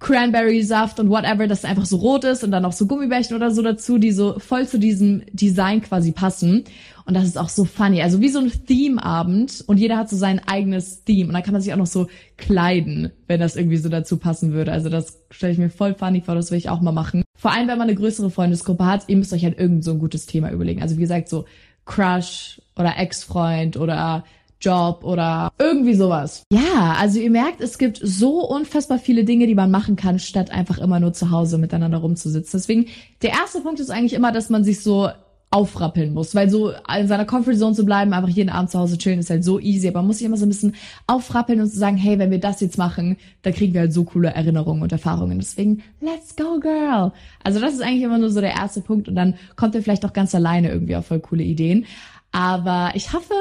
Cranberry-Saft 0.00 0.98
und 0.98 1.10
whatever, 1.10 1.46
das 1.46 1.64
einfach 1.64 1.84
so 1.84 1.98
rot 1.98 2.24
ist 2.24 2.42
und 2.42 2.50
dann 2.50 2.62
noch 2.62 2.72
so 2.72 2.86
Gummibärchen 2.86 3.36
oder 3.36 3.50
so 3.50 3.62
dazu, 3.62 3.98
die 3.98 4.12
so 4.12 4.38
voll 4.38 4.66
zu 4.66 4.78
diesem 4.78 5.22
Design 5.32 5.82
quasi 5.82 6.12
passen. 6.12 6.64
Und 7.04 7.14
das 7.14 7.24
ist 7.24 7.38
auch 7.38 7.50
so 7.50 7.64
funny. 7.64 8.02
Also 8.02 8.20
wie 8.20 8.30
so 8.30 8.40
ein 8.40 8.50
Theme-Abend 8.50 9.62
und 9.66 9.78
jeder 9.78 9.98
hat 9.98 10.08
so 10.08 10.16
sein 10.16 10.40
eigenes 10.46 11.04
Theme. 11.04 11.28
Und 11.28 11.34
dann 11.34 11.42
kann 11.42 11.52
man 11.52 11.60
sich 11.60 11.72
auch 11.72 11.78
noch 11.78 11.86
so 11.86 12.08
kleiden, 12.38 13.10
wenn 13.26 13.40
das 13.40 13.56
irgendwie 13.56 13.76
so 13.76 13.88
dazu 13.88 14.16
passen 14.16 14.52
würde. 14.52 14.72
Also 14.72 14.88
das 14.88 15.20
stelle 15.30 15.52
ich 15.52 15.58
mir 15.58 15.70
voll 15.70 15.94
funny 15.94 16.22
vor, 16.22 16.34
das 16.34 16.50
will 16.50 16.58
ich 16.58 16.70
auch 16.70 16.80
mal 16.80 16.92
machen. 16.92 17.22
Vor 17.36 17.52
allem, 17.52 17.68
wenn 17.68 17.78
man 17.78 17.88
eine 17.88 17.96
größere 17.96 18.30
Freundesgruppe 18.30 18.86
hat, 18.86 19.04
ihr 19.08 19.16
müsst 19.16 19.32
euch 19.32 19.44
halt 19.44 19.58
irgend 19.58 19.84
so 19.84 19.92
ein 19.92 19.98
gutes 19.98 20.26
Thema 20.26 20.50
überlegen. 20.50 20.82
Also 20.82 20.96
wie 20.96 21.02
gesagt, 21.02 21.28
so 21.28 21.44
Crush 21.84 22.60
oder 22.76 22.96
Ex-Freund 22.96 23.76
oder 23.76 24.24
Job 24.60 25.04
oder 25.04 25.52
irgendwie 25.58 25.94
sowas. 25.94 26.44
Ja, 26.52 26.96
also 26.98 27.18
ihr 27.18 27.30
merkt, 27.30 27.60
es 27.60 27.78
gibt 27.78 28.00
so 28.02 28.46
unfassbar 28.46 28.98
viele 28.98 29.24
Dinge, 29.24 29.46
die 29.46 29.54
man 29.54 29.70
machen 29.70 29.96
kann, 29.96 30.18
statt 30.18 30.50
einfach 30.50 30.78
immer 30.78 31.00
nur 31.00 31.12
zu 31.12 31.30
Hause 31.30 31.58
miteinander 31.58 31.98
rumzusitzen. 31.98 32.58
Deswegen, 32.58 32.86
der 33.22 33.30
erste 33.30 33.60
Punkt 33.60 33.80
ist 33.80 33.90
eigentlich 33.90 34.14
immer, 34.14 34.32
dass 34.32 34.50
man 34.50 34.64
sich 34.64 34.82
so 34.82 35.08
aufrappeln 35.52 36.14
muss, 36.14 36.34
weil 36.36 36.48
so 36.48 36.72
in 36.96 37.08
seiner 37.08 37.24
Comfortzone 37.24 37.74
zu 37.74 37.84
bleiben, 37.84 38.12
einfach 38.12 38.28
jeden 38.28 38.50
Abend 38.50 38.70
zu 38.70 38.78
Hause 38.78 38.98
chillen, 38.98 39.18
ist 39.18 39.30
halt 39.30 39.42
so 39.42 39.58
easy, 39.58 39.88
aber 39.88 39.98
man 39.98 40.06
muss 40.06 40.18
sich 40.18 40.26
immer 40.26 40.36
so 40.36 40.46
ein 40.46 40.48
bisschen 40.48 40.76
aufrappeln 41.08 41.60
und 41.60 41.68
zu 41.68 41.76
sagen, 41.76 41.96
hey, 41.96 42.20
wenn 42.20 42.30
wir 42.30 42.38
das 42.38 42.60
jetzt 42.60 42.78
machen, 42.78 43.16
dann 43.42 43.52
kriegen 43.52 43.74
wir 43.74 43.80
halt 43.80 43.92
so 43.92 44.04
coole 44.04 44.28
Erinnerungen 44.28 44.82
und 44.82 44.92
Erfahrungen. 44.92 45.40
Deswegen, 45.40 45.82
let's 46.00 46.36
go, 46.36 46.60
girl! 46.60 47.12
Also 47.42 47.58
das 47.58 47.74
ist 47.74 47.82
eigentlich 47.82 48.04
immer 48.04 48.18
nur 48.18 48.30
so 48.30 48.40
der 48.40 48.52
erste 48.52 48.80
Punkt 48.80 49.08
und 49.08 49.16
dann 49.16 49.34
kommt 49.56 49.74
ihr 49.74 49.82
vielleicht 49.82 50.04
auch 50.04 50.12
ganz 50.12 50.36
alleine 50.36 50.70
irgendwie 50.70 50.94
auf 50.94 51.06
voll 51.06 51.18
coole 51.18 51.42
Ideen. 51.42 51.84
Aber 52.30 52.92
ich 52.94 53.12
hoffe, 53.12 53.34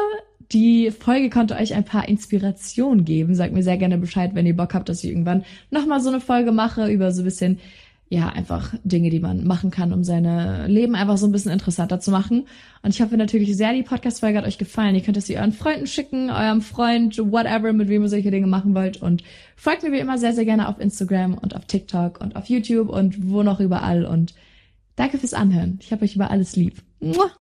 die 0.52 0.92
Folge 0.92 1.30
konnte 1.30 1.56
euch 1.56 1.74
ein 1.74 1.86
paar 1.86 2.08
Inspirationen 2.08 3.06
geben. 3.06 3.36
Sagt 3.36 3.54
mir 3.54 3.64
sehr 3.64 3.78
gerne 3.78 3.98
Bescheid, 3.98 4.32
wenn 4.34 4.46
ihr 4.46 4.56
Bock 4.56 4.74
habt, 4.74 4.90
dass 4.90 5.04
ich 5.04 5.10
irgendwann 5.12 5.44
nochmal 5.70 6.02
so 6.02 6.10
eine 6.10 6.22
Folge 6.22 6.52
mache 6.52 6.92
über 6.92 7.12
so 7.12 7.22
ein 7.22 7.26
bisschen 7.26 7.60
ja, 8.12 8.28
einfach 8.30 8.74
Dinge, 8.84 9.12
die 9.12 9.20
man 9.20 9.46
machen 9.46 9.70
kann, 9.70 9.94
um 9.94 10.04
seine 10.04 10.66
Leben 10.66 10.96
einfach 10.96 11.18
so 11.18 11.28
ein 11.28 11.32
bisschen 11.32 11.52
interessanter 11.52 12.00
zu 12.00 12.10
machen. 12.10 12.48
Und 12.82 12.90
ich 12.90 13.02
hoffe 13.02 13.16
natürlich 13.18 13.56
sehr, 13.56 13.72
die 13.74 13.84
Podcast-Folge 13.84 14.40
hat 14.40 14.48
euch 14.48 14.58
gefallen. 14.58 14.96
Ihr 14.96 15.02
könnt 15.02 15.18
es 15.18 15.30
euren 15.30 15.54
Freunden 15.54 15.86
schicken, 15.86 16.32
eurem 16.32 16.62
Freund, 16.62 17.20
whatever, 17.20 17.72
mit 17.72 17.88
wem 17.88 18.02
ihr 18.02 18.10
solche 18.10 18.32
Dinge 18.32 18.48
machen 18.48 18.74
wollt. 18.74 19.00
Und 19.00 19.24
folgt 19.56 19.84
mir 19.84 19.92
wie 19.92 20.00
immer 20.00 20.18
sehr, 20.18 20.34
sehr 20.34 20.46
gerne 20.46 20.70
auf 20.70 20.80
Instagram 20.80 21.36
und 21.36 21.56
auf 21.56 21.66
TikTok 21.66 22.20
und 22.20 22.36
auf 22.36 22.48
YouTube 22.50 22.90
und 22.90 23.30
wo 23.30 23.44
noch 23.44 23.60
überall. 23.60 24.06
Und 24.06 24.34
danke 24.96 25.20
fürs 25.20 25.36
Anhören. 25.36 25.78
Ich 25.84 25.92
habe 25.92 26.04
euch 26.04 26.16
über 26.16 26.32
alles 26.32 26.56
lieb. 26.56 26.82
Muah. 27.00 27.30